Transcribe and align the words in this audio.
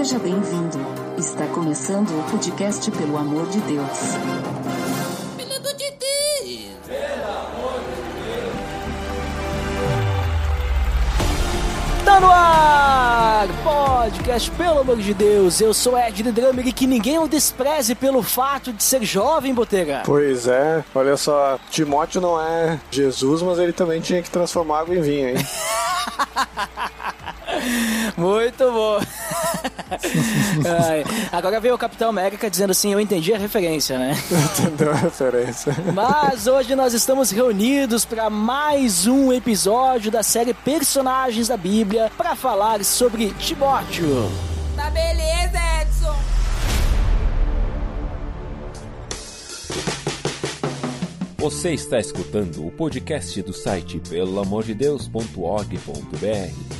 Seja 0.00 0.18
bem-vindo. 0.18 0.78
Está 1.18 1.46
começando 1.48 2.08
o 2.18 2.22
podcast 2.30 2.90
Pelo 2.90 3.18
Amor 3.18 3.46
de 3.50 3.60
Deus. 3.60 3.98
Pelo 5.36 5.56
amor 5.56 5.74
de 5.74 5.90
Deus! 5.90 6.70
Tá 12.02 12.18
no 12.18 12.30
ar! 12.30 13.46
Podcast, 13.62 14.50
pelo 14.52 14.78
amor 14.78 14.96
de 14.96 15.12
Deus, 15.12 15.60
eu 15.60 15.74
sou 15.74 15.98
Ed 15.98 16.24
The 16.24 16.32
Drummer 16.32 16.66
e 16.66 16.72
que 16.72 16.86
ninguém 16.86 17.18
o 17.18 17.28
despreze 17.28 17.94
pelo 17.94 18.22
fato 18.22 18.72
de 18.72 18.82
ser 18.82 19.04
jovem, 19.04 19.52
Botega. 19.52 20.04
Pois 20.06 20.48
é, 20.48 20.82
olha 20.94 21.18
só, 21.18 21.58
Timóteo 21.70 22.22
não 22.22 22.40
é 22.40 22.80
Jesus, 22.90 23.42
mas 23.42 23.58
ele 23.58 23.74
também 23.74 24.00
tinha 24.00 24.22
que 24.22 24.30
transformar 24.30 24.80
água 24.80 24.96
em 24.96 25.02
vinho, 25.02 25.28
hein? 25.28 25.36
Muito 28.16 28.72
bom. 28.72 28.98
Ai, 29.90 31.04
agora 31.32 31.60
veio 31.60 31.74
o 31.74 31.78
Capitão 31.78 32.10
América 32.10 32.48
dizendo 32.48 32.70
assim: 32.70 32.92
Eu 32.92 33.00
entendi 33.00 33.34
a 33.34 33.38
referência, 33.38 33.98
né? 33.98 34.16
Entendeu 34.58 34.92
a 34.92 34.96
referência? 34.96 35.74
Mas 35.92 36.46
hoje 36.46 36.74
nós 36.74 36.94
estamos 36.94 37.30
reunidos 37.30 38.04
para 38.04 38.30
mais 38.30 39.06
um 39.06 39.32
episódio 39.32 40.10
da 40.10 40.22
série 40.22 40.54
Personagens 40.54 41.48
da 41.48 41.56
Bíblia 41.56 42.10
para 42.16 42.36
falar 42.36 42.84
sobre 42.84 43.30
Timóteo. 43.38 44.30
Tá 44.76 44.90
beleza, 44.90 45.58
Edson! 45.82 46.14
Você 51.40 51.72
está 51.72 51.98
escutando 51.98 52.66
o 52.66 52.70
podcast 52.70 53.40
do 53.42 53.54
site 53.54 53.98
pelamordedeus.org.br, 54.08 56.79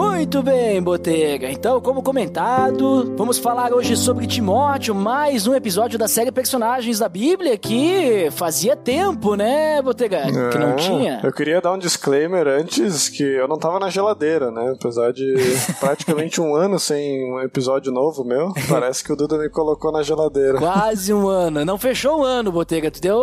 Muito 0.00 0.42
bem, 0.42 0.82
Botega. 0.82 1.50
Então, 1.50 1.80
como 1.80 2.02
comentado, 2.02 3.14
vamos 3.16 3.38
falar 3.38 3.72
hoje 3.72 3.96
sobre 3.96 4.26
Timóteo, 4.26 4.94
mais 4.94 5.46
um 5.46 5.54
episódio 5.54 5.98
da 5.98 6.06
série 6.06 6.30
Personagens 6.30 6.98
da 6.98 7.08
Bíblia 7.08 7.56
que 7.56 8.28
fazia 8.32 8.76
tempo, 8.76 9.34
né, 9.36 9.80
Botega? 9.80 10.26
Que 10.52 10.58
não 10.58 10.72
É, 10.72 10.74
tinha. 10.74 11.20
Eu 11.24 11.32
queria 11.32 11.62
dar 11.62 11.72
um 11.72 11.78
disclaimer 11.78 12.46
antes 12.46 13.08
que 13.08 13.22
eu 13.22 13.48
não 13.48 13.56
tava 13.58 13.78
na 13.80 13.88
geladeira, 13.88 14.50
né? 14.50 14.74
Apesar 14.78 15.14
de 15.14 15.34
praticamente 15.80 16.42
um 16.42 16.54
ano 16.54 16.78
sem 16.78 17.32
um 17.32 17.40
episódio 17.40 17.90
novo 17.90 18.22
meu, 18.22 18.52
parece 18.68 19.02
que 19.02 19.10
o 19.14 19.16
Duda 19.16 19.38
me 19.38 19.48
colocou 19.48 19.90
na 19.90 20.02
geladeira. 20.02 20.58
Quase 20.58 21.14
um 21.14 21.26
ano. 21.26 21.64
Não 21.64 21.78
fechou 21.78 22.20
um 22.20 22.22
ano, 22.22 22.52
Botega. 22.52 22.90
Tu 22.90 23.00
deu, 23.00 23.16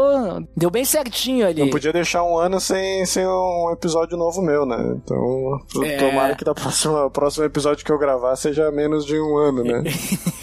deu 0.57 0.71
bem 0.71 0.85
certinho 0.85 1.45
ali. 1.45 1.61
Não 1.61 1.69
podia 1.69 1.93
deixar 1.93 2.23
um 2.23 2.35
ano 2.35 2.59
sem, 2.59 3.05
sem 3.05 3.27
um 3.27 3.69
episódio 3.71 4.17
novo 4.17 4.41
meu, 4.41 4.65
né? 4.65 4.95
Então, 5.03 5.59
É. 5.83 5.97
tomara 5.97 6.35
que 6.35 6.43
da 6.43 6.62
próxima, 6.63 7.05
o 7.05 7.11
próximo 7.11 7.45
episódio 7.45 7.85
que 7.85 7.91
eu 7.91 7.97
gravar 7.97 8.35
seja 8.35 8.71
menos 8.71 9.05
de 9.05 9.19
um 9.19 9.37
ano, 9.37 9.63
né? 9.63 9.83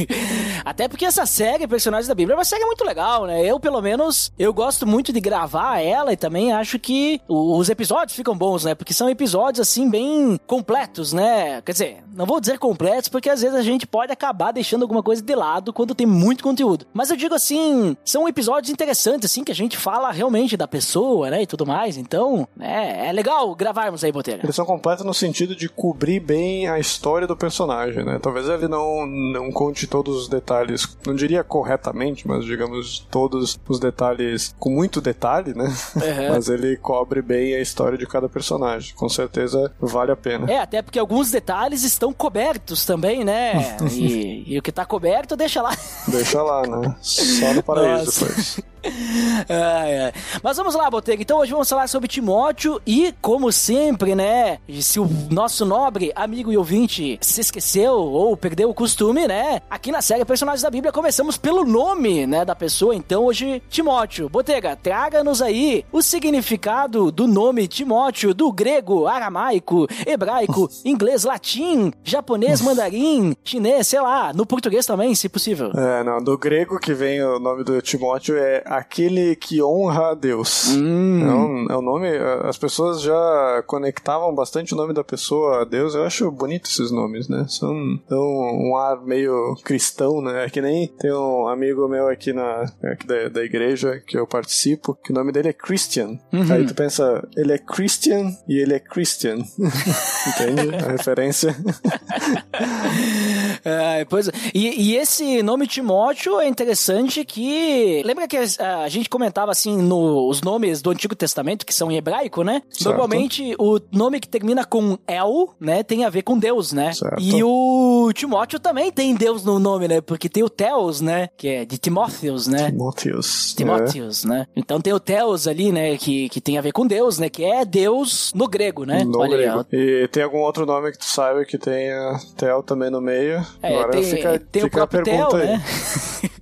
Até 0.64 0.88
porque 0.88 1.04
essa 1.04 1.24
série, 1.24 1.66
Personagens 1.66 2.06
da 2.06 2.14
Bíblia, 2.14 2.34
é 2.34 2.38
uma 2.38 2.44
série 2.44 2.64
muito 2.64 2.84
legal, 2.84 3.26
né? 3.26 3.44
Eu, 3.44 3.58
pelo 3.58 3.80
menos, 3.80 4.32
eu 4.38 4.52
gosto 4.52 4.86
muito 4.86 5.12
de 5.12 5.20
gravar 5.20 5.80
ela 5.80 6.12
e 6.12 6.16
também 6.16 6.52
acho 6.52 6.78
que 6.78 7.20
os 7.28 7.68
episódios 7.70 8.16
ficam 8.16 8.36
bons, 8.36 8.64
né? 8.64 8.74
Porque 8.74 8.92
são 8.92 9.08
episódios, 9.08 9.60
assim, 9.60 9.88
bem 9.88 10.38
completos, 10.46 11.12
né? 11.12 11.62
Quer 11.62 11.72
dizer, 11.72 12.04
não 12.14 12.26
vou 12.26 12.40
dizer 12.40 12.58
completos 12.58 13.08
porque 13.08 13.30
às 13.30 13.40
vezes 13.40 13.56
a 13.56 13.62
gente 13.62 13.86
pode 13.86 14.12
acabar 14.12 14.52
deixando 14.52 14.82
alguma 14.82 15.02
coisa 15.02 15.22
de 15.22 15.34
lado 15.34 15.72
quando 15.72 15.94
tem 15.94 16.06
muito 16.06 16.42
conteúdo. 16.42 16.86
Mas 16.92 17.10
eu 17.10 17.16
digo 17.16 17.34
assim, 17.34 17.96
são 18.04 18.28
episódios 18.28 18.70
interessantes, 18.70 19.30
assim, 19.30 19.44
que 19.44 19.52
a 19.52 19.54
gente 19.54 19.76
fala 19.76 20.10
realmente 20.10 20.56
da 20.56 20.68
pessoa, 20.68 21.30
né? 21.30 21.42
E 21.42 21.46
tudo 21.46 21.66
mais. 21.66 21.96
Então, 21.96 22.46
é, 22.58 23.08
é 23.08 23.12
legal 23.12 23.54
gravarmos 23.54 24.04
aí, 24.04 24.12
Botelha. 24.12 24.40
Eles 24.42 24.56
são 24.56 24.66
completos 24.66 25.04
no 25.04 25.14
sentido 25.14 25.54
de 25.54 25.68
cobrir 25.68 26.09
bem 26.18 26.66
a 26.66 26.78
história 26.78 27.26
do 27.26 27.36
personagem, 27.36 28.04
né? 28.04 28.18
Talvez 28.20 28.48
ele 28.48 28.66
não, 28.66 29.06
não 29.06 29.52
conte 29.52 29.86
todos 29.86 30.16
os 30.16 30.28
detalhes, 30.28 30.96
não 31.06 31.14
diria 31.14 31.44
corretamente, 31.44 32.26
mas 32.26 32.44
digamos 32.44 33.06
todos 33.10 33.58
os 33.68 33.78
detalhes 33.78 34.54
com 34.58 34.70
muito 34.70 35.00
detalhe, 35.00 35.54
né? 35.54 35.72
Uhum. 35.96 36.30
mas 36.30 36.48
ele 36.48 36.76
cobre 36.76 37.20
bem 37.20 37.54
a 37.54 37.60
história 37.60 37.98
de 37.98 38.06
cada 38.06 38.28
personagem. 38.28 38.94
Com 38.94 39.08
certeza 39.08 39.72
vale 39.78 40.10
a 40.10 40.16
pena. 40.16 40.50
É, 40.50 40.58
até 40.58 40.82
porque 40.82 40.98
alguns 40.98 41.30
detalhes 41.30 41.82
estão 41.84 42.12
cobertos 42.12 42.84
também, 42.84 43.24
né? 43.24 43.76
E, 43.90 44.44
e 44.46 44.58
o 44.58 44.62
que 44.62 44.70
tá 44.70 44.86
coberto, 44.86 45.36
deixa 45.36 45.60
lá. 45.60 45.76
Deixa 46.08 46.42
lá, 46.42 46.62
né? 46.66 46.94
Só 47.02 47.52
no 47.52 47.62
paraíso 47.62 48.04
Nossa. 48.04 48.24
depois. 48.26 48.60
Ai, 49.48 49.98
ai. 49.98 50.12
Mas 50.42 50.56
vamos 50.56 50.74
lá, 50.74 50.90
Botega. 50.90 51.22
Então 51.22 51.38
hoje 51.38 51.52
vamos 51.52 51.68
falar 51.68 51.88
sobre 51.88 52.08
Timóteo 52.08 52.80
e, 52.86 53.12
como 53.20 53.50
sempre, 53.50 54.14
né? 54.14 54.58
Se 54.80 55.00
o 55.00 55.08
nosso 55.30 55.64
nobre 55.64 56.12
amigo 56.14 56.52
e 56.52 56.56
ouvinte 56.56 57.18
se 57.20 57.40
esqueceu 57.40 57.94
ou 57.94 58.36
perdeu 58.36 58.70
o 58.70 58.74
costume, 58.74 59.26
né? 59.26 59.60
Aqui 59.68 59.90
na 59.90 60.02
série 60.02 60.24
Personagens 60.24 60.62
da 60.62 60.70
Bíblia 60.70 60.92
começamos 60.92 61.36
pelo 61.36 61.64
nome, 61.64 62.26
né, 62.26 62.44
da 62.44 62.54
pessoa. 62.54 62.94
Então 62.94 63.24
hoje, 63.24 63.62
Timóteo. 63.68 64.28
Botega, 64.28 64.76
traga-nos 64.76 65.42
aí 65.42 65.84
o 65.92 66.02
significado 66.02 67.10
do 67.10 67.26
nome 67.26 67.66
Timóteo 67.66 68.32
do 68.34 68.52
grego, 68.52 69.06
aramaico, 69.06 69.86
hebraico, 70.06 70.68
inglês, 70.84 71.24
latim, 71.24 71.92
japonês, 72.04 72.60
mandarim, 72.62 73.34
chinês, 73.44 73.88
sei 73.88 74.00
lá, 74.00 74.32
no 74.32 74.46
português 74.46 74.86
também, 74.86 75.14
se 75.14 75.28
possível. 75.28 75.70
É, 75.74 76.04
não, 76.04 76.22
do 76.22 76.36
grego 76.38 76.78
que 76.78 76.94
vem 76.94 77.22
o 77.22 77.38
nome 77.38 77.64
do 77.64 77.80
Timóteo 77.82 78.36
é 78.36 78.62
aquele 78.70 79.34
que 79.34 79.60
honra 79.60 80.12
a 80.12 80.14
Deus. 80.14 80.68
Hum. 80.68 81.20
É, 81.22 81.34
um, 81.34 81.66
é 81.72 81.76
um 81.76 81.82
nome, 81.82 82.08
as 82.44 82.56
pessoas 82.56 83.02
já 83.02 83.64
conectavam 83.66 84.32
bastante 84.32 84.72
o 84.72 84.76
nome 84.76 84.94
da 84.94 85.02
pessoa 85.02 85.62
a 85.62 85.64
Deus. 85.64 85.96
Eu 85.96 86.04
acho 86.04 86.30
bonito 86.30 86.70
esses 86.70 86.92
nomes, 86.92 87.28
né? 87.28 87.44
São 87.48 88.00
dão 88.08 88.22
um 88.22 88.76
ar 88.76 89.00
meio 89.02 89.56
cristão, 89.64 90.22
né? 90.22 90.44
É 90.44 90.50
que 90.50 90.62
nem 90.62 90.86
tem 90.86 91.12
um 91.12 91.48
amigo 91.48 91.88
meu 91.88 92.08
aqui 92.08 92.32
na 92.32 92.64
aqui 92.84 93.06
da, 93.06 93.28
da 93.28 93.42
igreja 93.42 94.00
que 94.06 94.16
eu 94.16 94.26
participo, 94.26 94.96
que 95.02 95.10
o 95.10 95.14
nome 95.14 95.32
dele 95.32 95.48
é 95.48 95.52
Christian. 95.52 96.18
Uhum. 96.32 96.52
Aí 96.52 96.64
tu 96.64 96.74
pensa, 96.74 97.26
ele 97.36 97.52
é 97.52 97.58
Christian 97.58 98.30
e 98.46 98.56
ele 98.56 98.74
é 98.74 98.78
Christian. 98.78 99.38
Entende 100.28 100.76
a 100.76 100.92
referência? 100.92 101.56
É, 103.64 104.04
pois 104.04 104.28
é. 104.28 104.32
e, 104.54 104.90
e 104.90 104.96
esse 104.96 105.42
nome 105.42 105.66
Timóteo 105.66 106.40
é 106.40 106.48
interessante 106.48 107.24
que. 107.24 108.02
Lembra 108.04 108.26
que 108.26 108.36
a, 108.36 108.82
a 108.82 108.88
gente 108.88 109.08
comentava 109.08 109.50
assim 109.50 109.76
no, 109.76 110.28
os 110.28 110.42
nomes 110.42 110.82
do 110.82 110.90
Antigo 110.90 111.14
Testamento, 111.14 111.66
que 111.66 111.74
são 111.74 111.90
em 111.90 111.96
hebraico, 111.96 112.42
né? 112.42 112.62
Certo. 112.70 112.86
Normalmente 112.86 113.54
o 113.58 113.78
nome 113.92 114.20
que 114.20 114.28
termina 114.28 114.64
com 114.64 114.98
El, 115.06 115.54
né, 115.60 115.82
tem 115.82 116.04
a 116.04 116.10
ver 116.10 116.22
com 116.22 116.38
Deus, 116.38 116.72
né? 116.72 116.92
Certo. 116.92 117.20
E 117.20 117.42
o 117.42 118.10
Timóteo 118.14 118.58
também 118.58 118.90
tem 118.90 119.14
Deus 119.14 119.44
no 119.44 119.58
nome, 119.58 119.88
né? 119.88 120.00
Porque 120.00 120.28
tem 120.28 120.42
o 120.42 120.48
Theos, 120.48 121.00
né? 121.00 121.28
Que 121.36 121.48
é 121.48 121.64
de 121.64 121.78
Timóteos, 121.78 122.46
né? 122.46 122.70
Timóteos. 122.70 123.52
É. 123.52 123.56
Timóteos, 123.56 124.24
né? 124.24 124.46
Então 124.56 124.80
tem 124.80 124.92
o 124.92 125.00
Theos 125.00 125.46
ali, 125.46 125.72
né? 125.72 125.96
Que, 125.96 126.28
que 126.28 126.40
tem 126.40 126.58
a 126.58 126.60
ver 126.60 126.72
com 126.72 126.86
Deus, 126.86 127.18
né? 127.18 127.28
Que 127.28 127.44
é 127.44 127.64
Deus 127.64 128.32
no 128.34 128.48
grego, 128.48 128.84
né? 128.84 129.04
No 129.04 129.20
Olha 129.20 129.36
aí, 129.36 129.42
grego. 129.42 129.58
ó. 129.58 129.64
E 129.72 130.08
tem 130.08 130.22
algum 130.22 130.38
outro 130.38 130.66
nome 130.66 130.92
que 130.92 130.98
tu 130.98 131.04
saiba 131.04 131.44
que 131.44 131.58
tenha 131.58 132.18
Tel 132.36 132.62
também 132.62 132.90
no 132.90 133.00
meio? 133.00 133.44
É, 133.62 133.74
Agora 133.74 133.90
tem, 133.92 134.04
fica, 134.04 134.38
tem 134.50 134.62
fica 134.62 134.82
a 134.82 134.86
pergunta 134.86 135.28
Theo, 135.28 135.36
aí. 135.40 135.46
né? 135.48 135.64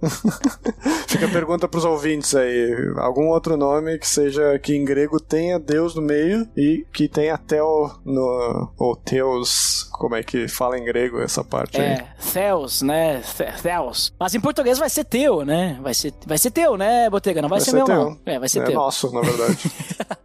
Fica 1.09 1.27
a 1.27 1.31
pergunta 1.31 1.67
pros 1.69 1.85
ouvintes 1.85 2.35
aí. 2.35 2.71
Algum 2.99 3.29
outro 3.29 3.57
nome 3.57 3.99
que 3.99 4.07
seja 4.07 4.59
que 4.59 4.75
em 4.77 4.85
grego 4.85 5.19
tenha 5.19 5.59
Deus 5.59 5.95
no 5.95 6.03
meio 6.03 6.47
e 6.57 6.87
que 6.93 7.09
tenha 7.09 7.37
Tel 7.39 7.91
no. 8.05 8.71
ou 8.79 8.95
Teus. 8.97 9.89
Como 9.93 10.15
é 10.15 10.23
que 10.23 10.47
fala 10.47 10.79
em 10.79 10.85
grego 10.85 11.21
essa 11.21 11.43
parte 11.43 11.81
aí? 11.81 11.87
É, 11.87 12.07
Theos, 12.33 12.83
né? 12.83 13.21
The- 13.37 13.55
Theos. 13.63 14.13
Mas 14.19 14.35
em 14.35 14.41
português 14.41 14.79
vai 14.79 14.89
ser 14.91 15.05
teu, 15.05 15.45
né? 15.45 15.79
Vai 15.83 15.95
ser, 15.95 16.13
vai 16.27 16.39
ser 16.39 16.51
teu, 16.51 16.77
né, 16.77 17.11
Botega? 17.11 17.43
Não 17.43 17.49
vai, 17.49 17.61
ser, 17.61 17.73
meu, 17.73 17.85
teu. 17.85 17.95
não. 17.97 18.19
É, 18.27 18.39
vai 18.39 18.49
ser 18.49 18.61
é 18.61 18.65
teu. 18.67 18.75
nosso, 18.75 19.13
na 19.13 19.21
verdade. 19.21 19.59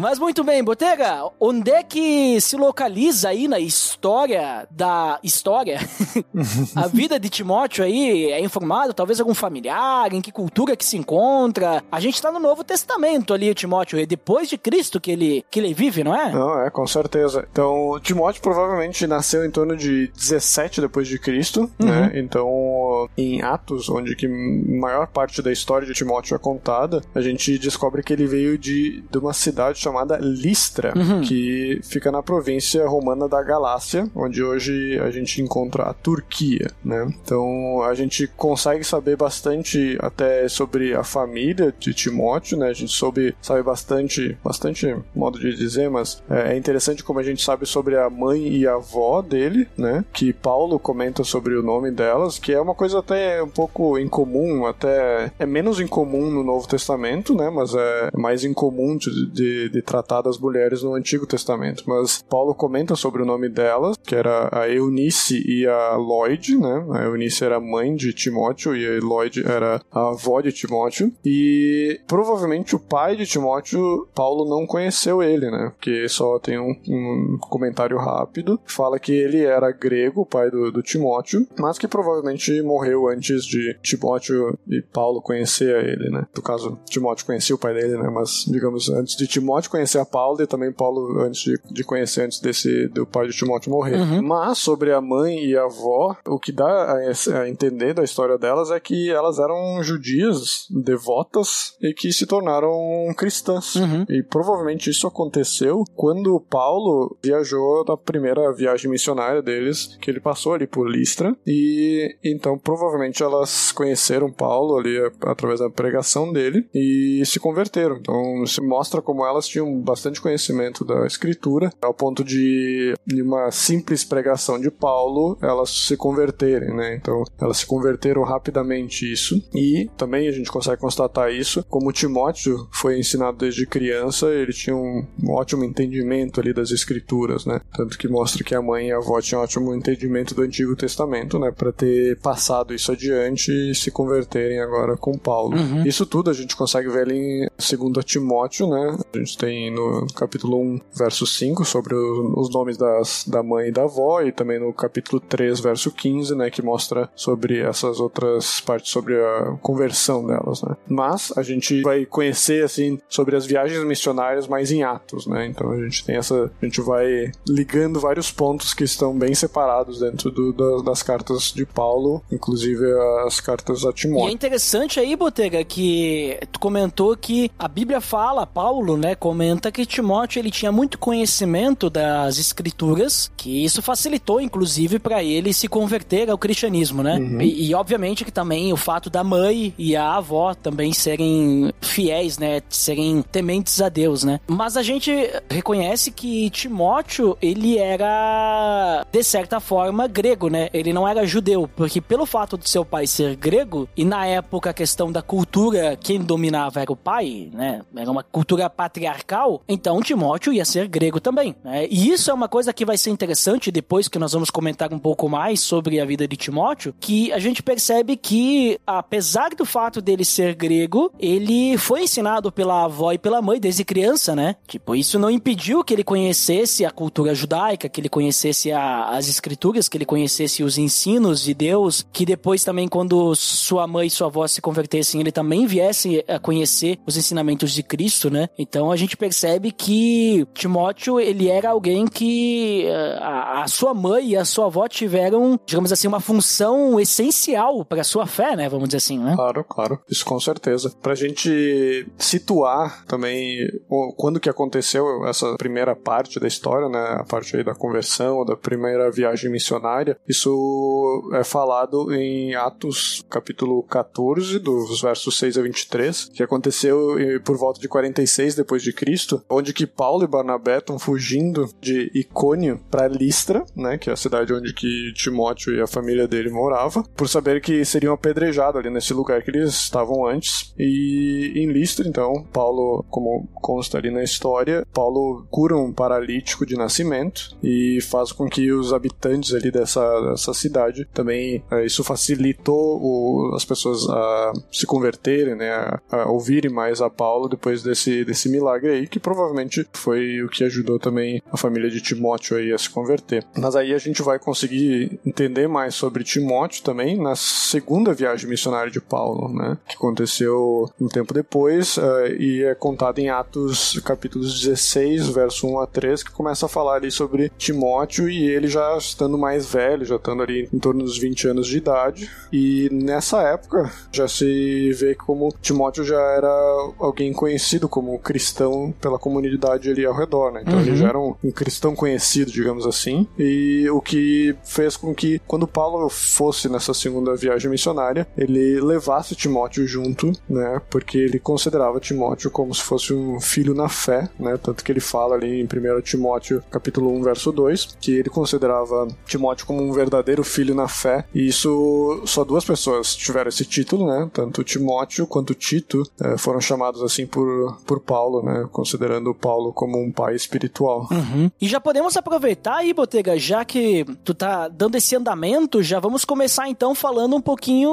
Mas 0.00 0.18
muito 0.18 0.42
bem, 0.42 0.64
Botega, 0.64 1.28
onde 1.38 1.70
é 1.70 1.82
que 1.82 2.40
se 2.40 2.56
localiza 2.56 3.28
aí 3.28 3.46
na 3.46 3.60
história 3.60 4.66
da 4.70 5.20
história 5.22 5.78
a 6.74 6.86
vida 6.86 7.20
de 7.20 7.28
Timóteo 7.28 7.84
aí? 7.84 8.32
É 8.32 8.40
informado? 8.40 8.94
Talvez 8.94 9.20
algum 9.20 9.34
familiar? 9.34 10.10
Em 10.14 10.22
que 10.22 10.32
cultura 10.32 10.74
que 10.74 10.86
se 10.86 10.96
encontra? 10.96 11.84
A 11.92 12.00
gente 12.00 12.20
tá 12.22 12.32
no 12.32 12.40
Novo 12.40 12.64
Testamento 12.64 13.34
ali, 13.34 13.54
Timóteo, 13.54 14.00
é 14.00 14.06
depois 14.06 14.48
de 14.48 14.56
Cristo 14.56 14.98
que 14.98 15.10
ele, 15.10 15.44
que 15.50 15.60
ele 15.60 15.74
vive, 15.74 16.02
não 16.02 16.14
é? 16.14 16.32
Não, 16.32 16.62
é, 16.62 16.70
com 16.70 16.86
certeza. 16.86 17.46
Então, 17.52 18.00
Timóteo 18.02 18.40
provavelmente 18.40 19.06
nasceu 19.06 19.44
em 19.44 19.50
torno 19.50 19.76
de 19.76 20.10
17 20.16 20.80
depois 20.80 21.06
de 21.06 21.18
Cristo, 21.18 21.70
Uhum. 21.78 21.86
né? 21.86 22.12
Então, 22.14 23.06
em 23.18 23.42
Atos, 23.42 23.90
onde 23.90 24.16
que 24.16 24.26
maior 24.26 25.06
parte 25.08 25.42
da 25.42 25.52
história 25.52 25.86
de 25.86 25.92
Timóteo 25.92 26.34
é 26.34 26.38
contada, 26.38 27.02
a 27.14 27.20
gente 27.20 27.58
descobre 27.58 28.02
que 28.02 28.14
ele 28.14 28.26
veio 28.26 28.56
de, 28.56 29.02
de 29.10 29.18
uma 29.18 29.34
cidade 29.34 29.78
chamada 29.78 29.89
Listra, 30.20 30.92
Uhum. 30.96 31.20
que 31.22 31.80
fica 31.82 32.10
na 32.10 32.22
província 32.22 32.86
romana 32.86 33.28
da 33.28 33.42
Galácia, 33.42 34.08
onde 34.14 34.42
hoje 34.42 34.98
a 35.00 35.10
gente 35.10 35.40
encontra 35.40 35.84
a 35.84 35.94
Turquia, 35.94 36.70
né? 36.84 37.08
Então 37.22 37.82
a 37.82 37.94
gente 37.94 38.26
consegue 38.36 38.84
saber 38.84 39.16
bastante 39.16 39.96
até 40.00 40.48
sobre 40.48 40.94
a 40.94 41.02
família 41.04 41.74
de 41.78 41.92
Timóteo, 41.94 42.58
né? 42.58 42.68
A 42.68 42.72
gente 42.72 42.92
soube, 42.92 43.34
sabe 43.40 43.62
bastante, 43.62 44.36
bastante 44.44 44.94
modo 45.14 45.38
de 45.38 45.54
dizer, 45.56 45.88
mas 45.90 46.22
é 46.30 46.50
é 46.50 46.56
interessante 46.56 47.04
como 47.04 47.20
a 47.20 47.22
gente 47.22 47.42
sabe 47.44 47.64
sobre 47.64 47.96
a 47.96 48.10
mãe 48.10 48.48
e 48.48 48.66
a 48.66 48.74
avó 48.74 49.22
dele, 49.22 49.68
né? 49.78 50.04
Que 50.12 50.32
Paulo 50.32 50.78
comenta 50.80 51.22
sobre 51.22 51.54
o 51.54 51.62
nome 51.62 51.90
delas, 51.92 52.38
que 52.38 52.52
é 52.52 52.60
uma 52.60 52.74
coisa 52.74 52.98
até 52.98 53.40
um 53.42 53.48
pouco 53.48 53.96
incomum, 53.98 54.66
até 54.66 55.30
é 55.38 55.46
menos 55.46 55.78
incomum 55.80 56.28
no 56.30 56.42
Novo 56.42 56.66
Testamento, 56.66 57.34
né? 57.34 57.48
Mas 57.50 57.72
é 57.74 58.10
mais 58.16 58.42
incomum 58.42 58.96
de, 58.96 59.30
de, 59.30 59.68
de 59.68 59.79
tratar 59.82 60.22
das 60.22 60.38
mulheres 60.38 60.82
no 60.82 60.94
Antigo 60.94 61.26
Testamento. 61.26 61.84
Mas 61.86 62.22
Paulo 62.28 62.54
comenta 62.54 62.94
sobre 62.96 63.22
o 63.22 63.26
nome 63.26 63.48
delas, 63.48 63.96
que 64.02 64.14
era 64.14 64.48
a 64.52 64.68
Eunice 64.68 65.42
e 65.46 65.66
a 65.66 65.96
Lloyd, 65.96 66.56
né? 66.56 66.86
A 66.92 67.04
Eunice 67.04 67.44
era 67.44 67.60
mãe 67.60 67.94
de 67.94 68.12
Timóteo 68.12 68.76
e 68.76 68.86
a 68.86 69.00
Lloyd 69.00 69.44
era 69.46 69.80
a 69.90 70.08
avó 70.08 70.40
de 70.40 70.52
Timóteo. 70.52 71.12
E 71.24 72.00
provavelmente 72.06 72.74
o 72.74 72.80
pai 72.80 73.16
de 73.16 73.26
Timóteo, 73.26 74.08
Paulo 74.14 74.48
não 74.48 74.66
conheceu 74.66 75.22
ele, 75.22 75.50
né? 75.50 75.72
Porque 75.74 76.08
só 76.08 76.38
tem 76.38 76.58
um, 76.58 76.74
um 76.88 77.38
comentário 77.40 77.96
rápido. 77.98 78.60
Fala 78.64 78.98
que 78.98 79.12
ele 79.12 79.44
era 79.44 79.70
grego, 79.70 80.22
o 80.22 80.26
pai 80.26 80.50
do, 80.50 80.70
do 80.70 80.82
Timóteo, 80.82 81.46
mas 81.58 81.78
que 81.78 81.88
provavelmente 81.88 82.62
morreu 82.62 83.08
antes 83.08 83.44
de 83.44 83.76
Timóteo 83.82 84.58
e 84.68 84.82
Paulo 84.82 85.22
conhecer 85.22 85.84
ele, 85.84 86.10
né? 86.10 86.26
No 86.34 86.42
caso, 86.42 86.78
Timóteo 86.86 87.26
conhecia 87.26 87.54
o 87.54 87.58
pai 87.58 87.74
dele, 87.74 87.96
né? 87.96 88.08
Mas, 88.10 88.44
digamos, 88.46 88.88
antes 88.88 89.16
de 89.16 89.26
Timóteo 89.26 89.69
conhecer 89.70 89.98
a 89.98 90.04
Paulo 90.04 90.42
e 90.42 90.46
também 90.46 90.72
Paulo 90.72 91.20
antes 91.20 91.40
de, 91.42 91.58
de 91.70 91.84
conhecer, 91.84 92.22
antes 92.22 92.40
desse 92.40 92.88
do 92.88 93.06
pai 93.06 93.28
de 93.28 93.36
Timóteo 93.36 93.70
morrer. 93.70 93.96
Mas 94.22 94.58
sobre 94.58 94.92
a 94.92 95.00
mãe 95.00 95.44
e 95.44 95.56
a 95.56 95.64
avó, 95.64 96.16
o 96.26 96.38
que 96.38 96.52
dá 96.52 96.66
a, 96.66 97.40
a 97.40 97.48
entender 97.48 97.94
da 97.94 98.04
história 98.04 98.36
delas 98.36 98.70
é 98.70 98.78
que 98.80 99.10
elas 99.10 99.38
eram 99.38 99.82
judias 99.82 100.66
devotas 100.70 101.74
e 101.80 101.92
que 101.92 102.12
se 102.12 102.26
tornaram 102.26 102.72
cristãs. 103.16 103.74
Uhum. 103.76 104.04
E 104.08 104.22
provavelmente 104.22 104.90
isso 104.90 105.06
aconteceu 105.06 105.84
quando 105.94 106.40
Paulo 106.40 107.16
viajou 107.22 107.84
na 107.86 107.96
primeira 107.96 108.52
viagem 108.52 108.90
missionária 108.90 109.42
deles, 109.42 109.96
que 110.00 110.10
ele 110.10 110.20
passou 110.20 110.54
ali 110.54 110.66
por 110.66 110.88
Listra. 110.88 111.36
E 111.46 112.16
então 112.24 112.58
provavelmente 112.58 113.22
elas 113.22 113.72
conheceram 113.72 114.32
Paulo 114.32 114.76
ali 114.76 114.98
através 115.22 115.60
da 115.60 115.70
pregação 115.70 116.32
dele 116.32 116.66
e 116.74 117.22
se 117.24 117.38
converteram. 117.38 117.96
Então 117.96 118.46
se 118.46 118.60
mostra 118.60 119.02
como 119.02 119.24
elas 119.24 119.46
tinham 119.46 119.59
bastante 119.80 120.20
conhecimento 120.20 120.84
da 120.84 121.06
escritura, 121.06 121.72
ao 121.80 121.94
ponto 121.94 122.22
de, 122.22 122.94
de 123.06 123.22
uma 123.22 123.50
simples 123.50 124.04
pregação 124.04 124.60
de 124.60 124.70
Paulo, 124.70 125.38
elas 125.42 125.70
se 125.70 125.96
converterem, 125.96 126.74
né? 126.74 126.96
Então 126.96 127.24
elas 127.40 127.58
se 127.58 127.66
converteram 127.66 128.22
rapidamente 128.22 129.10
isso. 129.10 129.42
E 129.54 129.90
também 129.96 130.28
a 130.28 130.32
gente 130.32 130.50
consegue 130.50 130.80
constatar 130.80 131.32
isso, 131.32 131.64
como 131.68 131.92
Timóteo 131.92 132.68
foi 132.72 132.98
ensinado 132.98 133.38
desde 133.38 133.66
criança, 133.66 134.26
ele 134.28 134.52
tinha 134.52 134.76
um, 134.76 135.06
ótimo 135.28 135.64
entendimento 135.64 136.40
ali 136.40 136.52
das 136.52 136.70
escrituras, 136.70 137.46
né? 137.46 137.60
Tanto 137.74 137.98
que 137.98 138.08
mostra 138.08 138.44
que 138.44 138.54
a 138.54 138.62
mãe 138.62 138.88
e 138.88 138.92
a 138.92 138.96
avó 138.96 139.20
tinham 139.20 139.40
um 139.40 139.44
ótimo 139.44 139.74
entendimento 139.74 140.34
do 140.34 140.42
Antigo 140.42 140.76
Testamento, 140.76 141.38
né? 141.38 141.50
Para 141.50 141.72
ter 141.72 142.18
passado 142.20 142.74
isso 142.74 142.92
adiante 142.92 143.50
e 143.50 143.74
se 143.74 143.90
converterem 143.90 144.60
agora 144.60 144.96
com 144.96 145.18
Paulo. 145.18 145.56
Isso 145.84 146.06
tudo 146.06 146.30
a 146.30 146.34
gente 146.34 146.56
consegue 146.56 146.88
ver 146.88 147.02
ali 147.02 147.18
em 147.18 147.48
2 147.58 148.04
Timóteo, 148.04 148.68
né? 148.68 148.98
A 149.14 149.18
gente 149.18 149.36
tem 149.40 149.70
no 149.70 150.06
capítulo 150.14 150.60
1, 150.60 150.80
verso 150.94 151.26
5, 151.26 151.64
sobre 151.64 151.94
os 151.94 152.50
nomes 152.52 152.76
das, 152.76 153.24
da 153.26 153.42
mãe 153.42 153.68
e 153.68 153.72
da 153.72 153.84
avó, 153.84 154.20
e 154.20 154.30
também 154.30 154.60
no 154.60 154.70
capítulo 154.72 155.18
3, 155.20 155.58
verso 155.60 155.90
15, 155.90 156.34
né? 156.34 156.50
Que 156.50 156.60
mostra 156.60 157.08
sobre 157.16 157.58
essas 157.60 157.98
outras 158.00 158.60
partes 158.60 158.90
sobre 158.90 159.14
a 159.18 159.56
conversão 159.62 160.26
delas, 160.26 160.62
né? 160.62 160.76
Mas 160.86 161.32
a 161.36 161.42
gente 161.42 161.80
vai 161.82 162.04
conhecer, 162.04 162.62
assim, 162.64 162.98
sobre 163.08 163.34
as 163.34 163.46
viagens 163.46 163.82
missionárias 163.84 164.46
mais 164.46 164.70
em 164.70 164.82
Atos, 164.82 165.26
né? 165.26 165.46
Então 165.46 165.70
a 165.70 165.76
gente 165.82 166.04
tem 166.04 166.16
essa. 166.16 166.50
A 166.60 166.64
gente 166.64 166.80
vai 166.82 167.32
ligando 167.48 167.98
vários 167.98 168.30
pontos 168.30 168.74
que 168.74 168.84
estão 168.84 169.16
bem 169.18 169.34
separados 169.34 170.00
dentro 170.00 170.30
do- 170.30 170.52
da- 170.52 170.82
das 170.90 171.02
cartas 171.02 171.52
de 171.52 171.64
Paulo, 171.64 172.22
inclusive 172.30 172.84
as 173.26 173.40
cartas 173.40 173.84
a 173.84 173.88
E 173.88 173.90
é 173.90 173.92
Timóteo. 173.94 174.34
interessante 174.34 175.00
aí, 175.00 175.16
Botega, 175.16 175.64
que 175.64 176.38
tu 176.52 176.60
comentou 176.60 177.16
que 177.16 177.50
a 177.58 177.68
Bíblia 177.68 178.00
fala, 178.00 178.46
Paulo, 178.46 178.96
né, 178.96 179.14
comenta 179.30 179.70
que 179.70 179.86
Timóteo 179.86 180.40
ele 180.40 180.50
tinha 180.50 180.72
muito 180.72 180.98
conhecimento 180.98 181.88
das 181.88 182.36
escrituras, 182.36 183.30
que 183.36 183.64
isso 183.64 183.80
facilitou, 183.80 184.40
inclusive, 184.40 184.98
para 184.98 185.22
ele 185.22 185.52
se 185.52 185.68
converter 185.68 186.28
ao 186.28 186.36
cristianismo, 186.36 187.00
né? 187.00 187.16
E, 187.40 187.68
e, 187.68 187.74
obviamente 187.74 188.24
que 188.24 188.32
também 188.32 188.72
o 188.72 188.76
fato 188.76 189.08
da 189.08 189.22
mãe 189.22 189.72
e 189.78 189.94
a 189.94 190.16
avó 190.16 190.52
também 190.52 190.92
serem 190.92 191.72
fiéis, 191.80 192.38
né, 192.38 192.60
serem 192.68 193.22
tementes 193.22 193.80
a 193.80 193.88
Deus, 193.88 194.24
né? 194.24 194.40
Mas 194.48 194.76
a 194.76 194.82
gente 194.82 195.12
reconhece 195.48 196.10
que 196.10 196.50
Timóteo, 196.50 197.38
ele 197.40 197.78
era, 197.78 199.06
de 199.12 199.22
certa 199.22 199.60
forma, 199.60 200.08
grego, 200.08 200.48
né? 200.48 200.68
Ele 200.74 200.92
não 200.92 201.06
era 201.06 201.24
judeu, 201.24 201.70
porque 201.76 202.00
pelo 202.00 202.26
fato 202.26 202.58
de 202.58 202.68
seu 202.68 202.84
pai 202.84 203.06
ser 203.06 203.36
grego, 203.36 203.88
e 203.96 204.04
na 204.04 204.26
época 204.26 204.70
a 204.70 204.74
questão 204.74 205.12
da 205.12 205.22
cultura, 205.22 205.96
quem 205.96 206.20
dominava 206.20 206.80
era 206.80 206.90
o 206.90 206.96
pai, 206.96 207.48
né? 207.52 207.82
Era 207.94 208.10
uma 208.10 208.24
cultura 208.24 208.68
patriarcal, 208.68 209.19
então 209.68 210.00
Timóteo 210.02 210.52
ia 210.52 210.64
ser 210.64 210.88
grego 210.88 211.20
também, 211.20 211.54
né? 211.64 211.86
E 211.90 212.10
isso 212.10 212.30
é 212.30 212.34
uma 212.34 212.48
coisa 212.48 212.72
que 212.72 212.84
vai 212.84 212.96
ser 212.98 213.10
interessante 213.10 213.70
depois 213.70 214.08
que 214.08 214.18
nós 214.18 214.32
vamos 214.32 214.50
comentar 214.50 214.92
um 214.92 214.98
pouco 214.98 215.28
mais 215.28 215.60
sobre 215.60 216.00
a 216.00 216.04
vida 216.04 216.26
de 216.26 216.36
Timóteo, 216.36 216.94
que 217.00 217.32
a 217.32 217.38
gente 217.38 217.62
percebe 217.62 218.16
que, 218.16 218.78
apesar 218.86 219.50
do 219.54 219.64
fato 219.64 220.00
dele 220.00 220.24
ser 220.24 220.54
grego, 220.54 221.12
ele 221.18 221.76
foi 221.78 222.02
ensinado 222.04 222.50
pela 222.52 222.84
avó 222.84 223.12
e 223.12 223.18
pela 223.18 223.40
mãe 223.42 223.58
desde 223.60 223.84
criança, 223.84 224.34
né? 224.34 224.56
Tipo, 224.66 224.94
isso 224.94 225.18
não 225.18 225.30
impediu 225.30 225.82
que 225.84 225.94
ele 225.94 226.04
conhecesse 226.04 226.84
a 226.84 226.90
cultura 226.90 227.34
judaica, 227.34 227.88
que 227.88 228.00
ele 228.00 228.08
conhecesse 228.08 228.70
a- 228.72 229.10
as 229.10 229.28
escrituras, 229.28 229.88
que 229.88 229.96
ele 229.96 230.04
conhecesse 230.06 230.62
os 230.62 230.78
ensinos 230.78 231.42
de 231.42 231.54
Deus, 231.54 232.06
que 232.12 232.24
depois 232.24 232.64
também, 232.64 232.88
quando 232.88 233.34
sua 233.34 233.86
mãe 233.86 234.06
e 234.06 234.10
sua 234.10 234.26
avó 234.28 234.46
se 234.46 234.60
convertessem, 234.60 235.20
ele 235.20 235.32
também 235.32 235.66
viesse 235.66 236.24
a 236.28 236.38
conhecer 236.38 236.98
os 237.06 237.16
ensinamentos 237.16 237.72
de 237.72 237.82
Cristo, 237.82 238.30
né? 238.30 238.48
Então 238.58 238.90
a 238.90 238.96
gente 238.96 239.09
percebe 239.16 239.70
que 239.72 240.46
Timóteo, 240.54 241.20
ele 241.20 241.48
era 241.48 241.70
alguém 241.70 242.06
que 242.06 242.86
eh, 242.86 243.18
a, 243.20 243.62
a 243.62 243.68
sua 243.68 243.94
mãe 243.94 244.30
e 244.30 244.36
a 244.36 244.44
sua 244.44 244.66
avó 244.66 244.86
tiveram, 244.88 245.58
digamos 245.64 245.92
assim, 245.92 246.08
uma 246.08 246.20
função 246.20 246.98
essencial 247.00 247.84
para 247.84 248.04
sua 248.04 248.26
fé, 248.26 248.56
né? 248.56 248.68
Vamos 248.68 248.88
dizer 248.88 248.98
assim, 248.98 249.18
né? 249.18 249.34
Claro, 249.34 249.64
claro. 249.64 250.00
Isso 250.08 250.24
com 250.24 250.38
certeza. 250.40 250.92
Pra 251.02 251.14
gente 251.14 252.06
situar 252.18 253.04
também 253.06 253.68
quando 254.16 254.40
que 254.40 254.48
aconteceu 254.48 255.26
essa 255.26 255.56
primeira 255.56 255.94
parte 255.94 256.38
da 256.38 256.46
história, 256.46 256.88
né? 256.88 257.16
A 257.18 257.24
parte 257.24 257.56
aí 257.56 257.64
da 257.64 257.74
conversão, 257.74 258.44
da 258.44 258.56
primeira 258.56 259.10
viagem 259.10 259.50
missionária. 259.50 260.18
Isso 260.28 261.30
é 261.34 261.44
falado 261.44 262.12
em 262.14 262.54
Atos 262.54 263.24
capítulo 263.28 263.82
14, 263.84 264.58
dos 264.58 265.00
versos 265.00 265.38
6 265.38 265.58
a 265.58 265.62
23, 265.62 266.24
que 266.34 266.42
aconteceu 266.42 267.18
eh, 267.18 267.38
por 267.38 267.56
volta 267.56 267.80
de 267.80 267.88
46 267.88 268.54
depois 268.54 268.82
de 268.82 268.92
Cristo, 269.00 269.42
onde 269.48 269.72
que 269.72 269.86
Paulo 269.86 270.24
e 270.24 270.26
Barnabé 270.28 270.76
estão 270.76 270.98
fugindo 270.98 271.66
de 271.80 272.10
Icônio 272.14 272.78
para 272.90 273.08
Listra, 273.08 273.64
né, 273.74 273.96
que 273.96 274.10
é 274.10 274.12
a 274.12 274.16
cidade 274.16 274.52
onde 274.52 274.74
que 274.74 275.12
Timóteo 275.14 275.74
e 275.74 275.80
a 275.80 275.86
família 275.86 276.28
dele 276.28 276.50
morava, 276.50 277.02
por 277.16 277.26
saber 277.26 277.62
que 277.62 277.82
seriam 277.82 278.12
apedrejados 278.12 278.78
ali 278.78 278.90
nesse 278.90 279.14
lugar 279.14 279.42
que 279.42 279.50
eles 279.50 279.70
estavam 279.70 280.26
antes. 280.26 280.74
E 280.78 281.52
em 281.56 281.72
Listra, 281.72 282.06
então, 282.06 282.44
Paulo, 282.52 283.02
como 283.08 283.48
consta 283.54 283.96
ali 283.96 284.10
na 284.10 284.22
história, 284.22 284.86
Paulo 284.92 285.46
cura 285.50 285.76
um 285.78 285.92
paralítico 285.92 286.66
de 286.66 286.76
nascimento 286.76 287.56
e 287.62 288.00
faz 288.02 288.32
com 288.32 288.48
que 288.50 288.70
os 288.70 288.92
habitantes 288.92 289.54
ali 289.54 289.70
dessa, 289.70 290.02
dessa 290.30 290.52
cidade 290.52 291.06
também 291.14 291.62
eh, 291.70 291.86
isso 291.86 292.04
facilitou 292.04 293.00
o- 293.00 293.54
as 293.56 293.64
pessoas 293.64 294.06
a 294.10 294.52
se 294.70 294.86
converterem, 294.86 295.54
né, 295.54 295.70
a, 295.70 296.00
a 296.10 296.30
ouvirem 296.30 296.70
mais 296.70 297.00
a 297.00 297.08
Paulo 297.08 297.48
depois 297.48 297.82
desse, 297.82 298.24
desse 298.24 298.48
milagre 298.50 298.89
aí, 298.90 299.06
que 299.06 299.18
provavelmente 299.18 299.86
foi 299.92 300.42
o 300.42 300.48
que 300.48 300.64
ajudou 300.64 300.98
também 300.98 301.42
a 301.50 301.56
família 301.56 301.90
de 301.90 302.00
Timóteo 302.00 302.56
aí 302.56 302.72
a 302.72 302.78
se 302.78 302.90
converter. 302.90 303.44
Mas 303.56 303.76
aí 303.76 303.94
a 303.94 303.98
gente 303.98 304.22
vai 304.22 304.38
conseguir 304.38 305.18
entender 305.24 305.68
mais 305.68 305.94
sobre 305.94 306.24
Timóteo 306.24 306.82
também 306.82 307.16
na 307.16 307.34
segunda 307.36 308.12
viagem 308.12 308.48
missionária 308.48 308.90
de 308.90 309.00
Paulo, 309.00 309.52
né, 309.52 309.78
que 309.88 309.96
aconteceu 309.96 310.90
um 311.00 311.08
tempo 311.08 311.32
depois 311.32 311.98
eh, 311.98 312.36
e 312.38 312.62
é 312.64 312.74
contado 312.74 313.18
em 313.18 313.28
Atos 313.28 314.00
capítulos 314.04 314.60
16, 314.60 315.28
verso 315.28 315.66
1 315.66 315.80
a 315.80 315.86
3, 315.86 316.22
que 316.22 316.30
começa 316.30 316.66
a 316.66 316.68
falar 316.68 316.96
ali 316.96 317.10
sobre 317.10 317.50
Timóteo 317.56 318.28
e 318.28 318.48
ele 318.50 318.68
já 318.68 318.96
estando 318.96 319.38
mais 319.38 319.66
velho, 319.66 320.04
já 320.04 320.16
estando 320.16 320.42
ali 320.42 320.68
em 320.72 320.78
torno 320.78 321.04
dos 321.04 321.18
20 321.18 321.48
anos 321.48 321.66
de 321.66 321.78
idade, 321.78 322.30
e 322.52 322.88
nessa 322.92 323.42
época 323.42 323.90
já 324.12 324.26
se 324.26 324.92
vê 324.92 325.14
como 325.14 325.54
Timóteo 325.60 326.04
já 326.04 326.20
era 326.20 326.50
alguém 326.98 327.32
conhecido 327.32 327.88
como 327.88 328.18
cristão 328.18 328.79
pela 329.00 329.18
comunidade 329.18 329.90
ali 329.90 330.04
ao 330.04 330.14
redor, 330.14 330.52
né? 330.52 330.62
Então 330.62 330.78
Uhum. 330.78 330.86
ele 330.86 330.96
já 330.96 331.08
era 331.08 331.18
um, 331.18 331.34
um 331.42 331.50
cristão 331.50 331.94
conhecido, 331.94 332.50
digamos 332.50 332.86
assim, 332.86 333.26
e 333.38 333.88
o 333.90 334.00
que 334.00 334.54
fez 334.64 334.96
com 334.96 335.14
que 335.14 335.40
quando 335.46 335.66
Paulo 335.66 336.08
fosse 336.08 336.68
nessa 336.68 336.94
segunda 336.94 337.34
viagem 337.36 337.70
missionária, 337.70 338.26
ele 338.36 338.80
levasse 338.80 339.34
Timóteo 339.34 339.86
junto, 339.86 340.32
né? 340.48 340.80
Porque 340.90 341.18
ele 341.18 341.38
considerava 341.38 342.00
Timóteo 342.00 342.50
como 342.50 342.74
se 342.74 342.82
fosse 342.82 343.12
um 343.12 343.40
filho 343.40 343.74
na 343.74 343.88
fé, 343.88 344.28
né? 344.38 344.56
Tanto 344.62 344.84
que 344.84 344.92
ele 344.92 345.00
fala 345.00 345.34
ali 345.34 345.60
em 345.60 345.64
1 345.64 346.00
Timóteo 346.02 346.62
capítulo 346.70 347.10
1, 347.18 347.22
verso 347.22 347.52
2, 347.52 347.96
que 348.00 348.12
ele 348.12 348.30
considerava 348.30 349.08
Timóteo 349.26 349.66
como 349.66 349.82
um 349.82 349.92
verdadeiro 349.92 350.42
filho 350.44 350.74
na 350.74 350.88
fé, 350.88 351.24
e 351.34 351.48
isso 351.48 352.22
só 352.24 352.44
duas 352.44 352.64
pessoas 352.64 353.14
tiveram 353.14 353.48
esse 353.48 353.64
título, 353.64 354.06
né? 354.06 354.30
Tanto 354.32 354.64
Timóteo 354.64 355.26
quanto 355.26 355.54
Tito 355.54 356.02
eh, 356.20 356.36
foram 356.38 356.60
chamados 356.60 357.02
assim 357.02 357.26
por, 357.26 357.76
por 357.86 358.00
Paulo, 358.00 358.42
né? 358.42 358.68
Considerando 358.70 359.34
Paulo 359.34 359.72
como 359.72 360.00
um 360.02 360.10
pai 360.10 360.34
espiritual. 360.34 361.08
Uhum. 361.10 361.50
E 361.60 361.68
já 361.68 361.80
podemos 361.80 362.16
aproveitar 362.16 362.76
aí, 362.76 362.92
Botega, 362.92 363.38
já 363.38 363.64
que 363.64 364.04
tu 364.24 364.34
tá 364.34 364.68
dando 364.68 364.96
esse 364.96 365.14
andamento, 365.16 365.82
já 365.82 365.98
vamos 366.00 366.24
começar 366.24 366.68
então 366.68 366.94
falando 366.94 367.36
um 367.36 367.40
pouquinho, 367.40 367.90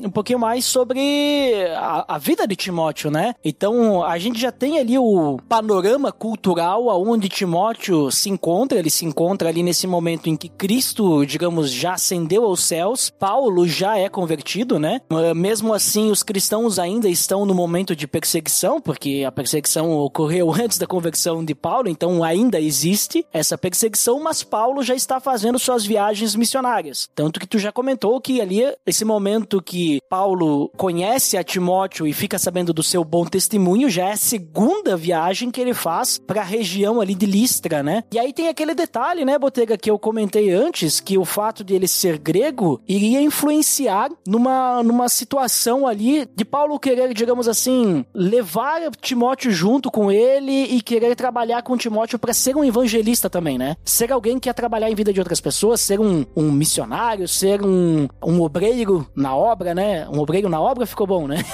um 0.00 0.10
pouquinho 0.10 0.38
mais 0.38 0.64
sobre 0.64 1.54
a, 1.76 2.16
a 2.16 2.18
vida 2.18 2.46
de 2.46 2.56
Timóteo, 2.56 3.10
né? 3.10 3.34
Então, 3.44 4.02
a 4.04 4.18
gente 4.18 4.40
já 4.40 4.52
tem 4.52 4.78
ali 4.78 4.98
o 4.98 5.38
panorama 5.48 6.12
cultural 6.12 6.90
aonde 6.90 7.28
Timóteo 7.28 8.10
se 8.10 8.30
encontra, 8.30 8.78
ele 8.78 8.90
se 8.90 9.04
encontra 9.04 9.48
ali 9.48 9.62
nesse 9.62 9.86
momento 9.86 10.28
em 10.28 10.36
que 10.36 10.48
Cristo, 10.48 11.24
digamos, 11.24 11.70
já 11.70 11.94
ascendeu 11.94 12.44
aos 12.44 12.64
céus, 12.64 13.10
Paulo 13.10 13.66
já 13.66 13.96
é 13.98 14.08
convertido, 14.08 14.78
né? 14.78 15.00
Mesmo 15.34 15.72
assim, 15.72 16.10
os 16.10 16.22
cristãos 16.22 16.78
ainda 16.78 17.08
estão 17.08 17.44
no 17.46 17.54
momento 17.54 17.94
de 17.94 18.06
perseguição, 18.06 18.80
porque 18.80 19.24
a 19.26 19.32
perseguição 19.32 19.90
ocorreu 19.98 20.52
antes 20.52 20.78
da 20.78 20.86
conversão 20.86 21.44
de 21.44 21.54
Paulo, 21.54 21.88
então 21.88 22.22
ainda 22.24 22.60
existe 22.60 23.26
essa 23.32 23.58
perseguição, 23.58 24.20
mas 24.22 24.42
Paulo 24.42 24.82
já 24.82 24.94
está 24.94 25.20
fazendo 25.20 25.58
suas 25.58 25.84
viagens 25.84 26.34
missionárias. 26.34 27.08
Tanto 27.14 27.40
que 27.40 27.46
tu 27.46 27.58
já 27.58 27.72
comentou 27.72 28.20
que 28.20 28.40
ali, 28.40 28.62
esse 28.86 29.04
momento 29.04 29.62
que 29.62 30.00
Paulo 30.08 30.70
conhece 30.76 31.36
a 31.36 31.44
Timóteo 31.44 32.06
e 32.06 32.12
fica 32.12 32.38
sabendo 32.38 32.72
do 32.72 32.82
seu 32.82 33.04
bom 33.04 33.24
testemunho, 33.24 33.90
já 33.90 34.06
é 34.06 34.12
a 34.12 34.16
segunda 34.16 34.96
viagem 34.96 35.50
que 35.50 35.60
ele 35.60 35.74
faz 35.74 36.18
para 36.18 36.40
a 36.40 36.44
região 36.44 37.00
ali 37.00 37.14
de 37.14 37.26
Listra, 37.26 37.82
né? 37.82 38.04
E 38.12 38.18
aí 38.18 38.32
tem 38.32 38.48
aquele 38.48 38.74
detalhe, 38.74 39.24
né, 39.24 39.38
Botega, 39.38 39.76
que 39.76 39.90
eu 39.90 39.98
comentei 39.98 40.50
antes, 40.50 41.00
que 41.00 41.18
o 41.18 41.24
fato 41.24 41.62
de 41.64 41.74
ele 41.74 41.88
ser 41.88 42.18
grego 42.18 42.80
iria 42.88 43.20
influenciar 43.20 44.10
numa, 44.26 44.82
numa 44.82 45.08
situação 45.08 45.86
ali 45.86 46.26
de 46.34 46.44
Paulo 46.44 46.78
querer, 46.78 47.12
digamos 47.14 47.48
assim, 47.48 48.04
levar 48.14 48.80
Timóteo 49.00 49.50
junto 49.50 49.87
com 49.90 50.10
ele 50.10 50.64
e 50.64 50.80
querer 50.80 51.14
trabalhar 51.14 51.62
com 51.62 51.76
Timóteo 51.76 52.18
para 52.18 52.32
ser 52.32 52.56
um 52.56 52.64
evangelista 52.64 53.28
também, 53.30 53.58
né? 53.58 53.76
Ser 53.84 54.12
alguém 54.12 54.38
que 54.38 54.48
ia 54.48 54.54
trabalhar 54.54 54.90
em 54.90 54.94
vida 54.94 55.12
de 55.12 55.20
outras 55.20 55.40
pessoas, 55.40 55.80
ser 55.80 56.00
um, 56.00 56.24
um 56.36 56.50
missionário, 56.50 57.26
ser 57.28 57.64
um, 57.64 58.08
um 58.24 58.40
obreiro 58.40 59.06
na 59.14 59.34
obra, 59.34 59.74
né? 59.74 60.08
Um 60.08 60.18
obreiro 60.18 60.48
na 60.48 60.60
obra 60.60 60.86
ficou 60.86 61.06
bom, 61.06 61.26
né? 61.26 61.44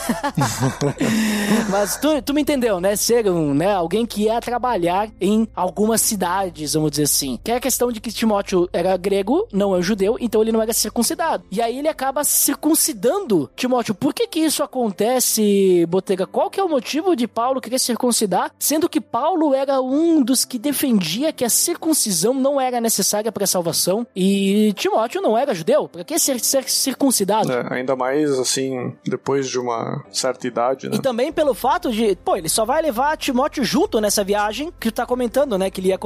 Mas 1.71 1.97
tu, 1.97 2.23
tu 2.23 2.35
me 2.35 2.43
entendeu, 2.43 2.81
né? 2.81 2.97
Ser 2.97 3.29
um, 3.29 3.55
né, 3.55 3.73
alguém 3.73 4.07
que 4.07 4.25
ia 4.25 4.41
trabalhar 4.41 5.09
em 5.21 5.49
algumas 5.55 6.01
cidades, 6.01 6.75
vamos 6.75 6.91
dizer 6.91 7.05
assim. 7.05 7.39
Que 7.43 7.53
é 7.53 7.57
a 7.57 7.61
questão 7.61 7.91
de 7.91 8.01
que 8.01 8.13
Timóteo 8.13 8.69
era 8.73 8.97
grego, 8.97 9.47
não 9.53 9.77
é 9.77 9.83
judeu, 9.83 10.17
então 10.21 10.43
ele 10.43 10.53
não 10.53 10.63
era 10.63 10.73
circuncidado. 10.73 11.45
E 11.51 11.61
aí 11.61 11.79
ele 11.79 11.89
acaba 11.89 12.25
circuncidando 12.25 13.51
Timóteo. 13.57 13.95
Por 13.95 14.13
que 14.13 14.27
que 14.27 14.41
isso 14.41 14.63
acontece, 14.63 15.87
Botega? 15.89 16.27
Qual 16.27 16.51
que 16.51 16.61
é 16.61 16.65
o 16.65 16.69
motivo 16.69 17.15
de 17.15 17.27
Paulo 17.27 17.61
querer 17.61 17.79
circuncidar? 17.79 18.24
Sendo 18.59 18.89
que 18.89 19.01
Paulo 19.01 19.55
era 19.55 19.81
um 19.81 20.23
dos 20.23 20.45
que 20.45 20.59
defendia 20.59 21.33
que 21.33 21.45
a 21.45 21.51
circuncisão 21.51 22.35
não 22.35 22.61
era 22.61 22.81
necessária 22.81 23.31
para 23.31 23.45
a 23.45 23.47
salvação 23.47 24.07
e 24.15 24.73
Timóteo 24.75 25.21
não 25.21 25.37
era 25.37 25.55
judeu. 25.55 25.89
Para 25.89 26.05
que 26.05 26.19
ser, 26.19 26.41
ser 26.41 26.69
circuncidado? 26.69 27.53
É, 27.53 27.67
ainda 27.71 27.97
mais 27.97 28.39
assim, 28.39 28.95
depois 29.05 29.49
de 29.49 29.59
uma 29.59 30.05
certa 30.11 30.47
idade, 30.47 30.89
né? 30.89 30.97
E 30.97 31.03
também 31.03 31.33
pelo 31.33 31.55
fato 31.55 31.91
de, 31.91 32.17
pô, 32.17 32.37
ele 32.37 32.49
só 32.49 32.65
vai 32.65 32.83
levar 32.83 33.17
Timóteo 33.17 33.65
junto 33.65 34.01
nessa 34.01 34.25
viagem 34.25 34.73
que 34.79 34.91
tu 34.91 34.95
tá 34.95 35.07
comentando, 35.07 35.59
né? 35.59 35.71
Que 35.71 35.81
ele 35.81 35.89
ia 35.89 35.99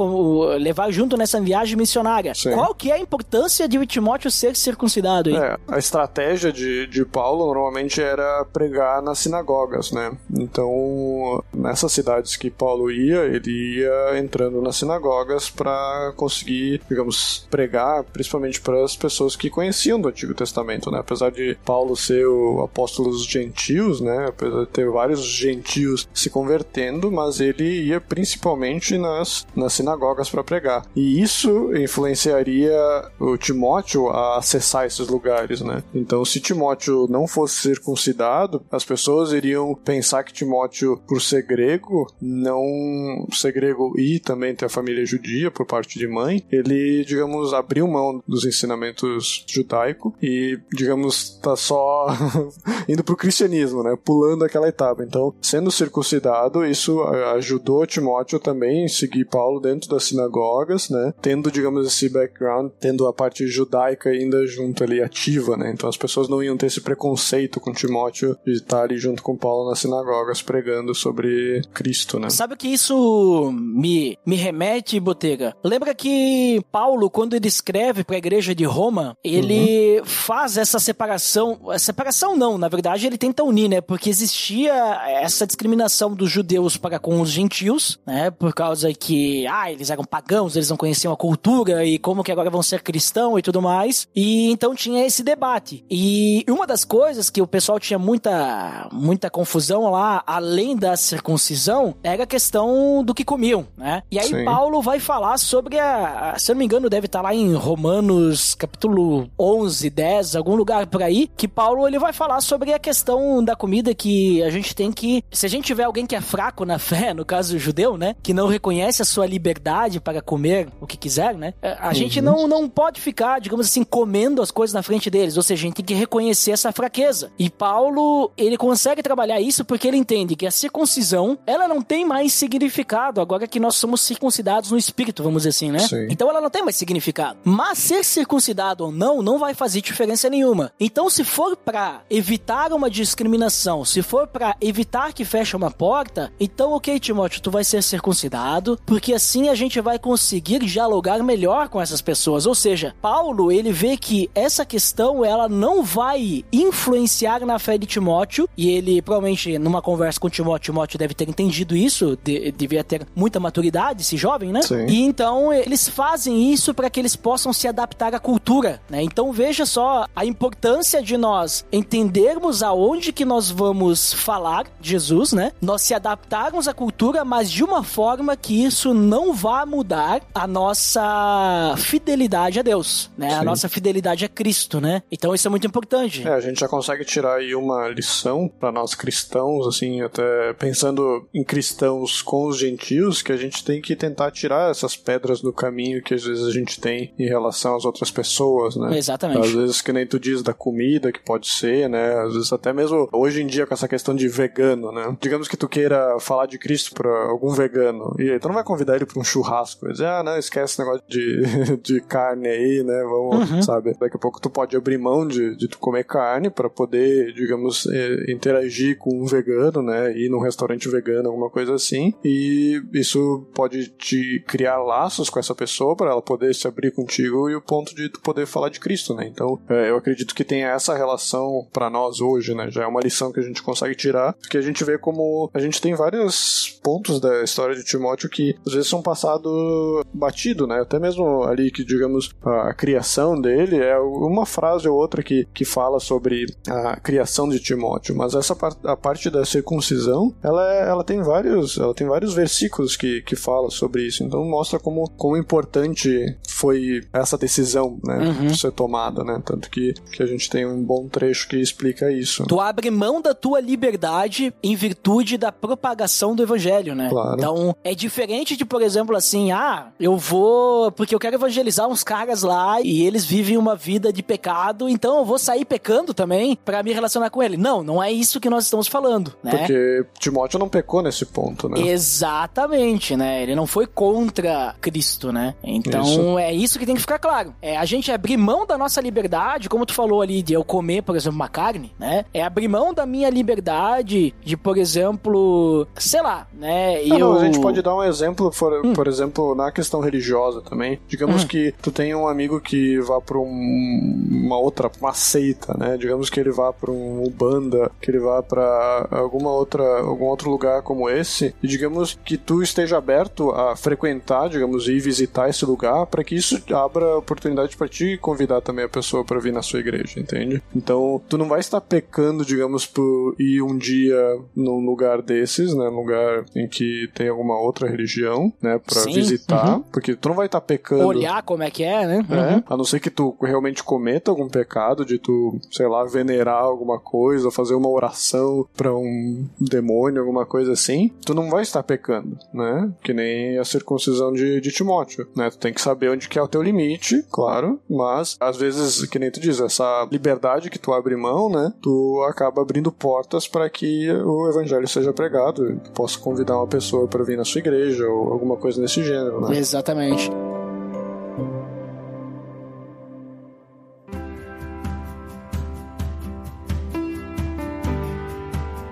levar 0.57 0.91
junto 0.91 1.17
nessa 1.17 1.39
viagem 1.41 1.75
missionária. 1.75 2.33
Sim. 2.33 2.53
Qual 2.53 2.73
que 2.73 2.91
é 2.91 2.95
a 2.95 2.99
importância 2.99 3.67
de 3.67 3.85
Timóteo 3.85 4.31
ser 4.31 4.55
circuncidado 4.55 5.29
aí? 5.29 5.35
É, 5.35 5.57
a 5.67 5.77
estratégia 5.77 6.51
de, 6.51 6.87
de 6.87 7.05
Paulo 7.05 7.45
normalmente 7.45 8.01
era 8.01 8.45
pregar 8.45 9.01
nas 9.01 9.19
sinagogas, 9.19 9.91
né? 9.91 10.11
Então, 10.37 11.43
nessas 11.53 11.91
cidades 12.09 12.35
que 12.35 12.49
Paulo 12.49 12.91
ia, 12.91 13.25
ele 13.25 13.79
ia 13.79 14.19
entrando 14.19 14.61
nas 14.61 14.77
sinagogas 14.77 15.49
para 15.49 16.13
conseguir, 16.15 16.81
digamos, 16.89 17.47
pregar, 17.49 18.03
principalmente 18.03 18.59
para 18.59 18.83
as 18.83 18.95
pessoas 18.95 19.35
que 19.35 19.49
conheciam 19.49 20.01
do 20.01 20.07
Antigo 20.07 20.33
Testamento, 20.33 20.89
né? 20.89 20.99
Apesar 20.99 21.31
de 21.31 21.57
Paulo 21.63 21.95
ser 21.95 22.25
o 22.25 22.63
apóstolo 22.63 23.11
dos 23.11 23.25
gentios, 23.25 24.01
né? 24.01 24.25
Apesar 24.29 24.61
de 24.61 24.67
ter 24.67 24.89
vários 24.89 25.23
gentios 25.23 26.07
se 26.13 26.29
convertendo, 26.29 27.11
mas 27.11 27.39
ele 27.39 27.83
ia 27.83 28.01
principalmente 28.01 28.97
nas, 28.97 29.45
nas 29.55 29.73
sinagogas 29.73 30.29
para 30.29 30.43
pregar. 30.43 30.85
E 30.95 31.21
isso 31.21 31.75
influenciaria 31.75 32.73
o 33.19 33.37
Timóteo 33.37 34.09
a 34.09 34.37
acessar 34.37 34.85
esses 34.85 35.07
lugares, 35.07 35.61
né? 35.61 35.83
Então, 35.93 36.25
se 36.25 36.39
Timóteo 36.39 37.07
não 37.09 37.27
fosse 37.27 37.61
circuncidado, 37.61 38.63
as 38.71 38.83
pessoas 38.83 39.31
iriam 39.31 39.75
pensar 39.75 40.23
que 40.23 40.33
Timóteo, 40.33 41.01
por 41.07 41.21
ser 41.21 41.43
grego, 41.43 41.98
não 42.21 43.27
ser 43.31 43.51
grego 43.51 43.93
e 43.97 44.19
também 44.19 44.55
ter 44.55 44.65
a 44.65 44.69
família 44.69 45.05
judia 45.05 45.51
por 45.51 45.65
parte 45.65 45.97
de 45.97 46.07
mãe, 46.07 46.43
ele, 46.51 47.03
digamos, 47.05 47.53
abriu 47.53 47.87
mão 47.87 48.23
dos 48.27 48.45
ensinamentos 48.45 49.45
judaico 49.47 50.15
e, 50.21 50.59
digamos, 50.73 51.39
tá 51.41 51.55
só 51.55 52.07
indo 52.87 53.03
pro 53.03 53.15
cristianismo, 53.15 53.83
né? 53.83 53.97
Pulando 54.03 54.43
aquela 54.43 54.67
etapa. 54.67 55.03
Então, 55.03 55.33
sendo 55.41 55.71
circuncidado, 55.71 56.65
isso 56.65 57.01
ajudou 57.35 57.85
Timóteo 57.85 58.39
também 58.39 58.85
a 58.85 58.89
seguir 58.89 59.25
Paulo 59.25 59.59
dentro 59.59 59.89
das 59.89 60.05
sinagogas, 60.05 60.89
né? 60.89 61.13
Tendo, 61.21 61.51
digamos, 61.51 61.87
esse 61.87 62.09
background, 62.09 62.71
tendo 62.79 63.07
a 63.07 63.13
parte 63.13 63.47
judaica 63.47 64.09
ainda 64.09 64.45
junto 64.45 64.83
ali 64.83 65.01
ativa, 65.01 65.57
né? 65.57 65.71
Então 65.73 65.89
as 65.89 65.97
pessoas 65.97 66.27
não 66.27 66.43
iam 66.43 66.57
ter 66.57 66.67
esse 66.67 66.81
preconceito 66.81 67.59
com 67.59 67.71
Timóteo 67.71 68.37
de 68.45 68.53
estar 68.53 68.83
ali 68.83 68.97
junto 68.97 69.23
com 69.23 69.37
Paulo 69.37 69.69
nas 69.69 69.79
sinagogas 69.79 70.41
pregando 70.41 70.93
sobre 70.93 71.61
Cristo, 71.73 71.88
né? 72.19 72.29
Sabe 72.29 72.53
o 72.53 72.57
que 72.57 72.67
isso 72.67 73.51
me, 73.53 74.17
me 74.25 74.35
remete, 74.35 74.99
Botega? 74.99 75.55
Lembra 75.63 75.93
que 75.93 76.61
Paulo, 76.71 77.09
quando 77.09 77.35
ele 77.35 77.47
escreve 77.47 78.03
para 78.03 78.15
a 78.15 78.19
igreja 78.19 78.53
de 78.53 78.63
Roma, 78.63 79.15
ele 79.23 80.01
faz 80.05 80.57
essa 80.57 80.79
separação. 80.79 81.59
Separação 81.77 82.35
não, 82.35 82.57
na 82.57 82.67
verdade 82.67 83.07
ele 83.07 83.17
tenta 83.17 83.43
unir, 83.43 83.69
né? 83.69 83.81
Porque 83.81 84.09
existia 84.09 84.73
essa 85.07 85.45
discriminação 85.45 86.13
dos 86.13 86.29
judeus 86.29 86.77
para 86.77 86.99
com 86.99 87.21
os 87.21 87.29
gentios, 87.29 87.99
né? 88.05 88.31
Por 88.31 88.53
causa 88.53 88.93
que, 88.93 89.45
ah, 89.47 89.71
eles 89.71 89.89
eram 89.89 90.03
pagãos, 90.03 90.55
eles 90.55 90.69
não 90.69 90.77
conheciam 90.77 91.13
a 91.13 91.17
cultura 91.17 91.85
e 91.85 91.97
como 91.97 92.23
que 92.23 92.31
agora 92.31 92.49
vão 92.49 92.63
ser 92.63 92.81
cristão 92.81 93.37
e 93.37 93.41
tudo 93.41 93.61
mais. 93.61 94.07
E 94.15 94.51
então 94.51 94.75
tinha 94.75 95.05
esse 95.05 95.23
debate. 95.23 95.83
E 95.89 96.43
uma 96.49 96.65
das 96.65 96.83
coisas 96.83 97.29
que 97.29 97.41
o 97.41 97.47
pessoal 97.47 97.79
tinha 97.79 97.99
muita, 97.99 98.89
muita 98.91 99.29
confusão 99.29 99.89
lá, 99.91 100.23
além 100.25 100.75
da 100.75 100.95
circuncisão, 100.97 101.78
era 102.03 102.23
a 102.23 102.27
questão 102.27 103.03
do 103.03 103.13
que 103.13 103.23
comiam, 103.23 103.67
né? 103.77 104.03
E 104.11 104.19
aí 104.19 104.27
Sim. 104.27 104.45
Paulo 104.45 104.81
vai 104.81 104.99
falar 104.99 105.37
sobre 105.37 105.77
a, 105.79 106.31
a- 106.33 106.39
se 106.39 106.51
eu 106.51 106.55
não 106.55 106.59
me 106.59 106.65
engano, 106.65 106.89
deve 106.89 107.05
estar 107.05 107.21
lá 107.21 107.33
em 107.33 107.53
Romanos 107.53 108.55
capítulo 108.55 109.29
11, 109.39 109.89
10, 109.89 110.35
algum 110.35 110.55
lugar 110.55 110.87
por 110.87 111.01
aí, 111.01 111.29
que 111.37 111.47
Paulo 111.47 111.87
ele 111.87 111.97
vai 111.99 112.13
falar 112.13 112.41
sobre 112.41 112.73
a 112.73 112.79
questão 112.79 113.43
da 113.43 113.55
comida 113.55 113.93
que 113.95 114.41
a 114.43 114.49
gente 114.49 114.75
tem 114.75 114.91
que, 114.91 115.23
se 115.31 115.45
a 115.45 115.49
gente 115.49 115.65
tiver 115.65 115.83
alguém 115.83 116.05
que 116.05 116.15
é 116.15 116.21
fraco 116.21 116.65
na 116.65 116.77
fé, 116.79 117.13
no 117.13 117.25
caso 117.25 117.57
judeu, 117.57 117.97
né, 117.97 118.15
que 118.21 118.33
não 118.33 118.47
reconhece 118.47 119.01
a 119.01 119.05
sua 119.05 119.25
liberdade 119.25 119.99
para 119.99 120.21
comer 120.21 120.67
o 120.81 120.85
que 120.87 120.97
quiser, 120.97 121.35
né? 121.35 121.53
A 121.79 121.93
gente 121.93 122.21
não, 122.21 122.47
não 122.47 122.67
pode 122.69 122.99
ficar, 123.01 123.39
digamos 123.39 123.65
assim, 123.67 123.83
comendo 123.83 124.41
as 124.41 124.51
coisas 124.51 124.73
na 124.73 124.83
frente 124.83 125.09
deles, 125.09 125.37
ou 125.37 125.43
seja, 125.43 125.61
a 125.61 125.67
gente 125.67 125.75
tem 125.75 125.85
que 125.85 125.93
reconhecer 125.93 126.51
essa 126.51 126.71
fraqueza. 126.71 127.31
E 127.39 127.49
Paulo, 127.49 128.31
ele 128.37 128.57
consegue 128.57 129.01
trabalhar 129.01 129.39
isso 129.39 129.63
porque 129.65 129.87
ele 129.87 129.97
entende 129.97 130.35
que 130.35 130.45
a 130.45 130.51
circuncisão, 130.51 131.37
ela 131.45 131.67
não 131.69 131.81
tem 131.81 132.05
mais 132.05 132.33
significado 132.33 133.21
agora 133.21 133.47
que 133.47 133.59
nós 133.59 133.75
somos 133.75 134.01
circuncidados 134.01 134.71
no 134.71 134.77
espírito, 134.77 135.23
vamos 135.23 135.43
dizer 135.43 135.49
assim, 135.49 135.71
né? 135.71 135.79
Sim. 135.79 136.07
Então 136.09 136.29
ela 136.29 136.41
não 136.41 136.49
tem 136.49 136.61
mais 136.61 136.75
significado. 136.75 137.39
Mas 137.43 137.77
ser 137.77 138.03
circuncidado 138.03 138.85
ou 138.85 138.91
não, 138.91 139.21
não 139.21 139.39
vai 139.39 139.53
fazer 139.53 139.81
diferença 139.81 140.29
nenhuma. 140.29 140.71
Então, 140.79 141.09
se 141.09 141.23
for 141.23 141.55
pra 141.55 142.01
evitar 142.09 142.73
uma 142.73 142.89
discriminação, 142.89 143.85
se 143.85 144.01
for 144.01 144.27
pra 144.27 144.55
evitar 144.59 145.13
que 145.13 145.23
feche 145.23 145.55
uma 145.55 145.71
porta, 145.71 146.31
então 146.39 146.73
ok, 146.73 146.99
Timóteo, 146.99 147.41
tu 147.41 147.49
vai 147.49 147.63
ser 147.63 147.81
circuncidado, 147.81 148.77
porque 148.85 149.13
assim 149.13 149.47
a 149.47 149.55
gente 149.55 149.79
vai 149.79 149.97
conseguir 149.97 150.59
dialogar 150.59 151.23
melhor 151.23 151.69
com 151.69 151.81
essas 151.81 152.01
pessoas. 152.01 152.45
Ou 152.45 152.53
seja, 152.53 152.93
Paulo, 153.01 153.51
ele 153.51 153.71
vê 153.71 153.95
que 153.95 154.29
essa 154.35 154.59
essa 154.59 154.65
questão 154.65 155.23
ela 155.23 155.47
não 155.47 155.83
vai 155.83 156.43
influenciar 156.51 157.45
na 157.45 157.57
fé 157.57 157.77
de 157.77 157.85
Timóteo, 157.85 158.49
e 158.57 158.69
ele 158.69 159.01
provavelmente 159.01 159.57
numa 159.57 159.81
conversa 159.81 160.19
com 160.19 160.29
Timóteo, 160.29 160.73
Timóteo 160.73 160.99
deve 160.99 161.13
ter 161.13 161.29
entendido 161.29 161.58
isso, 161.75 162.17
de, 162.23 162.51
devia 162.51 162.83
ter 162.83 163.05
muita 163.15 163.39
maturidade, 163.39 164.01
esse 164.01 164.17
jovem, 164.17 164.51
né? 164.51 164.61
Sim. 164.61 164.85
E 164.87 165.01
então 165.01 165.53
eles 165.53 165.87
fazem 165.87 166.51
isso 166.51 166.73
para 166.73 166.89
que 166.89 166.99
eles 166.99 167.15
possam 167.15 167.53
se 167.53 167.67
adaptar 167.67 168.13
à 168.13 168.19
cultura, 168.19 168.81
né? 168.89 169.01
Então 169.01 169.31
veja 169.31 169.65
só 169.65 170.05
a 170.15 170.25
importância 170.25 171.01
de 171.01 171.17
nós 171.17 171.65
entendermos 171.71 172.63
aonde 172.63 173.11
que 173.11 173.25
nós 173.25 173.49
vamos 173.49 174.13
falar 174.13 174.65
de 174.79 174.89
Jesus, 174.89 175.33
né? 175.33 175.51
Nós 175.61 175.81
se 175.81 175.93
adaptarmos 175.93 176.67
à 176.67 176.73
cultura, 176.73 177.23
mas 177.23 177.51
de 177.51 177.63
uma 177.63 177.83
forma 177.83 178.35
que 178.35 178.63
isso 178.63 178.93
não 178.93 179.33
vá 179.33 179.65
mudar 179.65 180.21
a 180.33 180.47
nossa 180.47 181.75
fidelidade 181.77 182.59
a 182.59 182.63
Deus, 182.63 183.09
né? 183.17 183.35
A 183.35 183.39
Sim. 183.39 183.45
nossa 183.45 183.69
fidelidade 183.69 184.25
a 184.25 184.29
Cristo, 184.29 184.79
né? 184.81 185.01
Então 185.11 185.33
isso 185.33 185.47
é 185.47 185.51
muito 185.51 185.67
importante. 185.67 186.27
É, 186.27 186.31
a 186.31 186.39
gente 186.39 186.59
já 186.59 186.67
consegue 186.67 187.05
tirar 187.05 187.35
aí 187.35 187.55
uma 187.55 187.87
lição 187.89 188.47
para 188.59 188.71
nós 188.71 188.95
cristãos, 188.95 189.67
assim, 189.67 190.01
até 190.01 190.53
pensando 190.53 191.27
em 191.33 191.38
cristãos 191.43 192.21
com 192.21 192.47
os 192.47 192.57
gentios, 192.57 193.21
que 193.21 193.31
a 193.31 193.37
gente 193.37 193.63
tem 193.63 193.81
que 193.81 193.95
tentar 193.95 194.31
tirar 194.31 194.71
essas 194.71 194.95
pedras 194.95 195.41
do 195.41 195.53
caminho 195.53 196.01
que 196.01 196.13
às 196.13 196.23
vezes 196.23 196.45
a 196.45 196.51
gente 196.51 196.79
tem 196.79 197.13
em 197.17 197.27
relação 197.27 197.75
às 197.75 197.85
outras 197.85 198.11
pessoas, 198.11 198.75
né? 198.75 198.97
Exatamente. 198.97 199.39
Às 199.39 199.51
vezes, 199.51 199.81
que 199.81 199.93
nem 199.93 200.05
tu 200.05 200.19
diz 200.19 200.41
da 200.41 200.53
comida, 200.53 201.11
que 201.11 201.19
pode 201.19 201.47
ser, 201.47 201.89
né? 201.89 202.13
Às 202.21 202.33
vezes 202.33 202.53
até 202.53 202.73
mesmo 202.73 203.07
hoje 203.11 203.41
em 203.41 203.47
dia 203.47 203.65
com 203.65 203.73
essa 203.73 203.87
questão 203.87 204.15
de 204.15 204.27
vegano, 204.27 204.91
né? 204.91 205.15
Digamos 205.19 205.47
que 205.47 205.57
tu 205.57 205.67
queira 205.67 206.19
falar 206.19 206.45
de 206.45 206.57
Cristo 206.57 206.93
pra 206.93 207.09
algum 207.29 207.49
vegano, 207.49 208.15
e 208.19 208.29
aí 208.29 208.39
tu 208.39 208.47
não 208.47 208.55
vai 208.55 208.63
convidar 208.63 208.95
ele 208.95 209.05
pra 209.05 209.19
um 209.19 209.23
churrasco. 209.23 209.85
Vai 209.85 209.91
dizer, 209.91 210.07
ah, 210.07 210.23
não, 210.23 210.37
esquece 210.37 210.73
esse 210.73 210.79
negócio 210.79 211.03
de, 211.07 211.77
de 211.81 212.01
carne 212.01 212.47
aí, 212.47 212.83
né? 212.83 213.03
Vamos, 213.03 213.65
sabe? 213.65 213.95
Daqui 213.99 214.15
a 214.15 214.19
pouco 214.19 214.41
tu 214.41 214.49
pode 214.49 214.75
abrir 214.75 214.97
mão 214.97 215.27
de, 215.27 215.55
de 215.55 215.67
tu 215.67 215.77
comer 215.77 216.03
carne 216.03 216.49
pra 216.49 216.69
poder, 216.69 217.33
digamos, 217.33 217.87
eh, 217.87 218.31
interagir 218.31 218.97
com 218.97 219.21
um 219.21 219.25
vegano, 219.25 219.81
né? 219.81 220.11
Ir 220.17 220.29
num 220.29 220.39
restaurante 220.39 220.87
vegano, 220.89 221.28
alguma 221.29 221.49
coisa 221.49 221.73
assim. 221.75 222.13
E 222.23 222.81
isso 222.93 223.45
pode 223.53 223.87
te 223.89 224.43
criar 224.47 224.77
laços 224.77 225.29
com 225.29 225.39
essa 225.39 225.55
pessoa 225.55 225.95
pra 225.95 226.11
ela 226.11 226.21
poder 226.21 226.53
se 226.53 226.67
abrir 226.67 226.91
contigo 226.91 227.49
e 227.49 227.55
o 227.55 227.61
ponto 227.61 227.95
de 227.95 228.09
tu 228.09 228.19
poder 228.21 228.45
falar 228.45 228.69
de 228.69 228.79
Cristo, 228.79 229.13
né? 229.13 229.27
Então, 229.27 229.59
é, 229.69 229.89
eu 229.89 229.97
acredito 229.97 230.35
que 230.35 230.43
tem 230.43 230.63
essa 230.63 230.95
relação 230.95 231.67
pra 231.71 231.89
nós 231.89 232.21
hoje, 232.21 232.53
né? 232.53 232.69
Já 232.69 232.83
é 232.83 232.87
uma 232.87 233.01
lição 233.01 233.31
que 233.31 233.39
a 233.39 233.43
gente 233.43 233.61
consegue 233.63 233.95
tirar, 233.95 234.33
porque 234.33 234.57
a 234.57 234.61
gente 234.61 234.83
vê 234.83 234.97
como 234.97 235.49
a 235.53 235.59
gente 235.59 235.81
tem 235.81 235.93
vários 235.95 236.79
pontos 236.83 237.19
da 237.19 237.43
história 237.43 237.75
de 237.75 237.83
Timóteo 237.83 238.29
que 238.29 238.55
às 238.65 238.73
vezes 238.73 238.89
são 238.89 239.01
passado 239.01 240.03
batido, 240.13 240.65
né? 240.67 240.79
Até 240.81 240.99
mesmo 240.99 241.43
ali 241.43 241.71
que, 241.71 241.83
digamos, 241.83 242.31
a 242.43 242.73
criação 242.73 243.39
dele 243.39 243.77
é 243.77 243.97
uma 243.99 244.45
frase 244.45 244.87
ou 244.87 244.97
outra 244.97 245.21
que, 245.23 245.45
que 245.53 245.65
fala 245.65 245.99
sobre 245.99 246.45
a 246.67 246.99
criação 246.99 247.47
de 247.49 247.59
Timóteo, 247.59 248.15
mas 248.15 248.33
essa 248.33 248.55
par 248.55 248.73
a 248.83 248.95
parte 248.95 249.29
da 249.29 249.43
circuncisão, 249.45 250.33
ela, 250.43 250.73
é- 250.73 250.89
ela 250.89 251.03
tem 251.03 251.18
vários, 251.23 251.77
ela 251.77 251.93
tem 251.93 252.07
vários 252.07 252.33
versículos 252.33 252.95
que, 252.95 253.21
que 253.21 253.35
fala 253.35 253.69
sobre 253.69 254.05
isso. 254.07 254.23
Então 254.23 254.43
mostra 254.45 254.79
como, 254.79 255.09
como 255.11 255.37
importante 255.37 256.35
foi 256.47 257.01
essa 257.13 257.37
decisão, 257.37 257.99
né, 258.05 258.17
Uhum. 258.19 258.53
ser 258.53 258.71
tomada, 258.71 259.23
né? 259.23 259.41
Tanto 259.45 259.69
que, 259.69 259.93
que 260.11 260.21
a 260.21 260.25
gente 260.25 260.49
tem 260.49 260.65
um 260.65 260.83
bom 260.83 261.07
trecho 261.07 261.47
que 261.47 261.57
explica 261.57 262.11
isso. 262.11 262.45
Tu 262.45 262.59
abre 262.59 262.89
mão 262.91 263.21
da 263.21 263.33
tua 263.33 263.59
liberdade 263.59 264.53
em 264.61 264.75
virtude 264.75 265.37
da 265.37 265.51
propagação 265.51 266.35
do 266.35 266.43
evangelho, 266.43 266.93
né? 266.95 267.09
Claro. 267.09 267.35
Então, 267.37 267.75
é 267.83 267.95
diferente 267.95 268.55
de, 268.55 268.65
por 268.65 268.81
exemplo, 268.81 269.15
assim, 269.15 269.51
ah, 269.51 269.87
eu 269.99 270.17
vou 270.17 270.91
porque 270.91 271.13
eu 271.15 271.19
quero 271.19 271.35
evangelizar 271.35 271.87
uns 271.87 272.03
caras 272.03 272.43
lá 272.43 272.81
e 272.81 273.01
eles 273.03 273.25
vivem 273.25 273.57
uma 273.57 273.75
vida 273.75 274.11
de 274.11 274.21
pecado, 274.21 274.87
então 274.89 275.17
eu 275.19 275.25
vou 275.25 275.37
sair 275.37 275.65
pecando 275.65 276.13
também 276.13 276.57
pra 276.63 276.83
me 276.83 276.91
relacionar 276.93 277.29
com 277.29 277.41
ele. 277.41 277.57
Não, 277.57 277.83
não 277.83 278.01
é 278.01 278.11
isso 278.11 278.39
que 278.39 278.49
nós 278.49 278.65
estamos 278.65 278.87
falando, 278.87 279.33
né? 279.43 279.51
Porque 279.51 280.05
Timóteo 280.19 280.59
não 280.59 280.69
pecou 280.69 281.01
nesse 281.09 281.25
ponto, 281.25 281.67
né? 281.67 281.79
Exatamente, 281.87 283.15
né? 283.17 283.41
Ele 283.43 283.55
não 283.55 283.65
foi 283.65 283.87
contra 283.87 284.75
Cristo, 284.79 285.31
né? 285.31 285.55
Então 285.63 286.01
Isso. 286.03 286.39
é 286.39 286.53
isso 286.53 286.77
que 286.77 286.85
tem 286.85 286.93
que 286.95 287.01
ficar 287.01 287.17
claro. 287.19 287.53
É 287.61 287.75
a 287.77 287.85
gente 287.85 288.11
abrir 288.11 288.37
mão 288.37 288.65
da 288.65 288.77
nossa 288.77 289.01
liberdade, 289.01 289.67
como 289.67 289.85
tu 289.85 289.93
falou 289.93 290.21
ali, 290.21 290.41
de 290.43 290.53
eu 290.53 290.63
comer, 290.63 291.01
por 291.01 291.15
exemplo, 291.15 291.35
uma 291.35 291.49
carne, 291.49 291.91
né? 291.97 292.25
É 292.33 292.43
abrir 292.43 292.67
mão 292.67 292.93
da 292.93 293.05
minha 293.05 293.29
liberdade 293.29 294.33
de, 294.43 294.55
por 294.55 294.77
exemplo, 294.77 295.87
sei 295.97 296.21
lá, 296.21 296.47
né? 296.53 296.97
Ah, 296.97 297.03
eu... 297.03 297.19
não, 297.19 297.33
a 297.37 297.43
gente 297.45 297.59
pode 297.59 297.81
dar 297.81 297.95
um 297.95 298.03
exemplo, 298.03 298.51
por, 298.51 298.93
por 298.93 299.07
exemplo, 299.07 299.55
na 299.55 299.71
questão 299.71 299.99
religiosa 299.99 300.61
também. 300.61 300.99
Digamos 301.07 301.43
que 301.43 301.73
tu 301.81 301.91
tem 301.91 302.13
um 302.13 302.27
amigo 302.27 302.61
que 302.61 302.99
vá 303.01 303.19
pra 303.19 303.37
um- 303.39 304.29
uma 304.45 304.57
outra, 304.57 304.91
uma 305.01 305.13
seita, 305.13 305.75
né? 305.77 305.97
Digamos 305.97 306.29
que 306.29 306.39
ele 306.39 306.51
vá 306.51 306.71
pra 306.71 306.91
um 306.91 307.23
Ubanda, 307.23 307.91
que 308.01 308.11
ele 308.11 308.19
vá 308.19 308.41
pra 308.43 309.07
alguma 309.11 309.51
outra, 309.51 309.83
algum 310.01 310.25
outro 310.25 310.49
lugar 310.49 310.81
como 310.81 310.98
esse, 311.07 311.53
e 311.61 311.67
digamos 311.67 312.17
que 312.25 312.37
tu 312.37 312.63
esteja 312.63 312.97
aberto 312.97 313.51
a 313.51 313.75
frequentar, 313.75 314.49
digamos, 314.49 314.87
e 314.87 314.99
visitar 314.99 315.49
esse 315.49 315.63
lugar, 315.65 316.07
para 316.07 316.23
que 316.23 316.35
isso 316.35 316.59
abra 316.73 317.17
oportunidade 317.17 317.77
pra 317.77 317.87
ti 317.87 318.17
convidar 318.17 318.61
também 318.61 318.85
a 318.85 318.89
pessoa 318.89 319.23
pra 319.23 319.39
vir 319.39 319.53
na 319.53 319.61
sua 319.61 319.79
igreja, 319.79 320.19
entende? 320.19 320.61
Então, 320.75 321.21
tu 321.29 321.37
não 321.37 321.47
vai 321.47 321.59
estar 321.59 321.79
pecando, 321.81 322.43
digamos, 322.43 322.85
por 322.87 323.35
ir 323.39 323.61
um 323.61 323.77
dia 323.77 324.39
num 324.55 324.79
lugar 324.79 325.21
desses, 325.21 325.73
né? 325.75 325.87
Lugar 325.87 326.45
em 326.55 326.67
que 326.67 327.09
tem 327.13 327.29
alguma 327.29 327.59
outra 327.59 327.87
religião, 327.87 328.51
né? 328.61 328.79
Pra 328.79 329.01
Sim, 329.01 329.13
visitar, 329.13 329.75
uhum. 329.75 329.83
porque 329.91 330.15
tu 330.15 330.29
não 330.29 330.35
vai 330.35 330.47
estar 330.47 330.61
pecando. 330.61 331.05
olhar 331.05 331.43
como 331.43 331.63
é 331.63 331.69
que 331.69 331.83
é, 331.83 332.07
né? 332.07 332.25
É, 332.29 332.63
a 332.73 332.77
não 332.77 332.83
ser 332.83 332.99
que 332.99 333.09
tu 333.09 333.35
realmente 333.41 333.83
cometa 333.83 334.31
algum 334.31 334.47
pecado 334.47 335.05
de 335.05 335.19
tu, 335.19 335.59
sei 335.71 335.87
lá, 335.87 336.03
venerar 336.05 336.63
alguma 336.63 336.99
coisa, 336.99 337.51
fazer 337.51 337.75
uma 337.75 337.89
oração 337.89 338.65
pra 338.75 338.95
um 338.95 339.45
demônio, 339.59 340.21
alguma 340.21 340.45
coisa 340.45 340.73
assim, 340.73 340.88
tu 341.25 341.33
não 341.33 341.49
vai 341.49 341.61
estar 341.61 341.83
pecando, 341.83 342.37
né? 342.53 342.91
Que 343.03 343.13
nem 343.13 343.57
a 343.57 343.65
circuncisão 343.65 344.31
de, 344.33 344.59
de 344.61 344.71
Timóteo, 344.71 345.27
né? 345.35 345.49
Tu 345.49 345.57
tem 345.57 345.73
que 345.73 345.81
saber 345.81 346.09
onde 346.09 346.27
que 346.27 346.39
é 346.39 346.41
o 346.41 346.47
teu 346.47 346.61
limite, 346.61 347.23
claro, 347.31 347.79
mas 347.89 348.35
às 348.39 348.57
vezes, 348.57 349.05
que 349.05 349.19
nem 349.19 349.31
tu 349.31 349.39
diz, 349.39 349.59
essa 349.59 350.07
liberdade 350.11 350.69
que 350.69 350.79
tu 350.79 350.93
abre 350.93 351.15
mão, 351.15 351.49
né? 351.49 351.73
Tu 351.81 352.23
acaba 352.27 352.61
abrindo 352.61 352.91
portas 352.91 353.47
para 353.47 353.69
que 353.69 354.09
o 354.11 354.49
evangelho 354.49 354.87
seja 354.87 355.13
pregado, 355.13 355.79
tu 355.83 355.91
possa 355.91 356.17
convidar 356.19 356.57
uma 356.57 356.67
pessoa 356.67 357.07
para 357.07 357.23
vir 357.23 357.37
na 357.37 357.45
sua 357.45 357.59
igreja 357.59 358.07
ou 358.07 358.31
alguma 358.31 358.57
coisa 358.57 358.81
desse 358.81 359.03
gênero, 359.03 359.41
né? 359.41 359.57
Exatamente. 359.57 360.29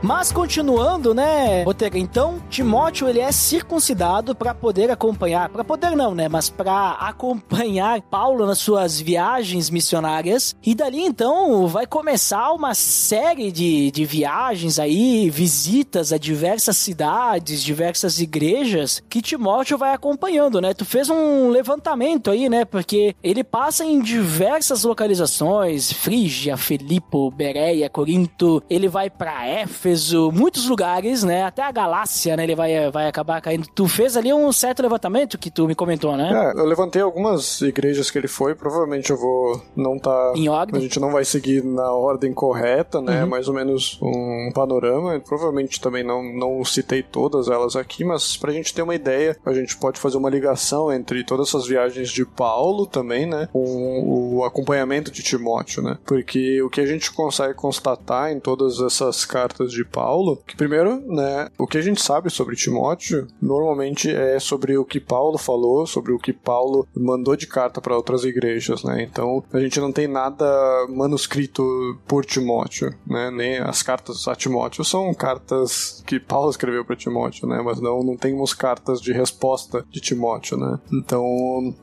Mas 0.08 0.32
continuando, 0.32 1.14
né, 1.14 1.66
Botega, 1.66 2.00
então 2.00 2.42
Timóteo 2.50 3.10
ele 3.10 3.20
é 3.20 3.30
circuncidado 3.30 4.34
para 4.34 4.56
poder 4.56 4.90
acompanhar, 4.90 5.50
para 5.50 5.66
poder 5.66 5.98
não, 5.98 6.16
né, 6.16 6.30
mas 6.30 6.50
para 6.50 6.92
acompanhar 6.92 8.02
Paulo 8.04 8.46
nas 8.46 8.58
suas 8.58 9.02
viagens 9.02 9.70
missionárias. 9.70 10.56
E 10.64 10.74
dali 10.74 11.02
então 11.02 11.68
vai 11.68 11.86
começar 11.86 12.54
uma 12.54 12.74
série 12.74 13.52
de, 13.52 13.92
de 13.92 14.06
viagens 14.06 14.80
aí, 14.80 15.30
visitas 15.30 16.14
a 16.14 16.18
diversas 16.18 16.78
cidades, 16.78 17.62
diversas 17.62 18.22
igrejas 18.22 19.04
que 19.10 19.22
Timóteo 19.22 19.78
vai 19.78 19.94
acompanhando, 19.94 20.62
né? 20.62 20.74
Tu 20.74 20.86
fez 20.86 21.10
um 21.10 21.50
levantamento 21.50 22.32
aí, 22.32 22.48
né? 22.48 22.64
Porque 22.64 23.14
ele 23.22 23.44
passa 23.44 23.84
em 23.84 24.00
diversas 24.00 24.86
localizações, 24.86 25.92
Frígia, 25.92 26.56
Filipo, 26.56 27.30
Bereia, 27.30 27.90
Corinto, 27.90 28.64
ele 28.70 28.88
vai 28.88 29.10
para 29.10 29.46
Éfeso, 29.46 29.97
muitos 30.32 30.68
lugares, 30.68 31.24
né? 31.24 31.44
Até 31.44 31.62
a 31.62 31.72
Galácia, 31.72 32.36
né? 32.36 32.44
Ele 32.44 32.56
vai, 32.56 32.90
vai 32.92 33.08
acabar 33.08 33.42
caindo. 33.42 33.68
Tu 33.74 33.88
fez 33.88 34.18
ali 34.18 34.34
um 34.34 34.52
certo 34.52 34.82
levantamento 34.82 35.38
que 35.38 35.52
tu 35.52 35.68
me 35.68 35.76
comentou, 35.76 36.16
né? 36.16 36.54
É, 36.56 36.60
eu 36.60 36.66
levantei 36.66 37.02
algumas 37.02 37.62
igrejas 37.62 38.10
que 38.10 38.18
ele 38.18 38.28
foi, 38.28 38.56
provavelmente 38.56 39.10
eu 39.10 39.18
vou 39.18 39.62
não 39.76 39.98
tá. 40.00 40.34
Em 40.36 40.50
ordem? 40.50 40.78
A 40.78 40.82
gente 40.82 41.00
não 41.00 41.12
vai 41.12 41.26
seguir 41.26 41.64
na 41.64 41.92
ordem 41.92 42.34
correta, 42.34 43.02
né? 43.02 43.24
Uhum. 43.24 43.30
Mais 43.30 43.48
ou 43.48 43.54
menos 43.54 44.00
um 44.02 44.52
panorama. 44.54 45.20
Provavelmente 45.20 45.80
também 45.82 46.04
não, 46.04 46.24
não 46.24 46.64
citei 46.66 47.04
todas 47.04 47.48
elas 47.48 47.76
aqui, 47.76 48.04
mas 48.04 48.38
pra 48.38 48.52
gente 48.52 48.74
ter 48.74 48.82
uma 48.82 48.96
ideia, 48.96 49.38
a 49.46 49.54
gente 49.54 49.78
pode 49.78 50.00
fazer 50.00 50.18
uma 50.18 50.30
ligação 50.30 50.92
entre 50.92 51.24
todas 51.24 51.50
essas 51.50 51.68
viagens 51.68 52.10
de 52.10 52.26
Paulo 52.26 52.86
também, 52.86 53.26
né? 53.26 53.48
Com 53.52 54.36
o 54.36 54.44
acompanhamento 54.44 55.12
de 55.12 55.24
Timóteo, 55.24 55.82
né? 55.82 55.98
Porque 56.06 56.62
o 56.62 56.70
que 56.70 56.82
a 56.82 56.86
gente 56.86 57.12
consegue 57.12 57.54
constatar 57.54 58.32
em 58.32 58.40
todas 58.40 58.80
essas 58.80 59.26
cartas 59.26 59.72
de 59.72 59.84
Paulo, 59.88 60.38
que 60.46 60.56
primeiro, 60.56 61.02
né, 61.08 61.50
o 61.58 61.68
que 61.68 61.78
a 61.78 61.82
gente 61.82 62.02
sabe 62.02 62.30
sobre 62.30 62.56
Timóteo 62.56 63.28
normalmente 63.42 64.10
é 64.10 64.40
sobre 64.40 64.78
o 64.78 64.86
que 64.86 65.00
Paulo 65.00 65.38
falou, 65.38 65.86
sobre 65.86 66.12
o 66.12 66.20
que 66.20 66.34
Paulo 66.34 66.88
mandou 66.96 67.36
de 67.36 67.48
carta 67.48 67.82
para 67.82 67.96
outras 67.96 68.24
igrejas, 68.24 68.84
né? 68.84 69.02
Então 69.04 69.44
a 69.52 69.60
gente 69.60 69.80
não 69.80 69.92
tem 69.92 70.08
nada 70.08 70.46
manuscrito 70.90 71.64
por 72.08 72.26
Timóteo, 72.26 72.94
né? 73.06 73.32
Nem 73.32 73.58
as 73.60 73.82
cartas 73.82 74.28
a 74.28 74.36
Timóteo 74.36 74.84
são 74.84 75.14
cartas 75.14 76.04
que 76.06 76.20
Paulo 76.20 76.50
escreveu 76.50 76.86
para 76.86 76.96
Timóteo, 76.96 77.48
né? 77.48 77.62
Mas 77.64 77.80
não 77.80 78.04
não 78.04 78.16
temos 78.16 78.54
cartas 78.54 79.02
de 79.02 79.12
resposta 79.12 79.86
de 79.90 80.00
Timóteo, 80.00 80.58
né? 80.58 80.80
Então 80.92 81.24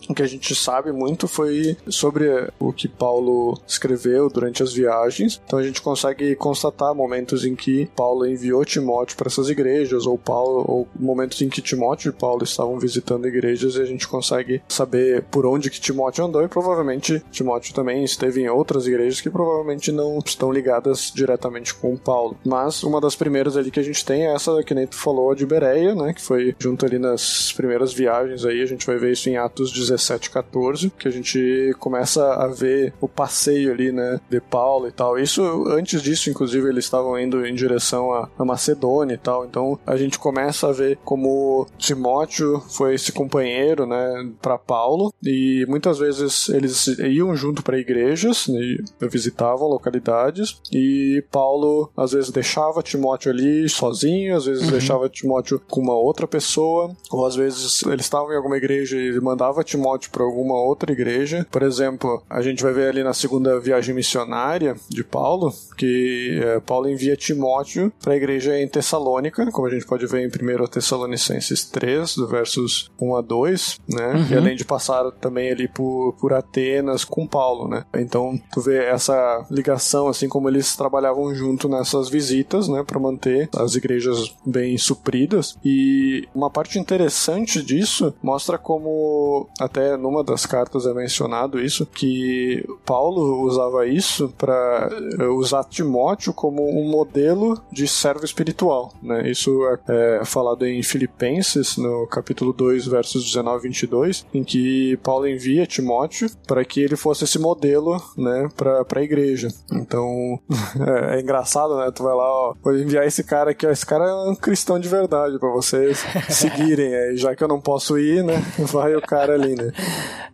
o 0.08 0.14
que 0.14 0.22
a 0.22 0.26
gente 0.26 0.54
sabe 0.54 0.92
muito 0.92 1.26
foi 1.26 1.76
sobre 1.88 2.28
o 2.58 2.72
que 2.72 2.88
Paulo 2.88 3.58
escreveu 3.66 4.28
durante 4.28 4.62
as 4.62 4.72
viagens. 4.72 5.40
Então 5.44 5.58
a 5.58 5.62
gente 5.62 5.82
consegue 5.82 6.34
constatar 6.36 6.94
momentos 6.94 7.44
em 7.44 7.54
que 7.54 7.83
Paulo 7.86 8.26
enviou 8.26 8.64
Timóteo 8.64 9.16
para 9.16 9.28
essas 9.28 9.48
igrejas, 9.48 10.06
ou 10.06 10.18
Paulo, 10.18 10.64
ou 10.66 10.88
momentos 10.98 11.40
em 11.42 11.48
que 11.48 11.62
Timóteo 11.62 12.10
e 12.10 12.12
Paulo 12.12 12.44
estavam 12.44 12.78
visitando 12.78 13.28
igrejas, 13.28 13.74
e 13.74 13.82
a 13.82 13.84
gente 13.84 14.08
consegue 14.08 14.62
saber 14.68 15.24
por 15.30 15.46
onde 15.46 15.70
que 15.70 15.80
Timóteo 15.80 16.24
andou, 16.24 16.42
e 16.42 16.48
provavelmente 16.48 17.22
Timóteo 17.30 17.74
também 17.74 18.04
esteve 18.04 18.42
em 18.42 18.48
outras 18.48 18.86
igrejas 18.86 19.20
que 19.20 19.30
provavelmente 19.30 19.90
não 19.92 20.18
estão 20.24 20.52
ligadas 20.52 21.12
diretamente 21.14 21.74
com 21.74 21.96
Paulo. 21.96 22.36
Mas 22.44 22.82
uma 22.82 23.00
das 23.00 23.16
primeiras 23.16 23.56
ali 23.56 23.70
que 23.70 23.80
a 23.80 23.84
gente 23.84 24.04
tem 24.04 24.26
é 24.26 24.34
essa 24.34 24.62
que 24.62 24.74
nem 24.74 24.86
tu 24.86 24.96
falou 24.96 25.34
de 25.34 25.46
Bereia, 25.46 25.94
né? 25.94 26.12
Que 26.12 26.22
foi 26.22 26.54
junto 26.58 26.84
ali 26.86 26.98
nas 26.98 27.52
primeiras 27.52 27.92
viagens 27.92 28.44
aí, 28.44 28.62
a 28.62 28.66
gente 28.66 28.86
vai 28.86 28.96
ver 28.96 29.12
isso 29.12 29.28
em 29.28 29.36
Atos 29.36 29.72
17, 29.72 30.30
14, 30.30 30.90
que 30.98 31.08
a 31.08 31.10
gente 31.10 31.74
começa 31.78 32.34
a 32.34 32.46
ver 32.48 32.92
o 33.00 33.08
passeio 33.08 33.72
ali, 33.72 33.92
né? 33.92 34.20
De 34.28 34.40
Paulo 34.40 34.88
e 34.88 34.92
tal. 34.92 35.18
Isso, 35.18 35.42
antes 35.68 36.02
disso, 36.02 36.30
inclusive, 36.30 36.68
eles 36.68 36.84
estavam 36.84 37.18
indo 37.18 37.46
em 37.46 37.54
direção 37.54 37.73
a, 38.12 38.28
a 38.38 38.44
Macedônia 38.44 39.14
e 39.14 39.18
tal. 39.18 39.44
Então 39.44 39.78
a 39.86 39.96
gente 39.96 40.18
começa 40.18 40.68
a 40.68 40.72
ver 40.72 40.98
como 41.04 41.66
Timóteo 41.78 42.60
foi 42.68 42.94
esse 42.94 43.12
companheiro, 43.12 43.86
né? 43.86 44.30
Para 44.40 44.58
Paulo. 44.58 45.12
E 45.22 45.64
muitas 45.68 45.98
vezes 45.98 46.48
eles 46.48 46.86
iam 46.98 47.34
junto 47.36 47.62
para 47.62 47.78
igrejas 47.78 48.48
e 48.48 48.82
visitavam 49.02 49.68
localidades. 49.68 50.60
E 50.72 51.24
Paulo 51.30 51.90
às 51.96 52.12
vezes 52.12 52.30
deixava 52.30 52.82
Timóteo 52.82 53.30
ali 53.30 53.68
sozinho, 53.68 54.36
às 54.36 54.46
vezes 54.46 54.64
uhum. 54.64 54.70
deixava 54.70 55.08
Timóteo 55.08 55.60
com 55.68 55.80
uma 55.80 55.94
outra 55.94 56.26
pessoa, 56.26 56.94
ou 57.10 57.26
às 57.26 57.36
vezes 57.36 57.82
eles 57.82 58.04
estavam 58.04 58.32
em 58.32 58.36
alguma 58.36 58.56
igreja 58.56 58.96
e 58.96 59.08
ele 59.08 59.20
mandava 59.20 59.64
Timóteo 59.64 60.10
para 60.10 60.24
alguma 60.24 60.54
outra 60.54 60.92
igreja. 60.92 61.46
Por 61.50 61.62
exemplo, 61.62 62.22
a 62.28 62.42
gente 62.42 62.62
vai 62.62 62.72
ver 62.72 62.88
ali 62.88 63.02
na 63.02 63.14
segunda 63.14 63.58
viagem 63.58 63.94
missionária 63.94 64.76
de 64.88 65.02
Paulo 65.02 65.52
que 65.76 66.40
é, 66.42 66.60
Paulo 66.60 66.88
envia 66.88 67.16
Timóteo 67.16 67.63
para 68.02 68.12
a 68.12 68.16
igreja 68.16 68.58
em 68.58 68.68
Tessalônica, 68.68 69.50
como 69.50 69.66
a 69.66 69.70
gente 69.70 69.86
pode 69.86 70.06
ver 70.06 70.22
em 70.22 70.28
1 70.28 70.66
Tessalonicenses 70.66 71.64
3, 71.64 72.16
do 72.16 72.26
versos 72.26 72.90
1 73.00 73.16
a 73.16 73.20
2, 73.20 73.80
né? 73.88 74.12
Uhum. 74.14 74.26
E 74.30 74.36
além 74.36 74.56
de 74.56 74.64
passar 74.64 75.10
também 75.12 75.50
ali 75.50 75.68
por, 75.68 76.14
por 76.20 76.32
Atenas 76.32 77.04
com 77.04 77.26
Paulo, 77.26 77.68
né? 77.68 77.84
Então, 77.94 78.38
tu 78.52 78.60
vê 78.60 78.84
essa 78.84 79.46
ligação, 79.50 80.08
assim 80.08 80.28
como 80.28 80.48
eles 80.48 80.76
trabalhavam 80.76 81.34
junto 81.34 81.68
nessas 81.68 82.08
visitas, 82.08 82.68
né? 82.68 82.82
Para 82.82 83.00
manter 83.00 83.48
as 83.56 83.74
igrejas 83.74 84.34
bem 84.44 84.76
supridas. 84.78 85.56
E 85.64 86.26
uma 86.34 86.50
parte 86.50 86.78
interessante 86.78 87.62
disso 87.62 88.14
mostra 88.22 88.58
como, 88.58 89.48
até 89.60 89.96
numa 89.96 90.22
das 90.22 90.46
cartas 90.46 90.86
é 90.86 90.94
mencionado 90.94 91.60
isso, 91.60 91.86
que 91.86 92.64
Paulo 92.84 93.42
usava 93.42 93.86
isso 93.86 94.32
para 94.36 94.88
eh, 95.18 95.24
usar 95.26 95.64
Timóteo 95.64 96.32
como 96.32 96.62
um 96.62 96.88
modelo 96.88 97.53
de 97.70 97.86
servo 97.86 98.24
espiritual, 98.24 98.92
né? 99.02 99.30
Isso 99.30 99.60
é, 99.88 100.20
é 100.20 100.24
falado 100.24 100.66
em 100.66 100.82
Filipenses, 100.82 101.76
no 101.76 102.06
capítulo 102.06 102.52
2, 102.52 102.86
versos 102.86 103.24
19 103.24 103.66
e 103.66 103.68
22, 103.68 104.26
em 104.34 104.44
que 104.44 104.96
Paulo 105.02 105.28
envia 105.28 105.66
Timóteo 105.66 106.30
para 106.46 106.64
que 106.64 106.80
ele 106.80 106.96
fosse 106.96 107.24
esse 107.24 107.38
modelo, 107.38 108.00
né, 108.16 108.48
para 108.56 108.84
a 108.94 109.02
igreja. 109.02 109.48
Então, 109.72 110.38
é, 111.10 111.16
é, 111.16 111.20
engraçado, 111.20 111.76
né? 111.76 111.90
Tu 111.90 112.02
vai 112.02 112.14
lá, 112.14 112.24
ó, 112.24 112.54
vou 112.62 112.76
enviar 112.76 113.06
esse 113.06 113.24
cara 113.24 113.50
aqui, 113.50 113.66
ó, 113.66 113.70
esse 113.70 113.84
cara 113.84 114.04
é 114.04 114.30
um 114.30 114.34
cristão 114.34 114.78
de 114.78 114.88
verdade 114.88 115.38
para 115.38 115.50
vocês 115.50 116.04
seguirem, 116.30 116.94
aí, 116.94 117.16
já 117.16 117.34
que 117.34 117.42
eu 117.42 117.48
não 117.48 117.60
posso 117.60 117.98
ir, 117.98 118.22
né? 118.22 118.42
Vai 118.74 118.94
o 118.94 119.02
cara 119.02 119.34
ali, 119.34 119.54
né? 119.54 119.72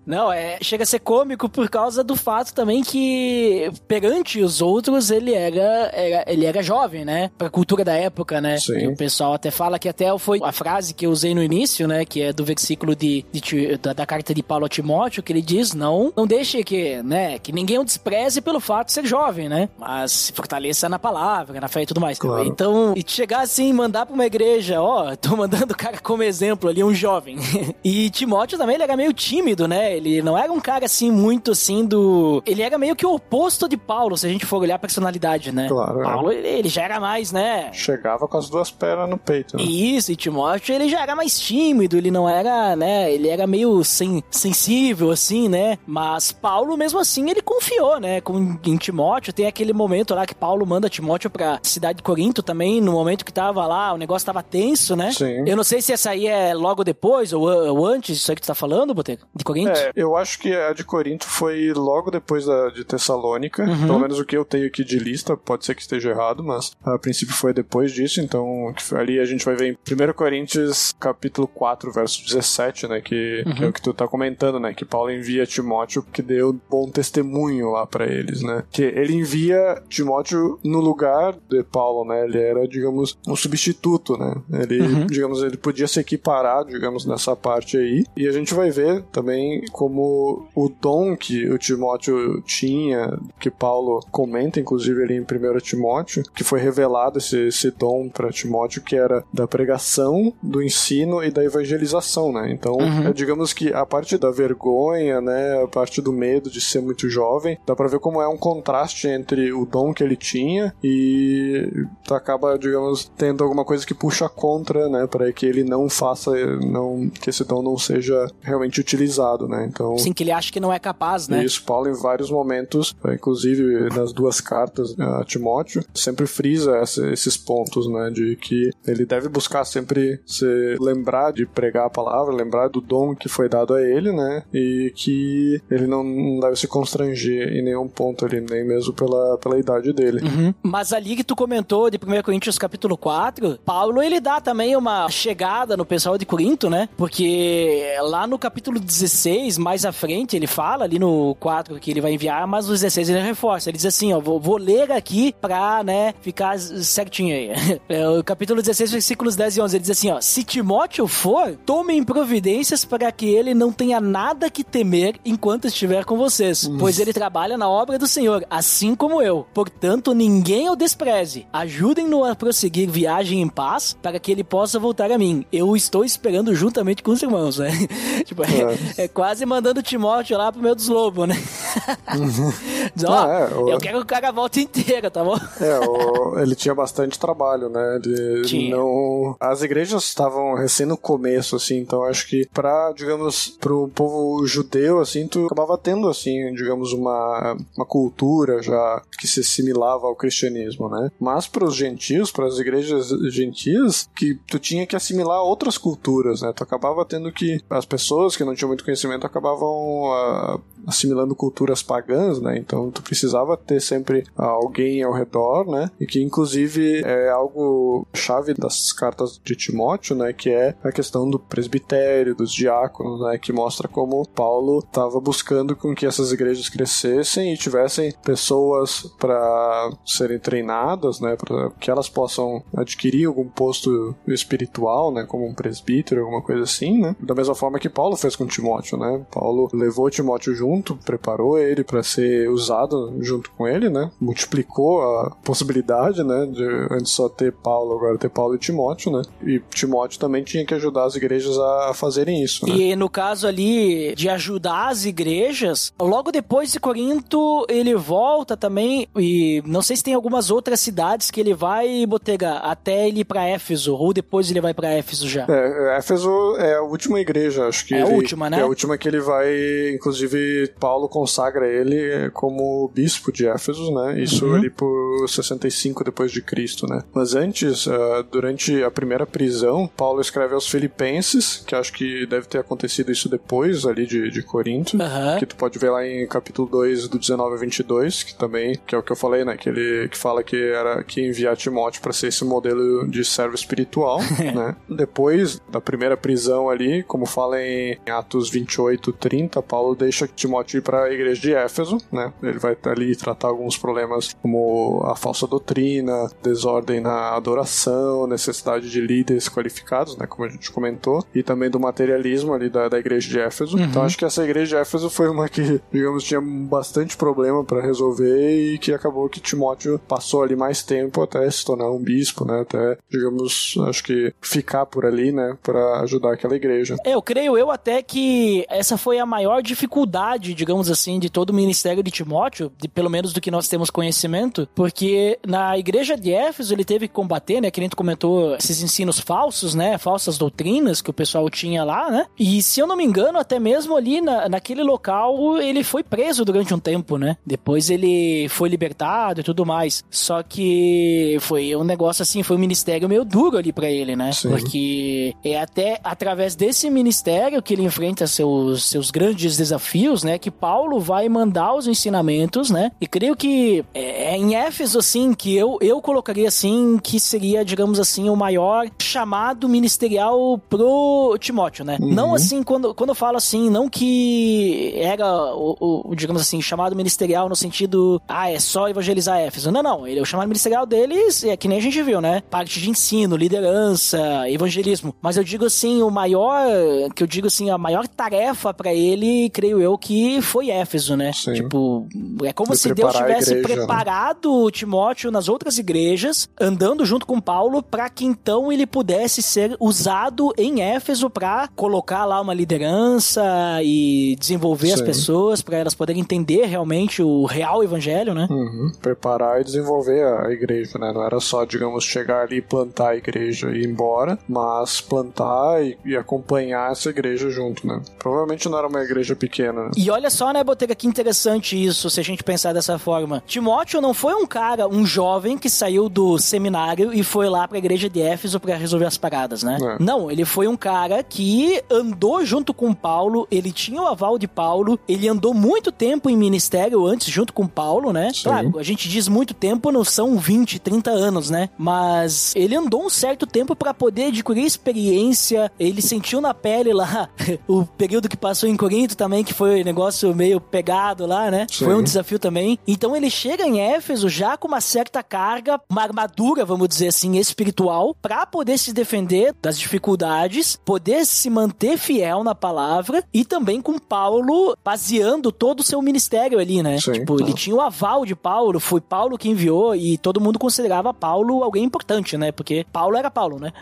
Não, 0.06 0.32
é, 0.32 0.58
chega 0.60 0.82
a 0.82 0.86
ser 0.86 0.98
cômico 0.98 1.48
por 1.48 1.68
causa 1.68 2.02
do 2.02 2.16
fato 2.16 2.54
também 2.54 2.82
que, 2.82 3.70
perante 3.86 4.40
os 4.40 4.60
outros, 4.60 5.10
ele 5.10 5.34
era, 5.34 5.90
era 5.92 6.24
ele 6.26 6.46
era 6.46 6.62
jovem, 6.62 7.04
né? 7.04 7.09
Pra 7.36 7.50
cultura 7.50 7.84
da 7.84 7.94
época, 7.94 8.40
né? 8.40 8.58
Sim. 8.58 8.78
E 8.78 8.86
o 8.88 8.96
pessoal 8.96 9.34
até 9.34 9.50
fala 9.50 9.78
que 9.78 9.88
até 9.88 10.16
foi 10.18 10.40
a 10.42 10.52
frase 10.52 10.94
que 10.94 11.06
eu 11.06 11.10
usei 11.10 11.34
no 11.34 11.42
início, 11.42 11.86
né? 11.86 12.04
Que 12.04 12.22
é 12.22 12.32
do 12.32 12.44
versículo 12.44 12.94
de, 12.94 13.24
de 13.32 13.76
da, 13.78 13.92
da, 13.92 14.06
carta 14.06 14.34
de 14.34 14.42
Paulo 14.42 14.66
a 14.66 14.68
Timóteo, 14.68 15.22
que 15.22 15.32
ele 15.32 15.42
diz, 15.42 15.74
não, 15.74 16.12
não 16.16 16.26
deixe 16.26 16.62
que, 16.62 17.02
né? 17.02 17.38
Que 17.38 17.52
ninguém 17.52 17.78
o 17.78 17.84
despreze 17.84 18.40
pelo 18.40 18.60
fato 18.60 18.88
de 18.88 18.92
ser 18.92 19.06
jovem, 19.06 19.48
né? 19.48 19.68
Mas 19.78 20.12
se 20.12 20.32
fortaleça 20.32 20.88
na 20.88 20.98
palavra, 20.98 21.60
na 21.60 21.68
fé 21.68 21.82
e 21.82 21.86
tudo 21.86 22.00
mais. 22.00 22.18
Claro. 22.18 22.46
Então, 22.46 22.94
e 22.96 23.04
chegar 23.06 23.40
assim, 23.40 23.72
mandar 23.72 24.06
pra 24.06 24.14
uma 24.14 24.26
igreja, 24.26 24.80
ó, 24.80 25.14
tô 25.16 25.36
mandando 25.36 25.72
o 25.72 25.76
cara 25.76 25.98
como 26.02 26.22
exemplo 26.22 26.68
ali, 26.68 26.82
um 26.82 26.94
jovem. 26.94 27.36
e 27.84 28.10
Timóteo 28.10 28.58
também, 28.58 28.74
ele 28.74 28.84
era 28.84 28.96
meio 28.96 29.12
tímido, 29.12 29.66
né? 29.66 29.96
Ele 29.96 30.22
não 30.22 30.36
era 30.36 30.52
um 30.52 30.60
cara 30.60 30.84
assim, 30.84 31.10
muito 31.10 31.52
assim 31.52 31.84
do. 31.84 32.42
Ele 32.46 32.62
era 32.62 32.78
meio 32.78 32.94
que 32.94 33.06
o 33.06 33.14
oposto 33.14 33.68
de 33.68 33.76
Paulo, 33.76 34.16
se 34.16 34.26
a 34.26 34.30
gente 34.30 34.46
for 34.46 34.58
olhar 34.58 34.76
a 34.76 34.78
personalidade, 34.78 35.52
né? 35.52 35.68
Claro. 35.68 36.00
É. 36.00 36.04
Paulo, 36.04 36.32
ele, 36.32 36.48
ele, 36.48 36.68
já 36.68 36.82
era 36.82 36.99
mais, 37.00 37.32
né? 37.32 37.72
Chegava 37.72 38.28
com 38.28 38.36
as 38.36 38.48
duas 38.48 38.70
pernas 38.70 39.08
no 39.08 39.18
peito. 39.18 39.56
Né? 39.56 39.62
Isso, 39.62 40.12
e 40.12 40.16
Timóteo, 40.16 40.74
ele 40.74 40.88
já 40.88 41.02
era 41.02 41.16
mais 41.16 41.38
tímido, 41.38 41.96
ele 41.96 42.10
não 42.10 42.28
era, 42.28 42.76
né? 42.76 43.12
Ele 43.12 43.28
era 43.28 43.46
meio 43.46 43.82
sen 43.82 44.22
sensível, 44.30 45.10
assim, 45.10 45.48
né? 45.48 45.78
Mas 45.86 46.32
Paulo, 46.32 46.76
mesmo 46.76 46.98
assim, 46.98 47.30
ele 47.30 47.42
confiou, 47.42 47.98
né? 47.98 48.20
Com, 48.20 48.58
em 48.64 48.76
Timóteo. 48.76 49.32
Tem 49.32 49.46
aquele 49.46 49.72
momento 49.72 50.14
lá 50.14 50.26
que 50.26 50.34
Paulo 50.34 50.66
manda 50.66 50.88
Timóteo 50.88 51.30
pra 51.30 51.58
cidade 51.62 51.98
de 51.98 52.02
Corinto 52.02 52.42
também, 52.42 52.80
no 52.80 52.92
momento 52.92 53.24
que 53.24 53.32
tava 53.32 53.66
lá, 53.66 53.92
o 53.92 53.96
negócio 53.96 54.26
tava 54.26 54.42
tenso, 54.42 54.94
né? 54.94 55.12
Sim. 55.12 55.44
Eu 55.46 55.56
não 55.56 55.64
sei 55.64 55.80
se 55.80 55.92
essa 55.92 56.10
aí 56.10 56.26
é 56.26 56.54
logo 56.54 56.84
depois 56.84 57.32
ou, 57.32 57.42
ou 57.42 57.86
antes, 57.86 58.18
isso 58.18 58.30
aí 58.30 58.34
que 58.34 58.42
tu 58.42 58.46
tá 58.46 58.54
falando, 58.54 58.94
Boteco? 58.94 59.26
De 59.34 59.44
Corinto? 59.44 59.78
É, 59.78 59.92
eu 59.94 60.16
acho 60.16 60.38
que 60.38 60.54
a 60.54 60.72
de 60.72 60.84
Corinto 60.84 61.26
foi 61.26 61.72
logo 61.72 62.10
depois 62.10 62.46
da 62.46 62.68
de 62.68 62.84
Tessalônica, 62.84 63.62
uhum. 63.64 63.86
pelo 63.86 63.98
menos 63.98 64.18
o 64.18 64.24
que 64.24 64.36
eu 64.36 64.44
tenho 64.44 64.66
aqui 64.66 64.84
de 64.84 64.98
lista, 64.98 65.36
pode 65.36 65.64
ser 65.64 65.74
que 65.74 65.82
esteja 65.82 66.10
errado, 66.10 66.42
mas 66.42 66.72
a 66.94 66.98
princípio 66.98 67.34
foi 67.34 67.52
depois 67.52 67.92
disso, 67.92 68.20
então 68.20 68.72
ali 68.92 69.18
a 69.18 69.24
gente 69.24 69.44
vai 69.44 69.56
ver 69.56 69.72
em 69.72 69.72
1 69.72 70.12
Coríntios 70.12 70.92
capítulo 70.98 71.46
4, 71.46 71.92
verso 71.92 72.24
17, 72.24 72.88
né, 72.88 73.00
que, 73.00 73.42
uhum. 73.46 73.54
que 73.54 73.64
é 73.64 73.66
o 73.68 73.72
que 73.72 73.82
tu 73.82 73.92
tá 73.92 74.06
comentando, 74.06 74.58
né, 74.58 74.74
que 74.74 74.84
Paulo 74.84 75.10
envia 75.10 75.46
Timóteo 75.46 76.02
que 76.02 76.22
deu 76.22 76.58
bom 76.68 76.88
testemunho 76.88 77.70
lá 77.70 77.86
para 77.86 78.06
eles, 78.06 78.42
né, 78.42 78.64
que 78.70 78.82
ele 78.82 79.14
envia 79.14 79.82
Timóteo 79.88 80.58
no 80.64 80.80
lugar 80.80 81.36
de 81.48 81.62
Paulo, 81.64 82.08
né, 82.08 82.24
ele 82.24 82.38
era, 82.38 82.66
digamos, 82.66 83.18
um 83.26 83.36
substituto, 83.36 84.16
né, 84.16 84.34
ele, 84.60 84.80
uhum. 84.80 85.06
digamos, 85.06 85.42
ele 85.42 85.56
podia 85.56 85.86
se 85.86 86.00
equiparar, 86.00 86.64
digamos, 86.64 87.06
nessa 87.06 87.34
parte 87.34 87.76
aí, 87.76 88.04
e 88.16 88.26
a 88.26 88.32
gente 88.32 88.54
vai 88.54 88.70
ver 88.70 89.02
também 89.12 89.64
como 89.72 90.48
o 90.54 90.68
dom 90.80 91.16
que 91.16 91.48
o 91.48 91.58
Timóteo 91.58 92.42
tinha, 92.42 93.18
que 93.38 93.50
Paulo 93.50 94.00
comenta, 94.10 94.60
inclusive, 94.60 95.02
ali 95.02 95.14
em 95.14 95.22
1 95.22 95.60
Timóteo, 95.60 96.22
que 96.34 96.44
foi 96.44 96.60
revelado 96.60 96.79
esse, 97.18 97.48
esse 97.48 97.70
dom 97.70 98.08
para 98.08 98.30
Timóteo, 98.30 98.82
que 98.82 98.96
era 98.96 99.24
da 99.32 99.46
pregação, 99.46 100.32
do 100.42 100.62
ensino 100.62 101.22
e 101.22 101.30
da 101.30 101.44
evangelização, 101.44 102.32
né? 102.32 102.50
Então, 102.52 102.74
uhum. 102.74 103.08
é, 103.08 103.12
digamos 103.12 103.52
que 103.52 103.72
a 103.72 103.84
parte 103.86 104.16
da 104.16 104.30
vergonha, 104.30 105.20
né, 105.20 105.62
a 105.62 105.68
parte 105.68 106.00
do 106.00 106.12
medo 106.12 106.50
de 106.50 106.60
ser 106.60 106.80
muito 106.80 107.08
jovem, 107.08 107.58
dá 107.66 107.74
para 107.74 107.88
ver 107.88 107.98
como 107.98 108.20
é 108.20 108.28
um 108.28 108.36
contraste 108.36 109.08
entre 109.08 109.52
o 109.52 109.64
dom 109.64 109.92
que 109.92 110.02
ele 110.02 110.16
tinha 110.16 110.74
e 110.82 111.70
acaba, 112.10 112.58
digamos, 112.58 113.10
tendo 113.16 113.42
alguma 113.42 113.64
coisa 113.64 113.86
que 113.86 113.94
puxa 113.94 114.28
contra, 114.28 114.88
né, 114.88 115.06
para 115.06 115.32
que 115.32 115.46
ele 115.46 115.64
não 115.64 115.88
faça, 115.88 116.30
não 116.56 117.10
que 117.20 117.30
esse 117.30 117.44
dom 117.44 117.62
não 117.62 117.76
seja 117.78 118.30
realmente 118.40 118.80
utilizado, 118.80 119.48
né? 119.48 119.66
Então, 119.68 119.96
sim, 119.98 120.12
que 120.12 120.22
ele 120.22 120.32
acha 120.32 120.52
que 120.52 120.60
não 120.60 120.72
é 120.72 120.78
capaz, 120.78 121.28
né? 121.28 121.44
Isso, 121.44 121.62
Paulo 121.64 121.88
em 121.88 121.94
vários 121.94 122.30
momentos, 122.30 122.94
inclusive 123.12 123.88
nas 123.94 124.12
duas 124.12 124.40
cartas 124.40 124.98
a 124.98 125.24
Timóteo, 125.24 125.84
sempre 125.94 126.26
frisa 126.26 126.59
essa, 126.66 127.10
esses 127.12 127.36
pontos, 127.36 127.90
né, 127.90 128.10
de 128.10 128.36
que 128.36 128.70
ele 128.86 129.04
deve 129.04 129.28
buscar 129.28 129.64
sempre 129.64 130.20
se 130.26 130.76
lembrar 130.80 131.32
de 131.32 131.46
pregar 131.46 131.86
a 131.86 131.90
palavra, 131.90 132.34
lembrar 132.34 132.68
do 132.68 132.80
dom 132.80 133.14
que 133.14 133.28
foi 133.28 133.48
dado 133.48 133.74
a 133.74 133.82
ele, 133.82 134.12
né, 134.12 134.42
e 134.52 134.92
que 134.94 135.60
ele 135.70 135.86
não, 135.86 136.02
não 136.02 136.40
deve 136.40 136.56
se 136.56 136.66
constranger 136.66 137.48
em 137.48 137.62
nenhum 137.62 137.88
ponto 137.88 138.24
ali, 138.24 138.40
nem 138.40 138.66
mesmo 138.66 138.92
pela, 138.92 139.38
pela 139.38 139.58
idade 139.58 139.92
dele. 139.92 140.22
Uhum. 140.22 140.54
Mas 140.62 140.92
ali 140.92 141.16
que 141.16 141.24
tu 141.24 141.36
comentou 141.36 141.90
de 141.90 141.98
1 141.98 142.22
Coríntios 142.22 142.58
capítulo 142.58 142.96
4, 142.96 143.58
Paulo 143.64 144.02
ele 144.02 144.20
dá 144.20 144.40
também 144.40 144.76
uma 144.76 145.08
chegada 145.08 145.76
no 145.76 145.84
pessoal 145.84 146.16
de 146.16 146.26
Corinto, 146.26 146.68
né, 146.70 146.88
porque 146.96 147.82
lá 148.02 148.26
no 148.26 148.38
capítulo 148.38 148.78
16, 148.78 149.58
mais 149.58 149.84
à 149.84 149.92
frente, 149.92 150.36
ele 150.36 150.46
fala 150.46 150.84
ali 150.84 150.98
no 150.98 151.34
4 151.40 151.78
que 151.78 151.90
ele 151.90 152.00
vai 152.00 152.12
enviar, 152.12 152.46
mas 152.46 152.66
no 152.66 152.72
16 152.72 153.10
ele 153.10 153.20
reforça, 153.20 153.70
ele 153.70 153.76
diz 153.76 153.86
assim, 153.86 154.12
ó, 154.12 154.20
vou, 154.20 154.40
vou 154.40 154.56
ler 154.56 154.90
aqui 154.92 155.34
pra, 155.40 155.82
né, 155.82 156.14
ficar 156.20 156.49
certinho 156.58 157.34
aí. 157.34 157.50
É, 157.88 158.08
o 158.08 158.22
capítulo 158.22 158.60
16, 158.60 158.92
versículos 158.92 159.34
10 159.34 159.56
e 159.56 159.60
11. 159.60 159.76
Ele 159.76 159.80
diz 159.80 159.90
assim, 159.90 160.10
ó. 160.10 160.20
Se 160.20 160.44
Timóteo 160.44 161.08
for, 161.08 161.56
tomem 161.66 162.04
providências 162.04 162.84
para 162.84 163.10
que 163.10 163.26
ele 163.26 163.52
não 163.52 163.72
tenha 163.72 164.00
nada 164.00 164.48
que 164.48 164.62
temer 164.62 165.16
enquanto 165.24 165.66
estiver 165.66 166.04
com 166.04 166.16
vocês. 166.16 166.70
Pois 166.78 167.00
ele 167.00 167.12
trabalha 167.12 167.58
na 167.58 167.68
obra 167.68 167.98
do 167.98 168.06
Senhor, 168.06 168.44
assim 168.48 168.94
como 168.94 169.20
eu. 169.20 169.46
Portanto, 169.52 170.14
ninguém 170.14 170.68
o 170.68 170.76
despreze. 170.76 171.46
Ajudem-no 171.52 172.24
a 172.24 172.36
prosseguir 172.36 172.88
viagem 172.88 173.40
em 173.40 173.48
paz 173.48 173.96
para 174.00 174.20
que 174.20 174.30
ele 174.30 174.44
possa 174.44 174.78
voltar 174.78 175.10
a 175.10 175.18
mim. 175.18 175.44
Eu 175.52 175.74
estou 175.74 176.04
esperando 176.04 176.54
juntamente 176.54 177.02
com 177.02 177.10
os 177.10 177.22
irmãos, 177.22 177.58
né? 177.58 177.70
tipo, 178.24 178.42
é, 178.44 179.04
é 179.04 179.08
quase 179.08 179.44
mandando 179.44 179.82
Timóteo 179.82 180.38
lá 180.38 180.52
pro 180.52 180.62
meio 180.62 180.74
dos 180.74 180.88
lobos, 180.88 181.26
né? 181.26 181.36
Diz, 182.94 183.04
ó, 183.04 183.12
Ah, 183.26 183.48
é, 183.50 183.54
o- 183.54 183.68
eu 183.70 183.78
quero 183.78 183.98
que 183.98 184.04
o 184.04 184.06
cara 184.06 184.30
volte 184.30 184.60
inteiro, 184.60 185.10
tá 185.10 185.22
bom? 185.24 185.36
É, 185.60 185.78
o- 185.86 186.38
ele 186.38 186.54
tinha 186.54 186.74
bastante 186.74 187.18
trabalho, 187.18 187.68
né? 187.68 188.00
Tinha. 188.44 188.76
não. 188.76 189.36
As 189.40 189.62
igrejas 189.62 190.04
estavam 190.04 190.54
recém 190.54 190.86
no 190.86 190.96
começo, 190.96 191.56
assim, 191.56 191.78
então 191.78 192.02
acho 192.04 192.26
que 192.28 192.48
pra, 192.52 192.92
digamos, 192.96 193.48
pro 193.60 193.88
povo 193.88 194.46
judeu, 194.46 195.00
assim, 195.00 195.26
tu 195.26 195.46
acabava 195.46 195.76
tendo, 195.78 196.08
assim, 196.08 196.52
digamos, 196.54 196.92
uma, 196.92 197.56
uma 197.76 197.86
cultura 197.86 198.62
já 198.62 199.02
que 199.18 199.26
se 199.26 199.40
assimilava 199.40 200.06
ao 200.06 200.16
cristianismo, 200.16 200.88
né? 200.88 201.10
Mas 201.20 201.46
pros 201.46 201.74
gentios, 201.76 202.30
pras 202.30 202.58
igrejas 202.58 203.08
gentias, 203.32 204.08
que 204.16 204.38
tu 204.46 204.58
tinha 204.58 204.86
que 204.86 204.96
assimilar 204.96 205.42
outras 205.42 205.76
culturas, 205.78 206.42
né? 206.42 206.52
Tu 206.54 206.62
acabava 206.62 207.04
tendo 207.04 207.30
que. 207.32 207.60
As 207.68 207.84
pessoas 207.84 208.36
que 208.36 208.44
não 208.44 208.54
tinham 208.54 208.68
muito 208.68 208.84
conhecimento 208.84 209.26
acabavam 209.26 210.12
ah, 210.12 210.58
assimilando 210.86 211.34
culturas 211.34 211.82
pagãs, 211.82 212.40
né? 212.40 212.58
Então 212.58 212.90
tu 212.90 213.02
precisava 213.02 213.56
ter 213.56 213.80
sempre 213.80 214.24
alguém 214.36 215.02
ao 215.02 215.12
redor, 215.12 215.66
né? 215.66 215.90
E 216.00 216.06
que 216.06 216.22
inclusive 216.22 217.02
é 217.04 217.30
algo 217.30 218.06
chave 218.14 218.54
das 218.54 218.92
cartas 218.92 219.40
de 219.42 219.56
Timóteo, 219.56 220.16
né? 220.16 220.32
Que 220.32 220.50
é 220.50 220.74
a 220.82 220.92
questão 220.92 221.28
do 221.28 221.38
presbitério, 221.38 222.34
dos 222.34 222.52
diáconos, 222.52 223.20
né? 223.20 223.38
Que 223.38 223.52
mostra 223.52 223.88
como 223.88 224.26
Paulo 224.28 224.80
estava 224.80 225.20
buscando 225.20 225.74
com 225.76 225.94
que 225.94 226.06
essas 226.06 226.32
igrejas 226.32 226.68
crescessem 226.68 227.52
e 227.52 227.56
tivessem 227.56 228.12
pessoas 228.24 229.02
para 229.18 229.90
serem 230.04 230.38
treinadas, 230.38 231.20
né? 231.20 231.36
Para 231.36 231.70
que 231.78 231.90
elas 231.90 232.08
possam 232.08 232.62
adquirir 232.76 233.26
algum 233.26 233.48
posto 233.48 234.14
espiritual, 234.26 235.12
né? 235.12 235.24
Como 235.26 235.46
um 235.46 235.54
presbítero, 235.54 236.22
alguma 236.22 236.42
coisa 236.42 236.62
assim, 236.62 237.00
né? 237.00 237.16
Da 237.20 237.34
mesma 237.34 237.54
forma 237.54 237.78
que 237.78 237.88
Paulo 237.88 238.16
fez 238.16 238.36
com 238.36 238.46
Timóteo, 238.46 238.98
né? 238.98 239.24
Paulo 239.30 239.68
levou 239.72 240.10
Timóteo 240.10 240.54
junto, 240.54 240.69
preparou 240.78 241.58
ele 241.58 241.82
para 241.84 242.02
ser 242.02 242.48
usado 242.50 243.14
junto 243.20 243.50
com 243.52 243.66
ele, 243.66 243.88
né? 243.90 244.10
Multiplicou 244.20 245.02
a 245.02 245.30
possibilidade, 245.44 246.22
né? 246.24 246.46
De 246.46 246.64
antes 246.90 247.12
só 247.12 247.28
ter 247.28 247.52
Paulo, 247.52 247.96
agora 247.96 248.18
ter 248.18 248.28
Paulo 248.30 248.54
e 248.54 248.58
Timóteo, 248.58 249.10
né? 249.12 249.22
E 249.44 249.60
Timóteo 249.70 250.18
também 250.18 250.42
tinha 250.44 250.64
que 250.64 250.74
ajudar 250.74 251.04
as 251.04 251.14
igrejas 251.14 251.56
a 251.58 251.92
fazerem 251.94 252.42
isso, 252.42 252.66
né? 252.66 252.74
E 252.74 252.96
no 252.96 253.08
caso 253.08 253.46
ali 253.46 254.14
de 254.14 254.28
ajudar 254.28 254.88
as 254.88 255.04
igrejas, 255.04 255.92
logo 256.00 256.30
depois 256.30 256.72
de 256.72 256.80
Corinto, 256.80 257.66
ele 257.68 257.94
volta 257.94 258.56
também 258.56 259.06
e 259.16 259.62
não 259.66 259.82
sei 259.82 259.96
se 259.96 260.04
tem 260.04 260.14
algumas 260.14 260.50
outras 260.50 260.80
cidades 260.80 261.30
que 261.30 261.40
ele 261.40 261.54
vai, 261.54 262.04
Botega, 262.06 262.54
até 262.58 263.08
ele 263.08 263.20
ir 263.20 263.24
pra 263.24 263.46
Éfeso, 263.46 263.94
ou 263.94 264.12
depois 264.12 264.50
ele 264.50 264.60
vai 264.60 264.74
pra 264.74 264.90
Éfeso 264.92 265.28
já. 265.28 265.46
É, 265.48 265.98
Éfeso 265.98 266.56
é 266.58 266.74
a 266.76 266.82
última 266.82 267.20
igreja, 267.20 267.66
acho 267.66 267.86
que. 267.86 267.94
É 267.94 268.02
a 268.02 268.06
ele- 268.06 268.14
última, 268.16 268.48
né? 268.50 268.58
É 268.60 268.62
a 268.62 268.66
última 268.66 268.96
que 268.98 269.08
ele 269.08 269.20
vai. 269.20 269.50
Inclusive, 269.94 270.59
Paulo 270.68 271.08
consagra 271.08 271.66
ele 271.68 272.30
como 272.30 272.90
bispo 272.94 273.32
de 273.32 273.46
Éfeso, 273.46 273.92
né? 273.94 274.20
Isso 274.22 274.46
Uhum. 274.46 274.54
ali 274.56 274.70
por 274.70 275.28
65 275.28 276.02
depois 276.04 276.32
de 276.32 276.40
Cristo, 276.42 276.86
né? 276.86 277.02
Mas 277.12 277.34
antes, 277.34 277.86
ah, 277.86 278.24
durante 278.30 278.82
a 278.82 278.90
primeira 278.90 279.26
prisão, 279.26 279.86
Paulo 279.96 280.20
escreve 280.20 280.54
aos 280.54 280.68
Filipenses, 280.68 281.62
que 281.66 281.74
acho 281.74 281.92
que 281.92 282.26
deve 282.26 282.46
ter 282.46 282.58
acontecido 282.58 283.10
isso 283.12 283.28
depois 283.28 283.84
ali 283.86 284.06
de, 284.06 284.30
de 284.30 284.42
Corinto. 284.42 285.00
Aham. 285.00 285.38
Que 285.38 285.46
tu 285.46 285.56
pode 285.56 285.78
ver 285.78 285.90
lá 285.90 286.06
em 286.06 286.26
capítulo 286.26 286.68
2 286.68 287.08
do 287.08 287.18
19 287.18 287.54
a 287.54 287.58
22, 287.58 288.22
que 288.22 288.34
também, 288.34 288.78
que 288.86 288.94
é 288.94 288.98
o 288.98 289.02
que 289.02 289.12
eu 289.12 289.16
falei, 289.16 289.44
né? 289.44 289.56
Que 289.56 289.68
ele 289.68 290.08
que 290.08 290.16
fala 290.16 290.42
que 290.42 290.56
era 290.56 291.02
que 291.04 291.20
enviar 291.20 291.56
Timóteo 291.56 292.00
para 292.02 292.12
ser 292.12 292.28
esse 292.28 292.44
modelo 292.44 293.06
de 293.08 293.24
servo 293.24 293.54
espiritual, 293.54 294.18
né? 294.54 294.76
Depois 294.88 295.60
da 295.70 295.80
primeira 295.80 296.16
prisão 296.16 296.68
ali, 296.70 297.02
como 297.02 297.26
fala 297.26 297.60
em 297.62 297.98
Atos 298.08 298.50
28, 298.50 299.12
30, 299.12 299.62
Paulo 299.62 299.94
deixa 299.94 300.26
Timóteo 300.26 300.49
ir 300.76 300.82
para 300.82 301.04
a 301.04 301.12
igreja 301.12 301.40
de 301.40 301.54
Éfeso, 301.54 301.98
né? 302.12 302.32
Ele 302.42 302.58
vai 302.58 302.76
ali 302.84 303.16
tratar 303.16 303.48
alguns 303.48 303.76
problemas 303.76 304.34
como 304.40 305.02
a 305.04 305.16
falsa 305.16 305.46
doutrina, 305.46 306.30
desordem 306.42 307.00
na 307.00 307.34
adoração, 307.34 308.26
necessidade 308.26 308.90
de 308.90 309.00
líderes 309.00 309.48
qualificados, 309.48 310.16
né? 310.16 310.26
Como 310.26 310.44
a 310.44 310.50
gente 310.50 310.70
comentou, 310.70 311.24
e 311.34 311.42
também 311.42 311.70
do 311.70 311.80
materialismo 311.80 312.52
ali 312.54 312.68
da, 312.68 312.88
da 312.88 312.98
igreja 312.98 313.28
de 313.28 313.38
Éfeso. 313.38 313.78
Então 313.80 314.02
acho 314.02 314.18
que 314.18 314.24
essa 314.24 314.44
igreja 314.44 314.76
de 314.76 314.82
Éfeso 314.82 315.10
foi 315.10 315.28
uma 315.28 315.48
que, 315.48 315.80
digamos, 315.92 316.24
tinha 316.24 316.40
bastante 316.40 317.16
problema 317.16 317.64
para 317.64 317.80
resolver 317.80 318.74
e 318.74 318.78
que 318.78 318.92
acabou 318.92 319.28
que 319.28 319.40
Timóteo 319.40 319.98
passou 319.98 320.42
ali 320.42 320.56
mais 320.56 320.82
tempo 320.82 321.22
até 321.22 321.50
se 321.50 321.64
tornar 321.64 321.90
um 321.90 321.98
bispo, 321.98 322.44
né? 322.44 322.60
Até, 322.60 322.98
digamos, 323.10 323.74
acho 323.88 324.02
que 324.04 324.32
ficar 324.40 324.86
por 324.86 325.04
ali, 325.04 325.32
né? 325.32 325.56
Para 325.62 326.00
ajudar 326.00 326.32
aquela 326.32 326.56
igreja. 326.56 326.96
É, 327.04 327.14
eu 327.14 327.22
creio 327.22 327.56
eu 327.58 327.70
até 327.70 328.02
que 328.02 328.64
essa 328.68 328.96
foi 328.96 329.18
a 329.18 329.26
maior 329.26 329.62
dificuldade, 329.62 330.39
digamos 330.40 330.90
assim, 330.90 331.18
de 331.18 331.30
todo 331.30 331.50
o 331.50 331.54
ministério 331.54 332.02
de 332.02 332.10
Timóteo, 332.10 332.72
de, 332.80 332.88
pelo 332.88 333.10
menos 333.10 333.32
do 333.32 333.40
que 333.40 333.50
nós 333.50 333.68
temos 333.68 333.90
conhecimento, 333.90 334.68
porque 334.74 335.38
na 335.46 335.78
igreja 335.78 336.16
de 336.16 336.32
Éfeso 336.32 336.74
ele 336.74 336.84
teve 336.84 337.06
que 337.06 337.14
combater, 337.14 337.60
né, 337.60 337.70
que 337.70 337.80
a 337.80 337.82
gente 337.82 337.96
comentou, 337.96 338.56
esses 338.56 338.82
ensinos 338.82 339.20
falsos, 339.20 339.74
né, 339.74 339.98
falsas 339.98 340.38
doutrinas 340.38 341.00
que 341.00 341.10
o 341.10 341.14
pessoal 341.14 341.48
tinha 341.48 341.84
lá, 341.84 342.10
né, 342.10 342.26
e 342.38 342.62
se 342.62 342.80
eu 342.80 342.86
não 342.86 342.96
me 342.96 343.04
engano, 343.04 343.38
até 343.38 343.58
mesmo 343.58 343.96
ali 343.96 344.20
na, 344.20 344.48
naquele 344.48 344.82
local 344.82 345.58
ele 345.58 345.84
foi 345.84 346.02
preso 346.02 346.44
durante 346.44 346.72
um 346.74 346.78
tempo, 346.78 347.16
né, 347.16 347.36
depois 347.46 347.90
ele 347.90 348.48
foi 348.48 348.68
libertado 348.68 349.40
e 349.40 349.44
tudo 349.44 349.66
mais, 349.66 350.04
só 350.10 350.42
que 350.42 351.36
foi 351.40 351.76
um 351.76 351.84
negócio 351.84 352.22
assim, 352.22 352.42
foi 352.42 352.56
um 352.56 352.60
ministério 352.60 353.08
meio 353.08 353.24
duro 353.24 353.58
ali 353.58 353.72
pra 353.72 353.90
ele, 353.90 354.16
né, 354.16 354.32
Sim. 354.32 354.48
porque 354.48 354.70
que 354.70 355.34
é 355.44 355.60
até 355.60 356.00
através 356.04 356.54
desse 356.54 356.88
ministério 356.88 357.60
que 357.60 357.74
ele 357.74 357.82
enfrenta 357.82 358.26
seus, 358.26 358.84
seus 358.84 359.10
grandes 359.10 359.56
desafios, 359.56 360.22
né? 360.22 360.29
Que 360.38 360.50
Paulo 360.50 361.00
vai 361.00 361.28
mandar 361.28 361.74
os 361.74 361.86
ensinamentos, 361.86 362.70
né? 362.70 362.92
E 363.00 363.06
creio 363.06 363.36
que 363.36 363.84
é 363.94 364.36
em 364.36 364.54
Éfeso, 364.54 364.98
assim, 364.98 365.32
que 365.32 365.56
eu, 365.56 365.78
eu 365.80 366.00
colocaria 366.00 366.48
assim, 366.48 366.98
que 367.02 367.18
seria, 367.20 367.64
digamos 367.64 367.98
assim, 367.98 368.28
o 368.28 368.36
maior 368.36 368.88
chamado 368.98 369.68
ministerial 369.68 370.60
pro 370.68 371.36
Timóteo, 371.38 371.84
né? 371.84 371.96
Não 372.00 372.34
assim, 372.34 372.62
quando, 372.62 372.94
quando 372.94 373.10
eu 373.10 373.14
falo 373.14 373.36
assim, 373.36 373.70
não 373.70 373.88
que 373.88 374.92
era 374.96 375.26
o, 375.54 376.04
o, 376.04 376.14
digamos 376.14 376.42
assim, 376.42 376.60
chamado 376.60 376.96
ministerial 376.96 377.48
no 377.48 377.56
sentido, 377.56 378.20
ah, 378.28 378.50
é 378.50 378.58
só 378.58 378.88
evangelizar 378.88 379.38
Éfeso. 379.38 379.70
Não, 379.70 379.82
não. 379.82 380.06
Ele, 380.06 380.20
o 380.20 380.24
chamado 380.24 380.48
ministerial 380.48 380.86
deles 380.86 381.44
é 381.44 381.56
que 381.56 381.68
nem 381.68 381.78
a 381.78 381.82
gente 381.82 382.02
viu, 382.02 382.20
né? 382.20 382.42
Parte 382.50 382.80
de 382.80 382.90
ensino, 382.90 383.36
liderança, 383.36 384.48
evangelismo. 384.48 385.14
Mas 385.20 385.36
eu 385.36 385.44
digo 385.44 385.64
assim, 385.64 386.02
o 386.02 386.10
maior, 386.10 386.66
que 387.14 387.22
eu 387.22 387.26
digo 387.26 387.46
assim, 387.46 387.70
a 387.70 387.78
maior 387.78 388.06
tarefa 388.06 388.72
pra 388.72 388.92
ele, 388.92 389.50
creio 389.50 389.80
eu, 389.80 389.96
que 389.98 390.19
foi 390.42 390.70
Éfeso, 390.70 391.16
né? 391.16 391.32
Sim. 391.32 391.54
Tipo, 391.54 392.06
é 392.44 392.52
como 392.52 392.72
De 392.72 392.78
se 392.78 392.94
Deus 392.94 393.14
tivesse 393.14 393.52
igreja, 393.52 393.68
né? 393.68 393.74
preparado 393.76 394.70
Timóteo 394.70 395.30
nas 395.30 395.48
outras 395.48 395.78
igrejas, 395.78 396.48
andando 396.60 397.04
junto 397.04 397.26
com 397.26 397.40
Paulo, 397.40 397.82
pra 397.82 398.08
que 398.08 398.24
então 398.24 398.72
ele 398.72 398.86
pudesse 398.86 399.42
ser 399.42 399.76
usado 399.80 400.52
em 400.56 400.82
Éfeso 400.82 401.30
pra 401.30 401.68
colocar 401.74 402.24
lá 402.24 402.40
uma 402.40 402.54
liderança 402.54 403.42
e 403.82 404.36
desenvolver 404.38 404.92
as 404.92 405.00
Sim. 405.00 405.06
pessoas 405.06 405.62
pra 405.62 405.76
elas 405.76 405.94
poderem 405.94 406.20
entender 406.20 406.66
realmente 406.66 407.22
o 407.22 407.44
real 407.44 407.82
evangelho, 407.82 408.34
né? 408.34 408.46
Uhum. 408.50 408.92
Preparar 409.00 409.60
e 409.60 409.64
desenvolver 409.64 410.24
a 410.24 410.50
igreja, 410.50 410.98
né? 410.98 411.12
Não 411.12 411.24
era 411.24 411.40
só, 411.40 411.64
digamos, 411.64 412.04
chegar 412.04 412.42
ali 412.42 412.56
e 412.56 412.62
plantar 412.62 413.10
a 413.10 413.16
igreja 413.16 413.70
e 413.70 413.82
ir 413.82 413.86
embora, 413.86 414.38
mas 414.48 415.00
plantar 415.00 415.84
e, 415.84 415.96
e 416.04 416.16
acompanhar 416.16 416.92
essa 416.92 417.10
igreja 417.10 417.50
junto, 417.50 417.86
né? 417.86 418.00
Provavelmente 418.18 418.68
não 418.68 418.78
era 418.78 418.88
uma 418.88 419.02
igreja 419.02 419.34
pequena, 419.34 419.84
né? 419.84 419.90
E 419.96 420.09
olha 420.10 420.30
só, 420.30 420.52
né, 420.52 420.62
Botega, 420.62 420.94
que 420.94 421.06
interessante 421.06 421.82
isso, 421.82 422.10
se 422.10 422.20
a 422.20 422.24
gente 422.24 422.42
pensar 422.42 422.72
dessa 422.72 422.98
forma. 422.98 423.42
Timóteo 423.46 424.00
não 424.00 424.14
foi 424.14 424.34
um 424.34 424.46
cara, 424.46 424.88
um 424.88 425.04
jovem 425.06 425.56
que 425.56 425.70
saiu 425.70 426.08
do 426.08 426.38
seminário 426.38 427.12
e 427.12 427.22
foi 427.22 427.48
lá 427.48 427.66
pra 427.66 427.78
igreja 427.78 428.08
de 428.08 428.20
Éfeso 428.20 428.60
pra 428.60 428.76
resolver 428.76 429.06
as 429.06 429.16
paradas, 429.16 429.62
né? 429.62 429.78
É. 429.80 430.02
Não, 430.02 430.30
ele 430.30 430.44
foi 430.44 430.66
um 430.66 430.76
cara 430.76 431.22
que 431.22 431.82
andou 431.90 432.44
junto 432.44 432.72
com 432.72 432.92
Paulo, 432.92 433.46
ele 433.50 433.72
tinha 433.72 434.00
o 434.02 434.06
aval 434.06 434.38
de 434.38 434.48
Paulo, 434.48 434.98
ele 435.08 435.28
andou 435.28 435.54
muito 435.54 435.92
tempo 435.92 436.28
em 436.28 436.36
ministério 436.36 437.06
antes 437.06 437.28
junto 437.28 437.52
com 437.52 437.66
Paulo, 437.66 438.12
né? 438.12 438.30
Sim. 438.32 438.44
Claro, 438.44 438.78
a 438.78 438.82
gente 438.82 439.08
diz 439.08 439.28
muito 439.28 439.54
tempo, 439.54 439.92
não 439.92 440.04
são 440.04 440.38
20, 440.38 440.78
30 440.78 441.10
anos, 441.10 441.50
né? 441.50 441.70
Mas 441.76 442.54
ele 442.56 442.74
andou 442.74 443.04
um 443.04 443.10
certo 443.10 443.46
tempo 443.46 443.74
pra 443.76 443.94
poder 443.94 444.26
adquirir 444.26 444.64
experiência, 444.64 445.70
ele 445.78 446.02
sentiu 446.02 446.40
na 446.40 446.54
pele 446.54 446.92
lá 446.92 447.28
o 447.68 447.84
período 447.84 448.28
que 448.28 448.36
passou 448.36 448.68
em 448.68 448.76
Corinto 448.76 449.16
também, 449.16 449.44
que 449.44 449.54
foi 449.54 449.82
um 449.84 449.89
negócio 449.90 450.34
meio 450.34 450.60
pegado 450.60 451.26
lá, 451.26 451.50
né? 451.50 451.66
Sim. 451.70 451.84
Foi 451.84 451.94
um 451.94 452.02
desafio 452.02 452.38
também. 452.38 452.78
Então 452.86 453.14
ele 453.16 453.28
chega 453.28 453.64
em 453.66 453.80
Éfeso 453.80 454.28
já 454.28 454.56
com 454.56 454.68
uma 454.68 454.80
certa 454.80 455.22
carga, 455.22 455.80
uma 455.88 456.02
armadura, 456.02 456.64
vamos 456.64 456.88
dizer 456.88 457.08
assim, 457.08 457.36
espiritual, 457.36 458.14
para 458.20 458.46
poder 458.46 458.78
se 458.78 458.92
defender 458.92 459.54
das 459.60 459.78
dificuldades, 459.78 460.78
poder 460.84 461.26
se 461.26 461.50
manter 461.50 461.98
fiel 461.98 462.44
na 462.44 462.54
palavra 462.54 463.24
e 463.32 463.44
também 463.44 463.80
com 463.80 463.98
Paulo 463.98 464.76
baseando 464.84 465.50
todo 465.50 465.80
o 465.80 465.84
seu 465.84 466.00
ministério 466.00 466.58
ali, 466.58 466.82
né? 466.82 466.98
Sim, 467.00 467.12
tipo, 467.12 467.40
ele 467.40 467.52
tá. 467.52 467.58
tinha 467.58 467.76
o 467.76 467.80
aval 467.80 468.24
de 468.24 468.36
Paulo, 468.36 468.78
foi 468.78 469.00
Paulo 469.00 469.36
que 469.36 469.48
enviou 469.48 469.94
e 469.94 470.16
todo 470.18 470.40
mundo 470.40 470.58
considerava 470.58 471.12
Paulo 471.12 471.62
alguém 471.62 471.84
importante, 471.84 472.36
né? 472.36 472.52
Porque 472.52 472.86
Paulo 472.92 473.16
era 473.16 473.30
Paulo, 473.30 473.58
né? 473.58 473.72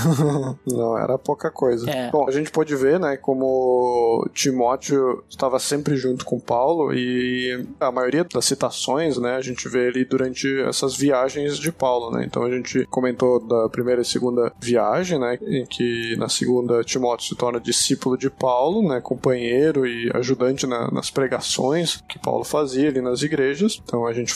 Não, 0.66 0.96
era 0.96 1.18
pouca 1.18 1.50
coisa. 1.50 1.90
É. 1.90 2.10
Bom, 2.10 2.26
a 2.28 2.30
gente 2.30 2.50
pode 2.50 2.74
ver, 2.74 2.98
né, 2.98 3.16
como 3.16 4.26
Timóteo 4.32 5.22
estava 5.34 5.58
sempre 5.58 5.96
junto 5.96 6.24
com 6.24 6.38
Paulo 6.40 6.92
e 6.94 7.66
a 7.80 7.90
maioria 7.90 8.24
das 8.24 8.44
citações, 8.44 9.18
né, 9.18 9.36
a 9.36 9.40
gente 9.40 9.68
vê 9.68 9.88
ele 9.88 10.04
durante 10.04 10.48
essas 10.62 10.96
viagens 10.96 11.58
de 11.58 11.70
Paulo, 11.72 12.10
né? 12.10 12.24
Então 12.26 12.42
a 12.42 12.50
gente 12.50 12.84
comentou 12.86 13.40
da 13.40 13.68
primeira 13.68 14.02
e 14.02 14.04
segunda 14.04 14.52
viagem, 14.60 15.18
né, 15.18 15.38
em 15.42 15.66
que 15.66 16.16
na 16.16 16.28
segunda 16.28 16.82
Timóteo 16.84 17.28
se 17.28 17.34
torna 17.36 17.60
discípulo 17.60 18.16
de 18.16 18.30
Paulo, 18.30 18.88
né, 18.88 19.00
companheiro 19.00 19.86
e 19.86 20.10
ajudante 20.14 20.66
na- 20.66 20.90
nas 20.90 21.10
pregações 21.10 22.02
que 22.08 22.18
Paulo 22.18 22.44
fazia 22.44 22.88
ali 22.88 23.00
nas 23.00 23.22
igrejas. 23.22 23.80
Então 23.84 24.06
a 24.06 24.12
gente 24.12 24.34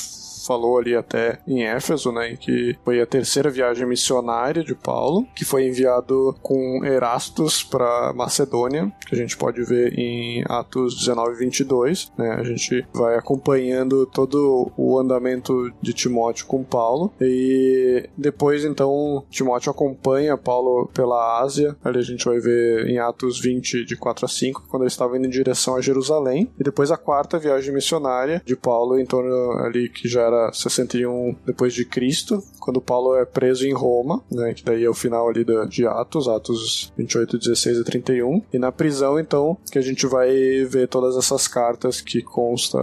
falou 0.49 0.79
ali 0.79 0.97
até 0.97 1.39
em 1.47 1.65
Éfeso, 1.65 2.11
né, 2.11 2.35
que 2.41 2.75
foi 2.83 3.03
a 3.03 3.07
terceira 3.07 3.51
viagem 3.51 3.87
missionária 3.87 4.65
de 4.65 4.75
Paulo, 4.75 5.27
que 5.37 5.45
foi 5.45 5.67
enviado 5.67 6.35
com 6.41 6.83
Erastus 6.83 7.63
para 7.63 8.15
Macedônia, 8.15 8.91
que 9.07 9.15
a 9.15 9.19
gente 9.19 9.37
pode 9.37 9.63
ver 9.63 9.93
em 9.99 10.43
Atos 10.49 10.97
19 10.97 11.35
e 11.35 11.39
22, 11.39 12.13
né, 12.17 12.37
a 12.39 12.43
gente 12.43 12.87
vai 12.95 13.17
acompanhando 13.17 14.07
todo 14.07 14.73
o 14.75 14.99
andamento 14.99 15.71
de 15.83 15.93
Timóteo 15.93 16.47
com 16.47 16.65
Paulo, 16.65 17.13
e 17.21 18.09
depois 18.17 18.65
então 18.65 19.25
Timóteo 19.29 19.71
acompanha 19.71 20.39
Paulo 20.39 20.89
pela 20.95 21.43
Ásia, 21.43 21.77
ali 21.85 21.99
a 21.99 22.03
gente 22.03 22.25
vai 22.25 22.39
ver 22.39 22.87
em 22.87 22.99
Atos 22.99 23.39
20 23.39 23.85
de 23.85 23.97
4 23.97 24.25
a 24.25 24.29
5, 24.29 24.65
quando 24.69 24.83
ele 24.85 24.91
estava 24.91 25.19
indo 25.19 25.27
em 25.27 25.31
direção 25.31 25.77
a 25.77 25.83
Jerusalém, 25.83 26.51
e 26.59 26.65
depois 26.65 26.91
a 26.91 26.97
quarta 26.97 27.39
viagem 27.39 27.75
missionária 27.75 28.41
de 28.45 28.57
Paulo 28.57 28.99
em 28.99 29.05
torno 29.05 29.53
ali 29.59 29.89
que 29.89 30.09
já 30.09 30.23
era 30.23 30.38
61 30.53 31.37
depois 31.45 31.75
de 31.75 31.85
Cristo, 31.85 32.43
quando 32.59 32.81
Paulo 32.81 33.17
é 33.17 33.25
preso 33.25 33.67
em 33.67 33.73
Roma, 33.73 34.23
né, 34.31 34.53
que 34.53 34.63
daí 34.63 34.85
é 34.85 34.91
o 34.91 34.95
final 34.95 35.29
ali 35.29 35.45
de 35.69 35.87
Atos, 35.87 36.29
Atos 36.29 36.93
28, 36.97 37.39
16 37.39 37.79
e 37.79 37.85
31. 37.85 38.43
E 38.53 38.59
na 38.59 38.71
prisão, 38.71 39.19
então, 39.19 39.57
que 39.71 39.79
a 39.79 39.83
gente 39.83 40.07
vai 40.07 40.29
ver 40.65 40.89
todas 40.89 41.17
essas 41.17 41.49
cartas 41.49 42.01
que 42.01 42.23
consta 42.23 42.79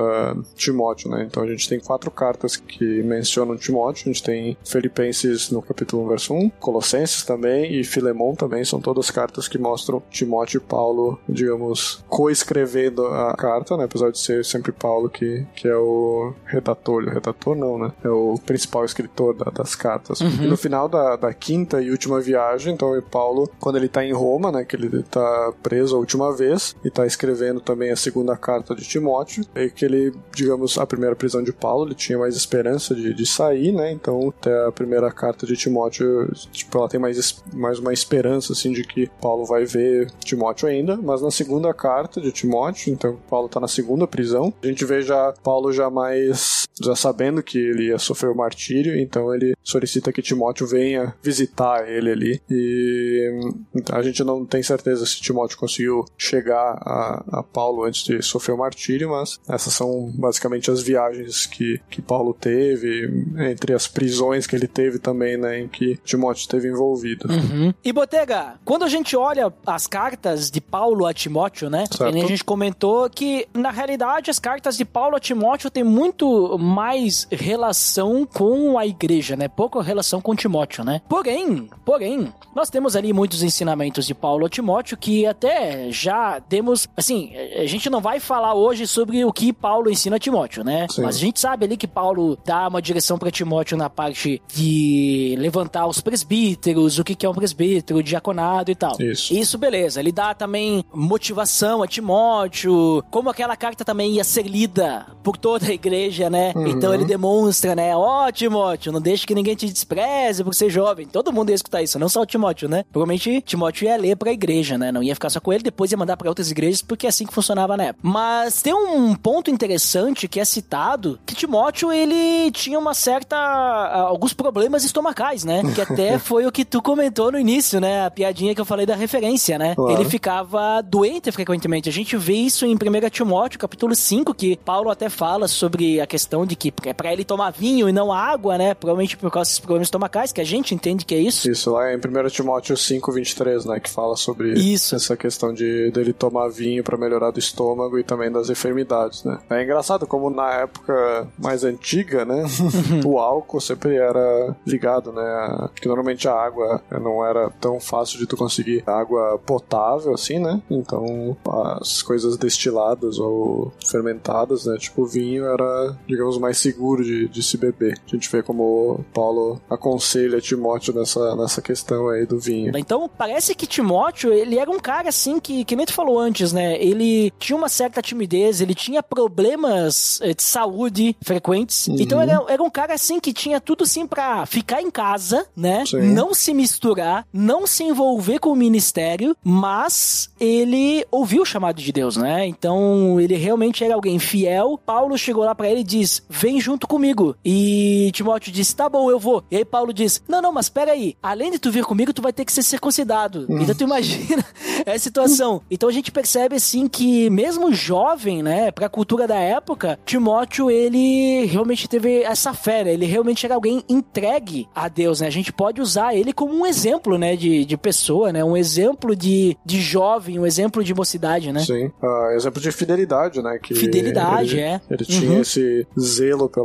Timóteo, 0.56 1.10
né? 1.12 1.28
Então 1.30 1.44
a 1.44 1.48
gente 1.48 1.70
tem 1.70 1.80
quatro 1.80 2.10
cartas 2.10 2.56
que 2.56 3.04
mencionam 3.04 3.56
Timóteo, 3.56 4.10
a 4.10 4.14
gente 4.14 4.24
tem 4.24 4.58
Filipenses 4.66 5.52
no 5.52 5.62
capítulo 5.62 6.06
1, 6.06 6.08
verso 6.08 6.34
1, 6.34 6.50
Colossenses 6.60 7.24
também 7.24 7.80
e 7.80 7.84
Filemon 7.84 8.34
também, 8.34 8.66
são 8.66 8.80
todas 8.80 9.12
cartas 9.12 9.48
que 9.48 9.58
mostram 9.58 10.02
Timóteo 10.10 10.58
e 10.58 10.62
Paulo, 10.62 11.20
digamos, 11.30 12.04
coescrevendo 12.08 13.06
a 13.06 13.36
carta, 13.36 13.78
né? 13.78 13.86
Apesar 13.86 14.12
de 14.12 14.20
ser 14.20 14.44
sempre 14.44 14.72
Paulo 14.72 15.10
que, 15.10 15.46
que 15.56 15.68
é 15.68 15.76
o 15.76 16.34
redator, 16.46 17.04
o 17.04 17.10
redator 17.10 17.45
não, 17.54 17.78
né? 17.78 17.92
É 18.04 18.10
o 18.10 18.40
principal 18.46 18.86
escritor 18.86 19.36
da- 19.36 19.52
das 19.52 19.76
cartas. 19.76 20.22
E 20.22 20.48
no 20.48 20.56
final 20.56 20.88
da, 20.88 21.18
da 21.18 21.34
quinta 21.34 21.82
e 21.82 21.92
última 21.92 22.22
viagem, 22.22 22.74
então, 22.74 22.98
e 22.98 23.02
Paulo, 23.02 23.50
quando 23.60 23.76
ele 23.78 23.90
tá 23.90 24.04
em 24.06 24.14
Roma, 24.14 24.52
né? 24.54 24.64
Que 24.64 24.78
ele 24.78 25.04
tá 25.04 25.52
preso 25.62 25.96
a 25.96 26.00
última 26.00 26.34
vez 26.34 26.76
e 26.86 26.90
tá 26.90 27.06
escrevendo 27.06 27.60
também 27.60 27.92
a 27.92 27.96
segunda 27.98 28.38
carta 28.38 28.74
de 28.74 28.84
Timóteo, 28.88 29.44
e 29.56 29.70
que 29.70 29.84
ele, 29.84 30.14
digamos, 30.34 30.78
a 30.78 30.86
primeira 30.86 31.16
prisão 31.16 31.44
de 31.44 31.52
Paulo, 31.52 31.88
ele 31.88 31.96
tinha 31.96 32.18
mais 32.18 32.36
esperança 32.38 32.96
de, 32.96 33.14
de 33.14 33.26
sair, 33.26 33.72
né? 33.74 33.92
Então, 33.92 34.34
até 34.40 34.66
a 34.68 34.72
primeira 34.72 35.12
carta 35.12 35.46
de 35.46 35.58
Timóteo, 35.58 36.32
tipo, 36.52 36.78
ela 36.78 36.88
tem 36.88 37.00
mais, 37.00 37.44
mais 37.54 37.80
uma 37.80 37.92
esperança, 37.92 38.54
assim, 38.54 38.72
de 38.72 38.84
que 38.84 39.10
Paulo 39.22 39.44
vai 39.46 39.66
ver 39.66 40.10
Timóteo 40.24 40.70
ainda, 40.70 40.96
mas 40.96 41.22
na 41.22 41.32
segunda 41.32 41.74
carta 41.74 42.22
de 42.22 42.32
Timóteo, 42.32 42.94
então 42.94 43.18
Paulo 43.30 43.50
tá 43.50 43.60
na 43.60 43.68
segunda 43.68 44.08
prisão, 44.08 44.54
a 44.64 44.68
gente 44.68 44.86
vê 44.86 45.02
já 45.02 45.34
Paulo 45.44 45.72
já 45.74 45.90
mais, 45.90 46.68
já 46.80 46.96
sabendo 46.96 47.25
que 47.44 47.58
ele 47.58 47.88
ia 47.88 47.98
sofrer 47.98 48.30
o 48.30 48.36
martírio, 48.36 49.00
então 49.00 49.34
ele 49.34 49.56
solicita 49.64 50.12
que 50.12 50.22
Timóteo 50.22 50.68
venha 50.68 51.14
visitar 51.22 51.88
ele 51.90 52.12
ali, 52.12 52.42
e 52.50 53.32
hum, 53.34 53.82
a 53.92 54.02
gente 54.02 54.24
não 54.24 54.46
tem 54.46 54.62
certeza 54.62 55.06
se 55.06 55.22
Timóteo 55.22 55.58
conseguiu 55.58 56.06
chegar 56.18 56.78
a, 56.82 57.24
a 57.40 57.44
Paulo 57.44 57.84
antes 57.84 58.04
de 58.04 58.22
sofrer 58.22 58.54
o 58.54 58.58
martírio, 58.58 59.10
mas 59.10 59.40
essas 59.48 59.74
são 59.74 60.12
basicamente 60.16 60.70
as 60.70 60.82
viagens 60.82 61.46
que, 61.46 61.80
que 61.90 62.02
Paulo 62.02 62.34
teve, 62.34 63.26
entre 63.38 63.74
as 63.74 63.88
prisões 63.88 64.48
que 64.48 64.56
ele 64.56 64.68
teve 64.68 65.00
também, 65.00 65.38
né, 65.38 65.60
em 65.60 65.68
que 65.68 65.98
Timóteo 66.04 66.42
esteve 66.42 66.68
envolvido. 66.68 67.28
Uhum. 67.32 67.74
E 67.84 67.92
Botega, 67.92 68.56
quando 68.64 68.84
a 68.84 68.90
gente 68.90 69.16
olha 69.16 69.52
as 69.66 69.88
cartas 69.88 70.50
de 70.50 70.62
Paulo 70.62 71.06
a 71.06 71.14
Timóteo, 71.14 71.70
né? 71.70 71.86
A 72.00 72.12
gente 72.12 72.44
comentou 72.44 73.10
que, 73.10 73.48
na 73.54 73.72
realidade, 73.72 74.30
as 74.30 74.40
cartas 74.40 74.78
de 74.78 74.86
Paulo 74.86 75.16
a 75.16 75.20
Timóteo 75.20 75.70
têm 75.70 75.84
muito 75.84 76.58
mais 76.58 77.15
relação 77.32 78.26
com 78.26 78.78
a 78.78 78.86
igreja, 78.86 79.36
né? 79.36 79.48
Pouca 79.48 79.82
relação 79.82 80.22
com 80.22 80.36
Timóteo, 80.36 80.84
né? 80.84 81.02
Porém, 81.08 81.70
porém, 81.84 82.34
nós 82.56 82.70
temos 82.70 82.96
ali 82.96 83.14
muitos 83.14 83.44
ensinamentos 83.44 84.06
de 84.06 84.14
Paulo 84.14 84.46
a 84.46 84.50
Timóteo 84.50 84.98
que 84.98 85.26
até 85.26 85.92
já 85.92 86.42
temos, 86.42 86.88
assim, 86.96 87.34
a 87.58 87.66
gente 87.66 87.90
não 87.90 88.02
vai 88.02 88.20
falar 88.20 88.54
hoje 88.54 88.88
sobre 88.88 89.24
o 89.24 89.32
que 89.32 89.52
Paulo 89.54 89.90
ensina 89.90 90.16
a 90.16 90.20
Timóteo, 90.20 90.64
né? 90.64 90.88
Sim. 90.90 91.02
Mas 91.04 91.16
a 91.16 91.20
gente 91.20 91.40
sabe 91.40 91.66
ali 91.66 91.78
que 91.78 91.88
Paulo 91.88 92.38
dá 92.46 92.68
uma 92.68 92.82
direção 92.82 93.18
para 93.18 93.32
Timóteo 93.32 93.78
na 93.78 93.90
parte 93.90 94.42
de 94.54 95.36
levantar 95.38 95.88
os 95.88 96.02
presbíteros, 96.02 97.00
o 97.00 97.04
que 97.04 97.16
que 97.16 97.26
é 97.26 97.30
um 97.30 97.34
presbítero, 97.34 98.04
diaconado 98.04 98.72
e 98.72 98.76
tal. 98.76 98.96
Isso. 99.00 99.34
Isso, 99.34 99.58
beleza. 99.58 100.00
Ele 100.00 100.12
dá 100.12 100.34
também 100.34 100.84
motivação 100.94 101.84
a 101.84 101.88
Timóteo, 101.88 103.04
como 103.10 103.30
aquela 103.30 103.56
carta 103.56 103.86
também 103.86 104.14
ia 104.14 104.24
ser 104.24 104.44
lida 104.44 105.06
por 105.24 105.38
toda 105.38 105.68
a 105.68 105.74
igreja, 105.74 106.30
né? 106.30 106.54
Então 106.68 106.94
ele 106.94 107.05
demonstra, 107.06 107.76
né? 107.76 107.96
Ó, 107.96 108.32
Timóteo, 108.32 108.92
não 108.92 109.02
deixe 109.02 109.26
que 109.26 109.36
ninguém 109.36 109.56
te 109.56 109.68
despreze 109.68 110.44
por 110.44 110.54
ser 110.54 110.70
jovem. 110.70 111.06
Todo 111.06 111.32
mundo 111.32 111.50
ia 111.50 111.56
escutar 111.56 111.82
isso, 111.82 112.00
não 112.00 112.10
só 112.10 112.22
o 112.22 112.26
Timóteo, 112.26 112.68
né? 112.68 112.84
Provavelmente 112.92 113.42
Timóteo 113.42 113.86
ia 113.86 113.98
ler 113.98 114.16
pra 114.16 114.32
igreja, 114.32 114.78
né? 114.78 114.92
Não 114.92 115.04
ia 115.04 115.14
ficar 115.14 115.30
só 115.30 115.40
com 115.40 115.54
ele, 115.54 115.64
depois 115.64 115.92
ia 115.92 115.98
mandar 115.98 116.18
pra 116.18 116.30
outras 116.30 116.52
igrejas, 116.52 116.82
porque 116.82 117.06
é 117.06 117.10
assim 117.10 117.26
que 117.26 117.34
funcionava 117.34 117.78
na 117.78 117.86
época. 117.86 118.08
Mas 118.08 118.62
tem 118.62 118.74
um 118.74 119.16
ponto 119.16 119.50
interessante 119.50 120.28
que 120.28 120.40
é 120.40 120.46
citado, 120.46 121.20
que 121.26 121.36
Timóteo, 121.36 121.92
ele 121.92 122.52
tinha 122.52 122.80
uma 122.80 122.94
certa... 122.94 123.38
alguns 123.38 124.34
problemas 124.34 124.84
estomacais, 124.84 125.44
né? 125.44 125.62
Que 125.74 125.82
até 125.82 126.18
foi 126.20 126.46
o 126.46 126.52
que 126.52 126.66
tu 126.66 126.82
comentou 126.82 127.32
no 127.32 127.40
início, 127.40 127.80
né? 127.80 128.06
A 128.06 128.12
piadinha 128.12 128.56
que 128.56 128.62
eu 128.62 128.66
falei 128.66 128.86
da 128.86 128.96
referência, 128.96 129.58
né? 129.58 129.76
Claro. 129.76 129.92
Ele 129.92 130.10
ficava 130.10 130.82
doente 130.82 131.32
frequentemente. 131.32 131.90
A 131.90 131.92
gente 131.92 132.18
vê 132.18 132.34
isso 132.34 132.66
em 132.66 132.74
1 132.74 133.10
Timóteo, 133.10 133.60
capítulo 133.60 133.96
5, 133.96 134.34
que 134.34 134.58
Paulo 134.58 134.90
até 134.90 135.10
fala 135.10 135.48
sobre 135.48 136.00
a 136.00 136.08
questão 136.08 136.46
de 136.46 136.56
que 136.56 136.74
é 136.86 136.94
pra 136.96 137.12
ele 137.12 137.24
tomar 137.24 137.52
vinho 137.52 137.88
e 137.90 137.94
não 137.94 138.12
água, 138.12 138.58
né? 138.58 138.74
Provavelmente 138.74 139.18
por 139.18 139.32
causa 139.32 139.50
desses 139.50 139.60
problemas 139.60 139.88
estomacais, 139.88 140.32
que 140.32 140.42
a 140.42 140.46
gente 140.46 140.74
entende 140.74 141.06
que 141.06 141.14
é 141.16 141.20
isso. 141.20 141.50
Isso, 141.50 141.72
lá 141.72 141.94
em 141.94 141.98
1 141.98 142.30
Timóteo 142.30 142.76
5, 142.78 143.12
23, 143.12 143.66
né, 143.66 143.80
que 143.80 143.90
fala 143.90 144.16
sobre 144.16 144.54
Isso. 144.54 144.96
essa 144.96 145.16
questão 145.16 145.54
de 145.54 145.92
dele 145.92 146.14
tomar 146.14 146.48
vinho 146.50 146.84
pra 146.84 146.98
melhorar 146.98 147.32
do 147.32 147.40
estômago 147.40 147.98
e 148.00 148.04
também 148.04 148.32
das 148.32 148.50
enfermidades, 148.50 149.24
né. 149.24 149.40
É 149.50 149.64
engraçado 149.64 150.08
como 150.08 150.30
na 150.30 150.52
época 150.54 151.28
mais 151.38 151.64
antiga, 151.64 152.26
né, 152.26 152.44
o 153.06 153.20
álcool 153.20 153.62
sempre 153.62 153.96
era 153.96 154.56
ligado, 154.66 155.12
né, 155.12 155.70
que 155.76 155.88
normalmente 155.88 156.28
a 156.28 156.34
água 156.34 156.82
não 156.92 157.26
era 157.26 157.50
tão 157.60 157.80
fácil 157.80 158.20
de 158.20 158.26
tu 158.26 158.38
conseguir 158.38 158.84
água 158.88 159.40
potável, 159.46 160.14
assim, 160.14 160.40
né, 160.40 160.62
então 160.70 161.36
as 161.80 162.02
coisas 162.02 162.38
destiladas 162.38 163.20
ou 163.20 163.74
fermentadas, 163.86 164.66
né, 164.66 164.78
tipo 164.78 165.06
vinho 165.06 165.46
era, 165.46 165.98
digamos, 166.08 166.38
mais 166.38 166.58
seguro 166.58 166.85
de, 167.04 167.28
de 167.28 167.44
se 167.44 167.58
beber. 167.58 168.00
A 168.06 168.10
gente 168.16 168.30
vê 168.30 168.44
como 168.44 169.04
Paulo 169.14 169.62
aconselha 169.70 170.40
Timóteo 170.40 170.94
nessa, 170.94 171.36
nessa 171.36 171.62
questão 171.62 172.10
aí 172.10 172.26
do 172.26 172.40
vinho. 172.40 172.78
Então, 172.78 173.10
parece 173.10 173.56
que 173.56 173.66
Timóteo, 173.66 174.32
ele 174.32 174.60
era 174.60 174.70
um 174.70 174.80
cara 174.80 175.10
assim 175.10 175.40
que, 175.40 175.66
que 175.66 175.76
nem 175.76 175.86
tu 175.86 175.94
falou 175.94 176.20
antes, 176.20 176.54
né? 176.54 176.82
Ele 176.82 177.32
tinha 177.40 177.58
uma 177.58 177.70
certa 177.70 178.02
timidez, 178.02 178.62
ele 178.62 178.76
tinha 178.76 179.02
problemas 179.02 180.20
eh, 180.22 180.34
de 180.34 180.44
saúde 180.44 181.16
frequentes. 181.24 181.88
Uhum. 181.88 181.98
Então, 182.00 182.22
era, 182.22 182.44
era 182.48 182.64
um 182.64 182.70
cara 182.70 182.94
assim 182.94 183.20
que 183.20 183.34
tinha 183.34 183.60
tudo 183.60 183.84
assim 183.84 184.06
pra 184.06 184.46
ficar 184.46 184.82
em 184.82 184.92
casa, 184.92 185.46
né? 185.56 185.86
Sim. 185.86 186.02
Não 186.14 186.34
se 186.34 186.54
misturar, 186.54 187.26
não 187.34 187.66
se 187.66 187.84
envolver 187.84 188.40
com 188.40 188.50
o 188.50 188.56
ministério, 188.56 189.36
mas 189.44 190.30
ele 190.40 191.06
ouviu 191.12 191.42
o 191.42 191.46
chamado 191.46 191.82
de 191.82 191.92
Deus, 191.92 192.18
né? 192.18 192.46
Então, 192.46 193.20
ele 193.20 193.36
realmente 193.36 193.84
era 193.84 193.96
alguém 193.96 194.20
fiel. 194.20 194.80
Paulo 194.86 195.18
chegou 195.18 195.44
lá 195.44 195.56
pra 195.56 195.70
ele 195.70 195.82
e 195.82 195.84
diz: 195.84 196.24
Vem 196.30 196.60
junto 196.60 196.75
comigo. 196.88 197.36
E 197.46 198.10
Timóteo 198.14 198.52
disse: 198.52 198.76
Tá 198.76 198.90
bom, 198.90 199.10
eu 199.10 199.20
vou. 199.20 199.44
E 199.50 199.58
aí 199.58 199.66
Paulo 199.66 199.94
diz: 199.94 200.22
Não, 200.28 200.42
não, 200.42 200.52
mas 200.52 200.68
pera 200.70 200.92
aí, 200.92 201.16
além 201.22 201.52
de 201.52 201.60
tu 201.60 201.72
vir 201.72 201.86
comigo, 201.86 202.12
tu 202.14 202.22
vai 202.22 202.34
ter 202.34 202.44
que 202.46 202.52
ser 202.52 202.64
circuncidado. 202.64 203.46
Hum. 203.50 203.60
Então 203.62 203.76
tu 203.76 203.84
imagina 203.84 204.44
essa 204.86 205.00
situação. 205.00 205.62
Então 205.72 205.88
a 205.88 205.92
gente 205.92 206.12
percebe 206.12 206.56
assim 206.56 206.88
que, 206.88 207.30
mesmo 207.30 207.74
jovem, 207.74 208.42
né, 208.44 208.72
pra 208.72 208.90
cultura 208.90 209.28
da 209.28 209.36
época, 209.40 210.00
Timóteo, 210.06 210.70
ele 210.72 211.46
realmente 211.46 211.88
teve 211.88 212.22
essa 212.24 212.54
fé, 212.54 212.84
né? 212.84 212.94
Ele 212.94 213.06
realmente 213.06 213.46
era 213.46 213.56
alguém 213.56 213.84
entregue 213.88 214.68
a 214.74 214.88
Deus, 214.88 215.22
né? 215.22 215.28
A 215.28 215.32
gente 215.32 215.52
pode 215.54 215.82
usar 215.82 216.16
ele 216.16 216.34
como 216.34 216.54
um 216.54 216.66
exemplo, 216.66 217.18
né, 217.18 217.36
de, 217.36 217.66
de 217.66 217.78
pessoa, 217.78 218.32
né? 218.32 218.44
Um 218.44 218.58
exemplo 218.58 219.16
de, 219.16 219.58
de 219.66 219.80
jovem, 219.82 220.40
um 220.40 220.46
exemplo 220.46 220.84
de 220.84 220.94
mocidade, 220.94 221.52
né? 221.52 221.62
Sim. 221.62 221.92
Ah, 222.02 222.32
exemplo 222.36 222.62
de 222.62 222.72
fidelidade, 222.72 223.42
né? 223.42 223.60
Que 223.62 223.74
Fidelidade, 223.76 224.54
ele, 224.58 224.62
é. 224.62 224.82
Ele 224.90 225.06
tinha 225.06 225.32
Uhum. 225.32 225.42
esse 225.42 225.88
zelo 226.00 226.48
pela 226.50 226.65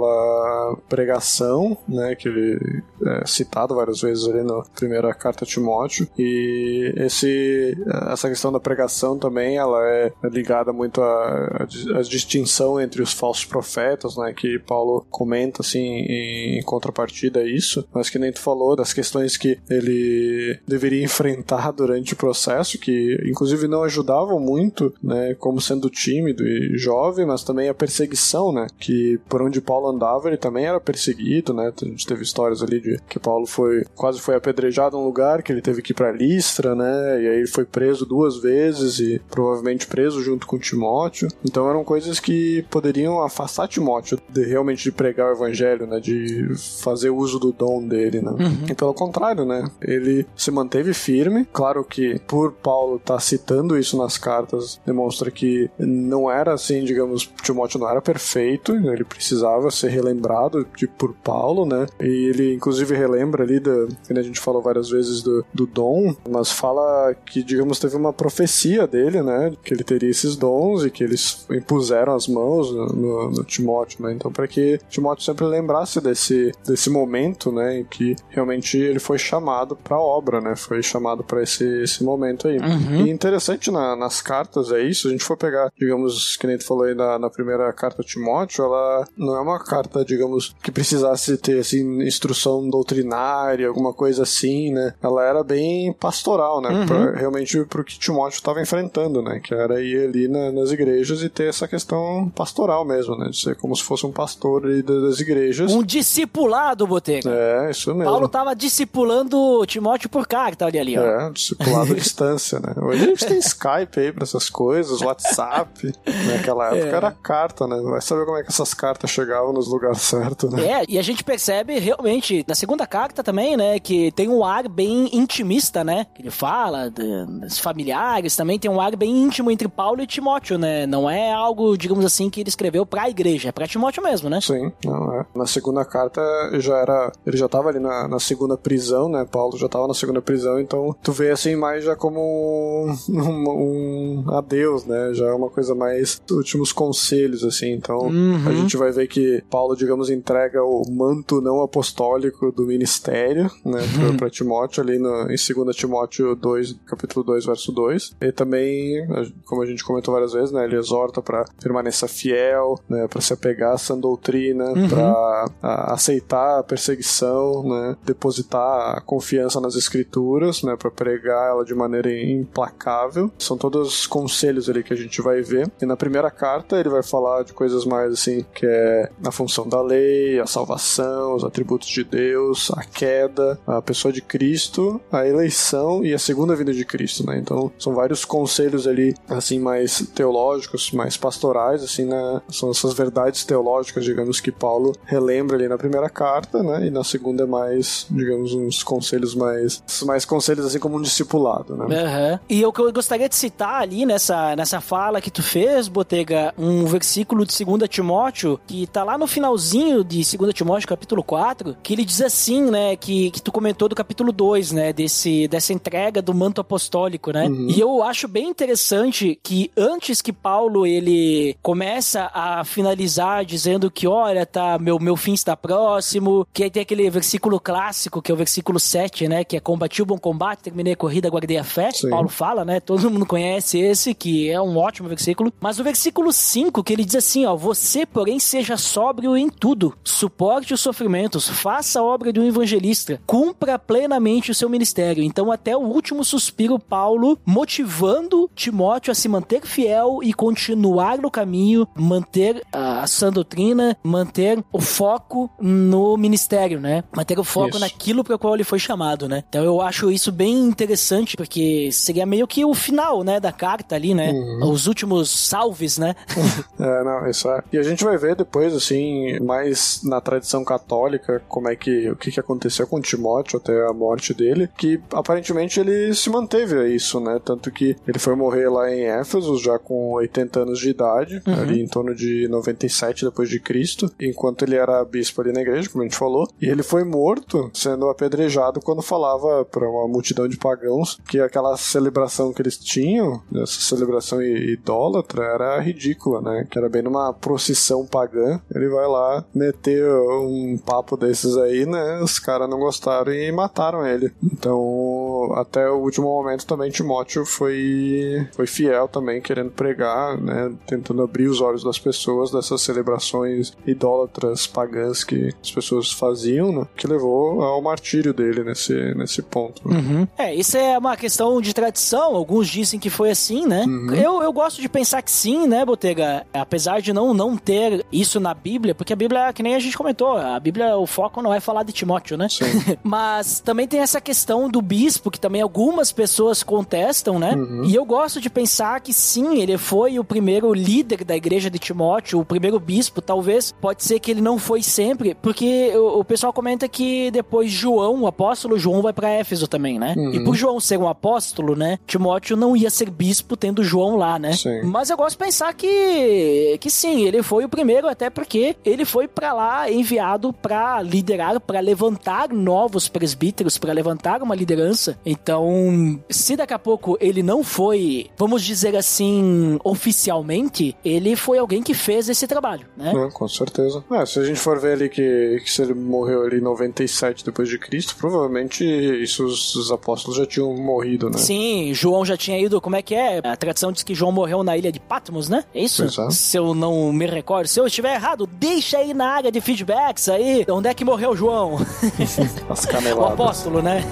pregação, 0.88 1.76
né? 1.88 2.14
Que 2.14 2.28
ele 2.28 2.82
é 3.07 3.26
citado 3.26 3.74
várias 3.74 4.01
vezes 4.01 4.26
ali 4.28 4.42
na 4.42 4.62
primeira 4.74 5.12
carta 5.14 5.44
a 5.44 5.46
Timóteo. 5.46 6.07
E 6.18 6.92
esse, 6.96 7.76
essa 8.12 8.28
questão 8.28 8.53
da 8.53 8.61
pregação 8.61 9.18
também, 9.18 9.57
ela 9.57 9.78
é 9.88 10.12
ligada 10.24 10.72
muito 10.72 11.01
à- 11.03 11.66
à 11.96 12.03
distinção 12.03 12.80
entre 12.80 13.03
os 13.03 13.12
falsos 13.12 13.44
profetas, 13.44 14.16
né? 14.16 14.32
Que 14.36 14.59
Paulo 14.59 15.07
comenta, 15.11 15.62
assim, 15.62 15.80
em 15.80 16.62
contrapartida 16.62 17.40
a 17.40 17.44
isso. 17.44 17.86
Mas 17.92 18.11
que 18.11 18.18
nem 18.18 18.32
tu 18.32 18.40
falou 18.40 18.76
das 18.76 18.92
questões 18.92 19.36
que 19.36 19.59
ele 19.68 20.59
deveria 20.66 21.03
enfrentar 21.05 21.70
durante 21.72 22.12
o 22.12 22.16
processo, 22.16 22.78
que 22.78 23.18
inclusive 23.26 23.66
não 23.68 23.82
ajudavam 23.82 24.38
muito, 24.40 24.92
né? 25.03 25.34
Como 25.38 25.61
sendo 25.61 25.88
tímido 25.90 26.46
e 26.46 26.76
jovem, 26.78 27.26
mas 27.26 27.42
também 27.44 27.68
a 27.68 27.74
perseguição, 27.74 28.53
né? 28.53 28.66
Que 28.78 29.18
por 29.28 29.42
onde 29.42 29.61
Paulo 29.61 29.88
andava, 29.91 30.28
ele 30.28 30.36
também 30.36 30.66
era 30.66 30.80
perseguido, 30.80 31.53
né? 31.53 31.72
A 31.80 31.84
gente 31.84 32.07
teve 32.07 32.22
histórias 32.22 32.62
ali 32.62 32.80
de 32.80 32.99
que 33.09 33.18
Paulo 33.18 33.47
foi 33.47 33.84
quase 33.95 34.20
foi 34.20 34.34
apedrejado 34.34 34.97
em 34.97 35.01
um 35.01 35.05
lugar 35.05 35.43
que 35.43 35.53
ele 35.53 35.62
teve 35.62 35.82
que 35.82 35.93
ir 35.93 35.95
para 35.95 36.12
Listra, 36.12 36.74
né? 36.74 37.22
E 37.22 37.28
aí 37.28 37.36
ele 37.38 37.47
foi 37.47 37.64
preso 37.64 38.05
duas 38.07 38.41
vezes 38.41 38.99
e 38.99 39.20
provavelmente 39.30 39.86
preso 39.86 40.22
junto 40.22 40.47
com 40.47 40.59
Timóteo. 40.59 41.28
Então 41.45 41.68
eram 41.68 41.84
coisas 41.84 42.18
que 42.20 42.64
poderiam 42.70 43.22
afastar 43.22 43.68
Timóteo 43.68 44.18
de 44.28 44.45
realmente 44.45 44.82
de 44.82 44.93
pregar 44.93 45.28
o 45.28 45.36
evangelho, 45.36 45.86
né? 45.86 46.01
De 46.01 46.49
fazer 46.82 47.11
uso 47.11 47.38
do 47.38 47.53
dom 47.53 47.86
dele, 47.86 48.20
né? 48.20 48.32
E 48.70 48.74
pelo 48.74 48.95
contrário, 48.95 49.45
né? 49.45 49.70
Ele 49.80 50.26
se 50.36 50.51
manteve 50.51 50.93
firme. 50.95 51.47
Claro 51.53 51.84
que 51.84 52.18
por 52.26 52.53
Paulo 52.53 52.97
estar 52.97 53.20
citando 53.20 53.78
isso 53.78 53.97
nas 53.97 54.16
cartas 54.18 54.80
demonstra 54.84 55.30
que 55.30 55.70
não 55.78 56.30
era 56.30 56.53
assim, 56.55 56.84
digamos, 56.84 57.30
Timóteo 57.43 57.80
não 57.80 57.88
era 57.88 58.01
perfeito, 58.01 58.72
ele 58.74 59.05
precisava 59.05 59.70
ser 59.81 59.89
relembrado 59.89 60.66
por 60.99 61.14
Paulo, 61.14 61.64
né? 61.66 61.87
E 62.01 62.28
ele 62.28 62.55
inclusive 62.55 62.95
relembra 62.95 63.43
ali 63.45 63.59
da, 63.61 63.87
que 64.07 64.12
a 64.18 64.22
gente 64.22 64.41
falou 64.41 64.61
várias 64.62 64.89
vezes 64.91 65.22
do, 65.22 65.45
do 65.53 65.66
dom, 65.66 66.14
mas 66.28 66.51
fala 66.51 67.14
que, 67.26 67.43
digamos, 67.43 67.78
teve 67.78 67.97
uma 67.97 68.12
profecia 68.12 68.87
dele, 68.87 69.22
né? 69.22 69.53
Que 69.64 69.72
ele 69.74 69.85
teria 69.85 70.11
esses 70.11 70.37
dons 70.37 70.85
e 70.85 70.91
que 70.91 71.03
eles 71.05 71.47
impuseram 71.51 72.14
as 72.14 72.26
mãos 72.28 72.70
no, 72.72 72.87
no- 72.87 73.31
no 73.31 73.45
Timóteo, 73.45 74.03
né? 74.05 74.12
Então, 74.12 74.31
para 74.33 74.47
que 74.49 74.78
Timóteo 74.89 75.24
sempre 75.24 75.45
lembrasse 75.47 76.01
desse, 76.01 76.53
desse 76.66 76.91
momento, 76.91 77.51
né? 77.53 77.81
Em 77.81 77.85
que 77.85 78.16
realmente 78.28 78.76
ele 78.78 78.99
foi 78.99 79.18
chamado 79.18 79.76
para 79.76 79.97
a 79.97 80.01
obra, 80.01 80.41
né? 80.41 80.55
Foi 80.57 80.83
chamado 80.83 81.22
para 81.24 81.43
esse, 81.43 81.64
esse 81.83 82.03
momento 82.05 82.49
aí. 82.49 82.59
E 83.07 83.11
interessante 83.11 83.70
na- 83.70 83.97
nas 83.97 84.20
cartas 84.20 84.70
é 84.72 84.83
isso, 84.83 85.09
a 85.09 85.11
gente 85.11 85.24
for 85.24 85.37
pegar, 85.37 85.70
digamos, 85.78 86.37
que 86.37 86.47
nem 86.47 86.59
tu 86.59 86.64
falou 86.66 86.85
aí 86.85 86.95
na, 86.95 87.18
na 87.18 87.31
primeira 87.31 87.72
carta 87.72 88.03
a 88.03 88.05
Timóteo, 88.05 88.64
ela 88.64 89.07
não 89.16 89.37
é 89.37 89.41
uma 89.41 89.59
carta, 89.65 90.05
digamos, 90.05 90.55
que 90.63 90.71
precisasse 90.71 91.37
ter, 91.37 91.59
assim, 91.61 92.03
instrução 92.03 92.69
doutrinária, 92.69 93.69
alguma 93.69 93.93
coisa 93.93 94.23
assim, 94.23 94.73
né? 94.73 94.95
Ela 95.03 95.25
era 95.25 95.43
bem 95.45 95.93
pastoral, 95.93 96.61
né? 96.61 96.85
Pra- 96.87 97.13
realmente 97.13 97.65
pro 97.65 97.85
que 97.85 97.99
Timóteo 97.99 98.37
estava 98.37 98.61
enfrentando, 98.61 99.23
né? 99.23 99.41
Que 99.43 99.55
era 99.55 99.81
ir 99.83 100.05
ali 100.09 100.29
na- 100.29 100.51
nas 100.53 100.71
igrejas 100.71 101.23
e 101.23 101.29
ter 101.29 101.49
essa 101.49 101.67
questão 101.69 102.31
pastoral 102.35 102.85
mesmo, 102.85 103.17
né? 103.17 103.29
De 103.31 103.41
ser 103.41 103.57
como 103.57 103.75
se 103.77 103.83
fosse 103.83 104.07
um 104.07 104.13
pastor 104.13 104.63
das 104.83 105.21
igrejas. 105.21 105.73
Um 105.73 105.83
discipulado, 105.83 106.87
Botega. 106.87 107.31
É, 107.31 107.71
isso 107.71 107.95
mesmo. 107.95 108.11
Paulo 108.11 108.29
tava 108.29 108.55
discipulando 108.55 109.65
Timóteo 109.67 110.09
por 110.09 110.27
carta, 110.27 110.65
olha 110.67 110.81
ali, 110.81 110.99
ó. 110.99 111.03
É, 111.03 111.31
discipulado 111.31 111.93
à 111.93 111.97
distância, 111.97 112.59
né? 112.61 112.75
Hoje 112.77 113.05
a 113.05 113.07
gente 113.07 113.27
tem 113.27 113.39
Skype 113.39 113.99
aí 114.01 114.13
pra 114.13 114.25
essas 114.25 114.49
coisas, 114.51 115.01
WhatsApp. 115.01 115.93
Naquela 116.27 116.67
época 116.75 116.87
É. 116.87 116.95
era 116.97 117.11
carta, 117.13 117.67
né? 117.67 117.81
Vai 117.83 118.01
saber 118.01 118.25
como 118.25 118.39
é 118.39 118.43
que 118.43 118.49
essas 118.51 118.75
cartas 118.75 119.11
chegavam 119.11 119.49
nos 119.53 119.68
lugares 119.68 120.01
certos, 120.01 120.51
né? 120.53 120.66
É, 120.66 120.84
e 120.88 120.98
a 120.98 121.03
gente 121.03 121.22
percebe 121.24 121.78
realmente, 121.78 122.44
na 122.46 122.55
segunda 122.55 122.86
carta 122.86 123.22
também, 123.22 123.57
né, 123.57 123.78
que 123.78 124.11
tem 124.12 124.28
um 124.28 124.44
ar 124.44 124.68
bem 124.68 125.09
intimista, 125.12 125.82
né? 125.84 126.07
Que 126.14 126.22
ele 126.22 126.30
fala 126.30 126.90
de- 126.90 127.26
dos 127.26 127.59
familiares, 127.59 128.36
também 128.36 128.59
tem 128.59 128.70
um 128.70 128.80
ar 128.80 128.94
bem 128.96 129.11
íntimo 129.24 129.51
entre 129.51 129.68
Paulo 129.68 130.03
e 130.03 130.07
Timóteo, 130.07 130.59
né? 130.59 130.86
Não 130.86 131.09
é 131.09 131.32
algo, 131.32 131.76
digamos 131.76 132.05
assim, 132.05 132.28
que 132.30 132.40
ele 132.40 132.48
escreveu 132.48 132.84
pra 132.86 133.09
igreja, 133.09 133.48
é 133.48 133.53
pra 133.53 133.66
Timóteo 133.66 134.03
mesmo, 134.03 134.28
né? 134.30 134.40
Sim, 134.40 134.72
não 134.84 135.14
é. 135.20 135.26
Na 135.34 135.46
segunda 135.46 135.84
carta 135.84 136.20
já 136.61 136.76
era. 136.78 137.12
Ele 137.26 137.36
já 137.36 137.48
tava 137.48 137.68
ali 137.68 137.78
na, 137.78 138.09
na 138.09 138.18
segunda 138.18 138.57
prisão, 138.57 139.09
né? 139.09 139.26
Paulo 139.30 139.57
já 139.57 139.68
tava 139.68 139.86
na 139.88 139.94
segunda 139.94 140.20
prisão, 140.22 140.59
então 140.61 140.94
tu 141.03 141.12
vê 141.12 141.30
assim 141.30 141.57
mais 141.57 141.84
já 141.84 141.94
como 141.96 142.20
um, 142.20 142.94
um, 143.11 144.24
um 144.28 144.34
adeus, 144.36 144.84
né? 144.84 145.11
Já 145.14 145.26
é 145.26 145.32
uma 145.32 145.48
coisa 145.51 145.74
mais 145.74 146.20
últimos 146.30 146.72
conselhos, 146.72 147.44
assim. 147.44 147.72
Então 147.72 148.11
a 148.46 148.53
gente 148.53 148.76
vai 148.76 148.90
ver 148.92 149.07
que 149.09 149.39
Paulo, 149.43 149.76
digamos, 149.76 150.11
entrega 150.11 150.62
o 150.62 150.82
manto 150.91 151.41
não 151.41 151.62
apostólico 151.62 152.51
do 152.53 152.66
ministério, 152.66 153.51
né? 153.64 153.80
Pra, 153.95 154.16
pra 154.16 154.30
Timóteo 154.30 154.82
ali 154.82 154.99
no, 154.99 155.22
em 155.30 155.36
2 155.36 155.76
Timóteo 155.76 156.34
2, 156.34 156.76
capítulo 156.86 157.24
2, 157.24 157.47
verso 157.47 157.72
2. 157.72 158.16
E 158.20 158.32
também, 158.32 159.07
como 159.45 159.62
a 159.62 159.66
gente 159.66 159.84
comentou 159.84 160.14
várias 160.14 160.32
vezes, 160.32 160.53
né? 160.53 160.64
Ele 160.64 160.76
exorta 160.76 161.22
pra 161.22 161.45
permanecer 161.62 162.09
fiel, 162.09 162.78
né? 162.88 163.07
Pra 163.09 163.20
se 163.20 163.32
apegar 163.32 163.74
à 163.74 163.78
sã 163.78 163.99
doutrina, 163.99 164.72
pra 164.88 165.47
a, 165.62 165.95
aceitar 165.95 166.59
a 166.59 166.62
perseguição, 166.62 167.62
né? 167.62 167.97
Depositar 168.05 168.97
a 168.97 169.01
confiança 169.01 169.61
nas 169.61 169.74
escrituras, 169.74 170.62
né? 170.62 170.76
Pra 170.76 170.91
pregar 170.91 171.51
ela 171.51 171.64
de 171.64 171.74
maneira 171.74 172.11
implacável. 172.12 173.30
São 173.38 173.57
todos 173.57 174.07
conselhos 174.07 174.68
ali 174.68 174.82
que 174.82 174.93
a 174.93 174.97
gente 174.97 175.20
vai 175.22 175.43
ver. 175.43 175.70
E 175.80 175.86
na 175.86 175.97
primeira 175.97 176.30
carta 176.30 176.78
ele 176.78 176.88
vai 176.88 177.03
falar 177.03 177.43
de 177.45 177.53
coisas 177.53 177.84
mais 177.84 178.12
assim, 178.12 178.45
que 178.55 178.66
é 178.66 179.11
a 179.31 179.33
função 179.33 179.66
da 179.66 179.81
lei, 179.81 180.39
a 180.39 180.47
salvação, 180.47 181.37
os 181.37 181.45
atributos 181.45 181.89
de 181.89 182.05
Deus, 182.05 182.70
a 182.76 182.85
queda, 182.85 183.59
a 183.66 183.81
pessoa 183.81 184.12
de 184.12 184.20
Cristo, 184.20 185.01
a 185.11 185.26
eleição 185.26 186.05
e 186.05 186.12
a 186.12 186.18
segunda 186.18 186.55
vinda 186.55 186.74
de 186.74 186.85
Cristo, 186.85 187.24
né? 187.24 187.39
Então 187.39 187.72
são 187.78 187.95
vários 187.95 188.24
conselhos 188.24 188.87
ali, 188.87 189.14
assim, 189.28 189.59
mais 189.59 190.07
teológicos, 190.14 190.91
mais 190.91 191.16
pastorais, 191.16 191.83
assim, 191.83 192.05
né? 192.05 192.43
São 192.51 192.70
essas 192.70 192.93
verdades 192.93 193.45
teológicas, 193.45 194.05
digamos, 194.05 194.41
que 194.41 194.51
Paulo 194.51 194.93
relembra 195.05 195.57
ali 195.57 195.68
na 195.68 195.78
primeira 195.78 196.11
carta, 196.11 196.62
né? 196.62 196.87
E 196.87 196.91
na 196.91 197.05
segunda 197.05 197.45
é 197.45 197.47
mais, 197.47 198.07
digamos, 198.11 198.53
uns 198.53 198.83
conselhos 198.83 199.35
mais, 199.35 199.83
mais 200.05 200.24
conselhos 200.24 200.66
assim 200.66 200.78
como 200.78 200.97
um 200.97 201.03
discipulado, 201.03 201.76
né? 201.76 202.05
Aham. 202.05 202.41
E 202.49 202.64
o 202.66 202.72
que 202.72 202.81
eu 202.81 202.93
gostaria 202.93 203.28
de 203.28 203.37
citar 203.37 203.81
ali 203.83 204.05
nessa, 204.05 204.57
nessa 204.57 204.81
fala 204.81 205.20
que 205.20 205.31
tu 205.31 205.43
fez, 205.43 205.87
Botega, 205.87 206.53
um 206.59 206.85
versículo 206.85 207.47
de 207.47 207.64
2 207.64 207.89
Timóteo, 207.89 208.61
que 208.66 208.87
tá 208.87 209.05
lá 209.05 209.16
no 209.21 209.27
finalzinho 209.27 210.03
de 210.03 210.23
2 210.37 210.55
Timóteo, 210.55 210.89
capítulo 210.89 211.23
4, 211.23 211.77
que 211.83 211.93
ele 211.93 212.05
diz 212.05 212.23
assim, 212.23 212.71
né, 212.71 212.97
que, 212.97 213.31
que 213.31 213.43
tu 213.43 213.53
comentou 213.53 213.89
do 213.89 213.95
capítulo 213.95 214.33
2, 214.33 214.73
né, 214.73 214.93
desse, 214.93 215.47
dessa 215.47 215.73
entrega 215.73 216.23
do 216.23 216.33
manto 216.33 216.61
apostólico, 216.61 217.31
né? 217.31 217.47
E 217.68 217.79
eu 217.79 218.03
acho 218.03 218.27
bem 218.27 218.49
interessante 218.49 219.39
que 219.43 219.71
antes 219.77 220.23
que 220.23 220.33
Paulo, 220.33 220.87
ele 220.87 221.55
começa 221.62 222.31
a 222.33 222.64
finalizar 222.64 223.45
dizendo 223.45 223.91
que, 223.91 224.09
olha, 224.09 224.47
tá, 224.47 224.79
meu, 224.79 224.99
meu 224.99 225.16
fim 225.16 225.35
está 225.35 225.55
próximo, 225.55 226.47
que 226.53 226.64
aí 226.64 226.71
tem 226.71 226.83
aquele 226.83 227.09
versículo 227.11 227.61
clássico, 227.61 228.23
que 228.23 228.33
é 228.33 228.35
o 228.35 228.39
versículo 228.39 228.81
7, 228.81 229.29
né, 229.29 229.45
que 229.45 229.57
é 229.57 229.61
combati 229.61 230.01
o 230.01 230.07
bom 230.07 230.18
combate, 230.18 230.62
terminei 230.62 230.95
a 230.95 230.97
corrida, 230.97 231.29
guardei 231.29 231.59
a 231.59 231.64
fé. 231.64 231.91
Sim. 231.93 232.09
Paulo 232.09 232.31
fala, 232.31 232.64
né? 232.64 232.81
Todo 232.81 233.11
mundo 233.11 233.27
conhece 233.27 233.79
esse, 233.79 234.14
que 234.14 234.49
é 234.49 234.61
um 234.61 234.79
ótimo 234.79 235.09
versículo. 235.09 235.53
Mas 235.61 235.79
o 235.79 235.85
versículo 235.85 236.33
5, 236.33 236.83
que 236.83 236.95
ele 236.95 237.05
diz 237.05 237.16
assim, 237.16 237.45
ó, 237.45 237.55
você, 237.55 238.07
porém, 238.07 238.39
seja 238.39 238.79
sóbrio 239.11 239.37
em 239.37 239.49
tudo, 239.49 239.93
suporte 240.05 240.73
os 240.73 240.81
sofrimentos, 240.81 241.49
faça 241.49 241.99
a 241.99 242.03
obra 242.03 242.33
de 242.33 242.39
um 242.39 242.47
evangelista, 242.47 243.21
cumpra 243.27 243.77
plenamente 243.77 244.53
o 244.53 244.55
seu 244.55 244.71
ministério. 244.71 245.25
Então, 245.25 245.51
até 245.51 245.77
o 245.77 245.81
último 245.81 246.23
suspiro, 246.23 246.79
Paulo 246.79 247.37
motivando 247.45 248.49
Timóteo 248.55 249.11
a 249.11 249.15
se 249.15 249.29
manter 249.29 249.67
fiel 249.67 250.21
e 250.23 250.33
continuar 250.33 251.19
no 251.19 251.29
caminho, 251.29 251.89
manter 251.97 252.63
a, 252.73 253.03
a 253.03 253.07
sã 253.09 253.33
doutrina, 253.33 253.97
manter 254.05 254.63
o 254.73 254.81
foco 254.81 255.51
no 255.59 256.17
ministério, 256.17 256.79
né? 256.79 257.03
Manter 257.13 257.37
o 257.41 257.45
foco 257.45 257.71
Isso. 257.71 257.81
naquilo 257.81 258.23
para 258.23 258.37
o 258.37 258.39
qual 258.39 258.55
ele 258.55 258.63
foi 258.63 258.79
chamado, 258.79 259.29
né? 259.29 259.43
Então 259.49 259.65
eu 259.65 259.81
acho 259.81 260.09
isso 260.09 260.31
bem 260.31 260.57
interessante, 260.67 261.37
porque 261.37 261.91
seria 261.91 262.25
meio 262.25 262.47
que 262.47 262.65
o 262.65 262.75
final, 262.75 263.25
né, 263.25 263.41
da 263.41 263.51
carta 263.51 263.97
ali, 263.97 264.15
né? 264.15 264.33
Os 264.63 264.87
últimos 264.87 265.31
salves, 265.31 265.99
né? 265.99 266.15
É, 266.79 267.05
não, 267.05 267.29
isso 267.29 267.49
é. 267.49 267.63
E 267.73 267.79
a 267.79 267.83
gente 267.83 268.05
vai 268.05 268.17
ver 268.17 268.35
depois, 268.35 268.75
assim, 268.75 268.99
mais 269.40 270.01
na 270.05 270.20
tradição 270.20 270.64
católica, 270.64 271.42
como 271.48 271.68
é 271.68 271.76
que 271.76 272.11
o 272.11 272.16
que, 272.16 272.30
que 272.30 272.40
aconteceu 272.40 272.86
com 272.86 273.01
Timóteo 273.01 273.59
até 273.59 273.86
a 273.86 273.92
morte 273.92 274.34
dele, 274.34 274.68
que 274.76 275.01
aparentemente 275.12 275.80
ele 275.80 276.14
se 276.14 276.28
manteve 276.30 276.78
a 276.78 276.88
isso, 276.88 277.20
né? 277.20 277.40
Tanto 277.44 277.70
que 277.70 277.96
ele 278.07 278.18
foi 278.18 278.34
morrer 278.34 278.68
lá 278.68 278.90
em 278.90 279.05
Éfeso 279.05 279.59
já 279.59 279.78
com 279.78 280.12
80 280.14 280.61
anos 280.61 280.78
de 280.78 280.90
idade, 280.90 281.40
Uhum. 281.46 281.55
ali 281.55 281.80
em 281.82 281.86
torno 281.86 282.14
de 282.14 282.46
97 282.48 283.24
depois 283.24 283.48
de 283.48 283.59
Cristo, 283.61 284.11
enquanto 284.20 284.62
ele 284.64 284.76
era 284.76 285.05
bispo 285.05 285.40
ali 285.40 285.53
na 285.53 285.61
igreja, 285.62 285.88
como 285.88 286.03
a 286.03 286.07
gente 286.07 286.16
falou, 286.16 286.46
e 286.61 286.66
ele 286.66 286.82
foi 286.82 287.05
morto 287.05 287.70
sendo 287.72 288.09
apedrejado 288.09 288.80
quando 288.80 289.03
falava 289.03 289.64
para 289.64 289.88
uma 289.88 290.07
multidão 290.09 290.46
de 290.48 290.57
pagãos 290.57 291.18
que 291.28 291.40
aquela 291.40 291.76
celebração 291.76 292.53
que 292.53 292.61
eles 292.62 292.76
tinham, 292.76 293.42
essa 293.55 293.80
celebração 293.80 294.42
idólatra, 294.42 295.44
era 295.44 295.80
ridícula, 295.80 296.40
né? 296.40 296.66
Que 296.70 296.78
era 296.78 296.88
bem 296.88 297.03
numa 297.03 297.32
procissão 297.32 298.07
pagã. 298.07 298.61
Ele 298.74 298.88
vai 298.91 299.07
lá 299.07 299.45
meter 299.55 300.05
um 300.11 300.78
papo 300.84 301.16
desses 301.16 301.57
aí, 301.57 301.86
né? 301.86 302.20
Os 302.22 302.38
caras 302.38 302.68
não 302.68 302.78
gostaram 302.78 303.32
e 303.32 303.51
mataram 303.53 304.07
ele. 304.07 304.32
Então, 304.43 305.53
até 305.57 305.88
o 305.88 305.99
último 305.99 306.26
momento 306.26 306.66
também 306.66 306.91
Timóteo 306.91 307.45
foi, 307.45 308.47
foi 308.55 308.66
fiel 308.66 309.09
também, 309.09 309.41
querendo 309.41 309.70
pregar, 309.70 310.36
né? 310.41 310.72
Tentando 310.86 311.22
abrir 311.22 311.49
os 311.49 311.61
olhos 311.61 311.82
das 311.84 311.99
pessoas 311.99 312.51
dessas 312.51 312.80
celebrações 312.82 313.72
idólatras 313.86 314.66
pagãs 314.66 315.22
que 315.24 315.55
as 315.62 315.70
pessoas 315.70 316.11
faziam, 316.12 316.72
né? 316.72 316.86
Que 316.97 317.07
levou 317.07 317.62
ao 317.62 317.80
martírio 317.82 318.32
dele 318.32 318.64
nesse, 318.64 318.95
nesse 319.14 319.43
ponto. 319.43 319.86
né? 319.88 319.97
Uhum. 319.97 320.28
É, 320.38 320.55
isso 320.55 320.76
é 320.76 320.99
uma 320.99 321.16
questão 321.16 321.61
de 321.61 321.74
tradição. 321.74 322.34
Alguns 322.34 322.68
dizem 322.68 322.99
que 322.99 323.11
foi 323.11 323.30
assim, 323.30 323.66
né? 323.66 323.84
Eu, 324.22 324.43
eu 324.43 324.53
gosto 324.53 324.80
de 324.80 324.88
pensar 324.88 325.22
que 325.22 325.30
sim, 325.30 325.66
né, 325.66 325.84
Botega? 325.84 326.47
Apesar 326.53 327.01
de 327.01 327.12
não, 327.12 327.34
não 327.34 327.57
ter 327.57 328.05
isso 328.12 328.41
na 328.41 328.55
Bíblia, 328.55 328.70
porque 328.79 329.12
a 329.12 329.16
Bíblia, 329.16 329.53
que 329.53 329.62
nem 329.62 329.75
a 329.75 329.79
gente 329.79 329.97
comentou, 329.97 330.37
a 330.37 330.59
Bíblia, 330.61 330.97
o 330.97 331.07
foco 331.07 331.43
não 331.43 331.53
é 331.53 331.61
falar 331.61 331.83
de 331.83 331.93
Timóteo, 331.93 332.37
né? 332.37 332.49
Sim. 332.49 332.64
Mas 333.03 333.61
também 333.61 333.87
tem 333.89 334.01
essa 334.01 334.21
questão 334.21 334.68
do 334.68 334.83
bispo, 334.83 335.31
que 335.31 335.41
também 335.41 335.61
algumas 335.61 336.12
pessoas 336.12 336.62
contestam, 336.62 337.39
né? 337.39 337.55
E 337.85 337.95
eu 337.95 338.05
gosto 338.05 338.41
de 338.41 338.51
pensar 338.51 339.01
que 339.01 339.12
sim, 339.12 339.61
ele 339.61 339.77
foi 339.79 340.18
o 340.18 340.25
primeiro 340.25 340.73
líder 340.73 341.25
da 341.25 341.37
igreja 341.37 341.71
de 341.71 341.79
Timóteo, 341.79 342.41
o 342.41 342.45
primeiro 342.45 342.79
bispo, 342.79 343.21
talvez. 343.21 343.73
Pode 343.81 344.05
ser 344.05 344.21
que 344.21 344.31
ele 344.31 344.41
não 344.41 344.59
foi 344.59 344.83
sempre, 344.83 345.35
porque 345.35 345.93
o, 345.95 346.21
o 346.21 346.25
pessoal 346.25 346.53
comenta 346.53 346.89
que 346.89 347.31
depois 347.31 347.71
João, 347.71 348.23
o 348.23 348.27
apóstolo 348.27 348.79
João, 348.79 349.03
vai 349.03 349.12
pra 349.12 349.31
Éfeso 349.31 349.66
também, 349.66 349.99
né? 349.99 350.14
E 350.33 350.41
por 350.41 350.55
João 350.55 350.81
ser 350.81 350.99
um 350.99 351.09
apóstolo, 351.09 351.75
né? 351.75 351.99
Timóteo 352.07 352.57
não 352.57 352.77
ia 352.77 352.91
ser 352.91 353.11
bispo 353.11 353.57
tendo 353.57 353.83
João 353.83 354.16
lá, 354.16 354.39
né? 354.39 354.53
Sim. 354.53 354.83
Mas 354.85 355.11
eu 355.11 355.16
gosto 355.16 355.39
de 355.39 355.45
pensar 355.45 355.73
que, 355.75 356.79
que 356.81 356.91
sim, 356.91 357.25
ele 357.25 357.43
foi 357.43 357.64
o 357.64 357.68
primeiro, 357.68 358.09
até 358.09 358.29
porque 358.31 358.59
ele 358.85 359.05
foi 359.05 359.27
pra 359.29 359.53
lá 359.53 359.91
enviado 359.91 360.53
pra 360.53 361.03
liderar, 361.03 361.61
pra 361.61 361.81
levantar 361.81 362.49
novos 362.53 363.09
presbíteros, 363.09 363.79
pra 363.79 363.93
levantar 363.93 364.43
uma 364.43 364.55
liderança. 364.55 365.19
Então, 365.25 366.21
se 366.29 366.57
daqui 366.57 366.75
a 366.75 366.79
pouco 366.79 367.17
ele 367.21 367.43
não 367.43 367.63
foi, 367.63 368.29
vamos 368.37 368.63
dizer 368.63 368.97
assim, 368.97 369.79
oficialmente, 369.85 370.97
ele 371.05 371.37
foi 371.37 371.59
alguém 371.59 371.83
que 371.83 371.95
fez 371.95 372.29
esse 372.29 372.47
trabalho, 372.47 372.87
né? 372.97 373.13
É, 373.15 373.31
com 373.31 373.49
certeza. 373.49 374.05
É, 374.11 374.27
se 374.27 374.39
a 374.39 374.45
gente 374.45 374.59
for 374.59 374.79
ver 374.79 374.95
ali 374.95 375.09
que, 375.09 375.61
que 375.65 375.71
se 375.71 375.83
ele 375.83 375.95
morreu 375.95 376.43
ali 376.43 376.59
em 376.59 376.63
97 376.63 377.45
depois 377.45 377.69
de 377.69 377.79
Cristo, 377.79 378.17
provavelmente 378.17 378.85
isso 378.85 379.45
os, 379.45 379.75
os 379.75 379.93
apóstolos 379.93 380.37
já 380.37 380.47
tinham 380.47 380.75
morrido, 380.75 381.29
né? 381.31 381.39
Sim, 381.39 381.93
João 381.95 382.25
já 382.25 382.37
tinha 382.37 382.59
ido, 382.59 382.81
como 382.81 382.97
é 382.97 383.03
que 383.03 383.15
é? 383.15 383.39
A 383.39 383.57
tradição 383.57 383.93
diz 383.93 384.03
que 384.03 384.15
João 384.15 384.33
morreu 384.33 384.63
na 384.63 384.77
ilha 384.77 384.93
de 384.93 385.01
Patmos, 385.01 385.49
né? 385.49 385.65
É 385.75 385.83
isso? 385.83 386.05
É. 386.05 386.31
Se 386.31 386.57
eu 386.57 386.75
não 386.75 387.13
me 387.13 387.27
recordo. 387.27 387.67
Se 387.67 387.81
eu 387.81 387.87
estiver 387.87 388.15
errado, 388.15 388.49
deixa 388.53 388.98
aí 388.98 389.14
na 389.14 389.28
área 389.28 389.53
de 389.53 389.61
feedbacks 389.61 390.28
aí. 390.28 390.64
Onde 390.68 390.88
é 390.88 390.94
que 390.94 391.05
morreu 391.05 391.36
João? 391.36 391.78
As 392.68 392.86
o 393.16 393.24
apóstolo, 393.24 393.82
né? 393.82 394.03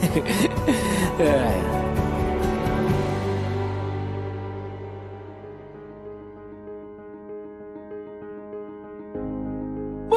é. 1.18 1.78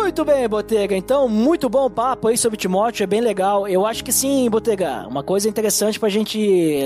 Muito 0.01 0.25
bem, 0.25 0.49
Botega. 0.49 0.97
Então, 0.97 1.29
muito 1.29 1.69
bom 1.69 1.89
papo 1.89 2.27
aí 2.27 2.35
sobre 2.35 2.57
Timóteo, 2.57 3.03
é 3.03 3.07
bem 3.07 3.21
legal. 3.21 3.67
Eu 3.67 3.85
acho 3.85 4.03
que 4.03 4.11
sim, 4.11 4.49
Botega. 4.49 5.07
Uma 5.07 5.23
coisa 5.23 5.47
interessante 5.47 5.99
pra 5.99 6.09
gente 6.09 6.37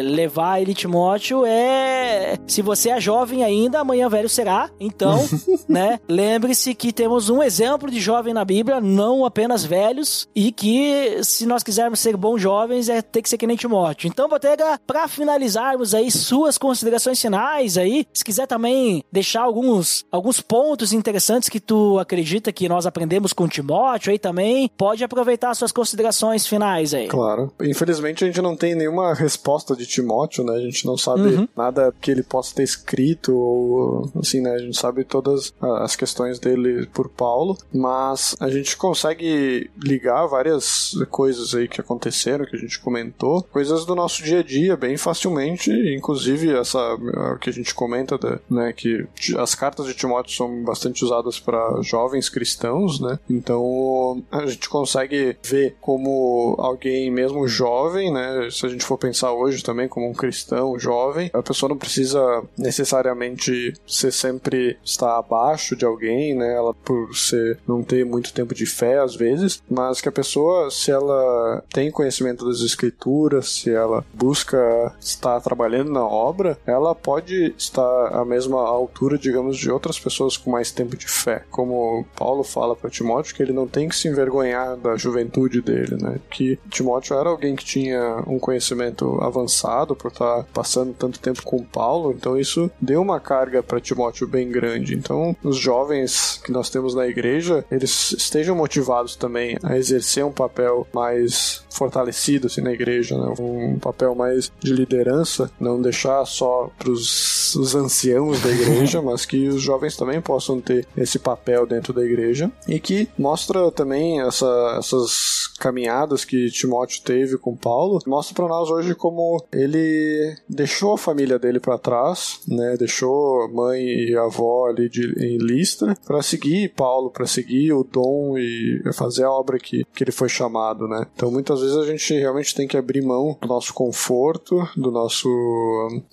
levar 0.02 0.62
ele, 0.62 0.74
Timóteo, 0.76 1.46
é. 1.46 2.38
Se 2.46 2.62
você 2.62 2.90
é 2.90 3.00
jovem 3.00 3.42
ainda, 3.44 3.80
amanhã 3.80 4.10
velho 4.10 4.28
será. 4.28 4.70
Então, 4.80 5.18
né? 5.68 5.98
Lembre-se 6.10 6.76
que 6.76 6.92
temos 6.92 7.30
um 7.30 7.42
exemplo 7.42 7.90
de 7.90 8.02
jovem 8.02 8.34
na 8.34 8.44
Bíblia, 8.44 8.82
não 8.82 9.26
apenas 9.26 9.64
velhos, 9.64 10.28
e 10.36 10.52
que 10.52 11.24
se 11.24 11.46
nós 11.46 11.64
quisermos 11.64 12.02
ser 12.02 12.18
bons 12.18 12.40
jovens, 12.40 12.90
é 12.90 13.02
ter 13.02 13.22
que 13.22 13.30
ser 13.30 13.38
que 13.38 13.48
nem 13.48 13.56
Timóteo. 13.56 14.10
Então, 14.10 14.28
Botega, 14.28 14.80
pra 14.86 15.08
finalizarmos 15.08 15.96
aí 15.96 16.12
suas 16.12 16.58
considerações 16.58 17.20
finais 17.20 17.78
aí, 17.78 18.06
se 18.14 18.26
quiser 18.26 18.46
também 18.46 19.04
deixar 19.10 19.42
alguns, 19.42 20.06
alguns 20.12 20.42
pontos 20.42 20.92
interessantes 20.92 21.48
que 21.48 21.62
tu 21.62 21.98
acredita 21.98 22.52
que 22.52 22.68
nós 22.68 22.86
aprendemos 22.86 23.05
com 23.36 23.48
Timóteo 23.48 24.12
aí 24.12 24.20
também, 24.20 24.70
pode 24.78 25.04
aproveitar 25.04 25.54
suas 25.56 25.72
considerações 25.72 26.46
finais 26.48 26.94
aí. 26.94 27.08
Claro. 27.08 27.52
Infelizmente 27.62 28.24
a 28.24 28.28
gente 28.28 28.42
não 28.42 28.56
tem 28.56 28.76
nenhuma 28.76 29.14
resposta 29.14 29.76
de 29.76 29.86
Timóteo, 29.86 30.44
né? 30.44 30.54
A 30.54 30.62
gente 30.62 30.86
não 30.86 30.98
sabe 30.98 31.50
nada 31.56 31.94
que 32.02 32.12
ele 32.12 32.24
possa 32.24 32.56
ter 32.56 32.64
escrito 32.64 33.36
ou 33.36 34.12
assim, 34.20 34.42
né? 34.42 34.52
A 34.52 34.60
gente 34.60 34.78
sabe 34.78 35.04
todas 35.04 35.54
ah, 35.62 35.84
as 35.84 35.96
questões 35.96 36.40
dele 36.40 36.88
por 36.94 37.10
Paulo, 37.10 37.58
mas 37.74 38.36
a 38.40 38.50
gente 38.50 38.78
consegue 38.78 39.70
ligar 39.78 40.26
várias 40.28 40.96
coisas 41.10 41.54
aí 41.56 41.68
que 41.68 41.82
aconteceram, 41.82 42.46
que 42.46 42.56
a 42.56 42.60
gente 42.60 42.80
comentou, 42.80 43.44
coisas 43.44 43.86
do 43.86 43.96
nosso 43.96 44.24
dia 44.24 44.40
a 44.40 44.44
dia 44.44 44.76
bem 44.76 44.98
facilmente, 44.98 45.72
inclusive 45.96 46.56
essa 46.56 46.80
ah, 46.80 47.38
que 47.40 47.50
a 47.50 47.54
gente 47.54 47.74
comenta, 47.74 48.18
né, 48.50 48.74
que 48.74 49.06
as 49.38 49.56
cartas 49.56 49.86
de 49.86 49.94
Timóteo 49.94 50.36
são 50.36 50.64
bastante 50.64 51.04
usadas 51.04 51.40
para 51.40 51.82
jovens 51.82 52.30
cristãos, 52.30 52.95
né? 53.00 53.20
Então 53.30 54.24
a 54.32 54.46
gente 54.46 54.70
consegue 54.70 55.38
ver 55.44 55.76
como 55.82 56.56
alguém 56.58 57.12
mesmo 57.12 57.48
jovem, 57.48 58.12
né? 58.12 58.50
Se 58.52 58.66
a 58.66 58.70
gente 58.70 58.86
for 58.86 58.98
pensar 58.98 59.34
hoje 59.34 59.64
também 59.64 59.88
como 59.88 60.10
um 60.10 60.14
cristão 60.14 60.78
jovem, 60.80 61.30
a 61.34 61.42
pessoa 61.42 61.70
não 61.70 61.78
precisa 61.78 62.44
necessariamente 62.58 63.74
ser 63.88 64.12
sempre 64.12 64.78
estar 64.84 65.18
abaixo 65.18 65.76
de 65.76 65.86
alguém, 65.86 66.36
né? 66.36 66.56
Ela 66.56 66.74
por 66.74 67.16
ser 67.16 67.60
não 67.68 67.84
ter 67.84 68.06
muito 68.06 68.34
tempo 68.34 68.54
de 68.54 68.66
fé 68.66 69.00
às 69.00 69.16
vezes, 69.16 69.62
mas 69.70 70.02
que 70.02 70.10
a 70.10 70.12
pessoa 70.12 70.70
se 70.72 70.92
ela 70.92 71.64
tem 71.72 71.92
conhecimento 71.92 72.46
das 72.46 72.60
escrituras, 72.60 73.50
se 73.50 73.72
ela 73.72 74.06
busca 74.14 74.94
estar 75.00 75.40
trabalhando 75.42 75.92
na 75.92 76.06
obra, 76.06 76.58
ela 76.66 76.94
pode 76.94 77.54
estar 77.58 78.08
à 78.14 78.26
mesma 78.26 78.62
altura, 78.62 79.18
digamos, 79.18 79.58
de 79.58 79.72
outras 79.72 80.00
pessoas 80.00 80.38
com 80.38 80.52
mais 80.52 80.72
tempo 80.72 80.96
de 80.96 81.08
fé. 81.08 81.44
Como 81.50 82.06
Paulo 82.16 82.44
fala 82.44 82.76
para 82.86 82.90
Timóteo 82.90 83.36
que 83.36 83.42
ele 83.42 83.52
não 83.52 83.68
tem 83.68 83.90
que 83.90 83.96
se 83.96 84.08
envergonhar 84.08 84.78
da 84.78 84.96
juventude 84.96 85.62
dele, 85.62 85.98
né? 86.00 86.20
Que 86.30 86.60
Timóteo 86.70 87.18
era 87.18 87.30
alguém 87.30 87.56
que 87.56 87.66
tinha 87.66 88.24
um 88.28 88.38
conhecimento 88.38 89.20
avançado 89.22 89.96
por 89.96 90.12
estar 90.12 90.44
passando 90.54 90.94
tanto 90.94 91.20
tempo 91.20 91.42
com 91.44 91.64
Paulo, 91.64 92.12
então 92.12 92.40
isso 92.40 92.70
deu 92.80 93.02
uma 93.02 93.20
carga 93.20 93.64
para 93.64 93.80
Timóteo 93.80 94.28
bem 94.28 94.50
grande. 94.50 94.96
Então, 94.96 95.36
os 95.44 95.58
jovens 95.58 96.40
que 96.44 96.52
nós 96.52 96.70
temos 96.70 96.94
na 96.94 97.08
igreja, 97.08 97.66
eles 97.72 98.12
estejam 98.12 98.56
motivados 98.56 99.16
também 99.16 99.58
a 99.64 99.78
exercer 99.78 100.24
um 100.24 100.32
papel 100.32 100.88
mais 100.94 101.64
fortalecido 101.70 102.48
assim, 102.48 102.62
na 102.62 102.72
igreja, 102.72 103.18
né? 103.18 103.34
um 103.40 103.78
papel 103.80 104.16
mais 104.16 104.52
de 104.60 104.74
liderança, 104.74 105.52
não 105.60 105.82
deixar 105.82 106.26
só 106.26 106.70
para 106.78 106.90
os 106.90 107.76
anciãos 107.76 108.42
da 108.42 108.50
igreja, 108.50 109.02
mas 109.04 109.26
que 109.26 109.48
os 109.48 109.62
jovens 109.62 109.98
também 109.98 110.22
possam 110.22 110.62
ter 110.62 110.88
esse 110.96 111.20
papel 111.20 111.66
dentro 111.66 111.94
da 111.94 112.04
igreja 112.04 112.52
e 112.68 112.75
que 112.80 113.08
mostra 113.18 113.72
também 113.72 114.22
essa, 114.22 114.78
essas 114.80 115.48
caminhadas 115.60 116.26
que 116.26 116.50
Timóteo 116.50 117.02
teve 117.04 117.38
com 117.38 117.56
Paulo, 117.56 118.00
mostra 118.06 118.36
para 118.36 118.48
nós 118.48 118.70
hoje 118.70 118.94
como 118.96 119.44
ele 119.52 120.36
deixou 120.48 120.94
a 120.94 120.98
família 120.98 121.40
dele 121.40 121.60
para 121.60 121.78
trás, 121.78 122.40
né? 122.48 122.76
Deixou 122.78 123.50
mãe 123.52 123.82
e 123.82 124.16
avó 124.16 124.68
ali 124.68 124.90
de, 124.90 125.06
em 125.24 125.38
Listra 125.38 125.96
para 126.06 126.22
seguir 126.22 126.74
Paulo, 126.76 127.10
para 127.10 127.26
seguir 127.26 127.74
o 127.74 127.84
dom 127.84 128.38
e 128.38 128.82
fazer 128.94 129.24
a 129.24 129.32
obra 129.32 129.58
que, 129.58 129.86
que 129.94 130.04
ele 130.04 130.12
foi 130.12 130.30
chamado, 130.30 130.88
né? 130.88 131.08
Então 131.16 131.32
muitas 131.32 131.62
vezes 131.62 131.78
a 131.78 131.86
gente 131.86 132.14
realmente 132.14 132.56
tem 132.56 132.68
que 132.68 132.78
abrir 132.78 133.02
mão 133.02 133.38
do 133.42 133.48
nosso 133.48 133.74
conforto, 133.74 134.68
do 134.76 134.92
nosso 134.92 135.30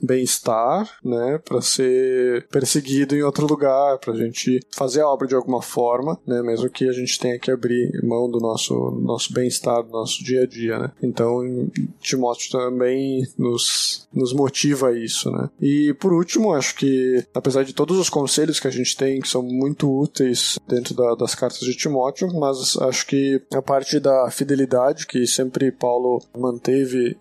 bem-estar, 0.02 0.88
né? 1.04 1.38
Para 1.44 1.60
ser 1.60 2.46
perseguido 2.48 3.16
em 3.16 3.22
outro 3.22 3.46
lugar, 3.46 3.98
para 3.98 4.12
a 4.12 4.16
gente 4.16 4.60
fazer 4.74 5.00
a 5.00 5.08
obra 5.08 5.26
de 5.26 5.34
alguma 5.34 5.62
forma, 5.62 6.18
né? 6.26 6.42
Mesmo 6.52 6.70
que 6.70 6.88
a 6.88 6.92
gente 6.92 7.18
tenha 7.18 7.38
que 7.38 7.50
abrir 7.50 7.90
mão 8.02 8.30
do 8.30 8.38
nosso, 8.38 8.90
nosso 9.02 9.32
bem-estar, 9.32 9.82
do 9.82 9.90
nosso 9.90 10.22
dia 10.22 10.42
a 10.42 10.46
dia, 10.46 10.78
né? 10.78 10.92
Então, 11.02 11.40
Timóteo 12.00 12.50
também 12.50 13.26
nos, 13.38 14.06
nos 14.12 14.32
motiva 14.32 14.88
a 14.88 14.98
isso, 14.98 15.30
né? 15.30 15.48
E 15.60 15.94
por 15.94 16.12
último, 16.12 16.52
acho 16.52 16.76
que, 16.76 17.24
apesar 17.34 17.64
de 17.64 17.72
todos 17.72 17.98
os 17.98 18.10
conselhos 18.10 18.60
que 18.60 18.68
a 18.68 18.70
gente 18.70 18.96
tem, 18.96 19.20
que 19.20 19.28
são 19.28 19.42
muito 19.42 19.90
úteis 19.90 20.58
dentro 20.68 20.94
da, 20.94 21.14
das 21.14 21.34
cartas 21.34 21.60
de 21.60 21.76
Timóteo, 21.76 22.28
mas 22.34 22.76
acho 22.76 23.06
que 23.06 23.40
a 23.52 23.62
parte 23.62 23.98
da 23.98 24.30
fidelidade 24.30 25.06
que 25.06 25.26
sempre 25.26 25.72
Paulo 25.72 26.22
manteve, 26.36 27.16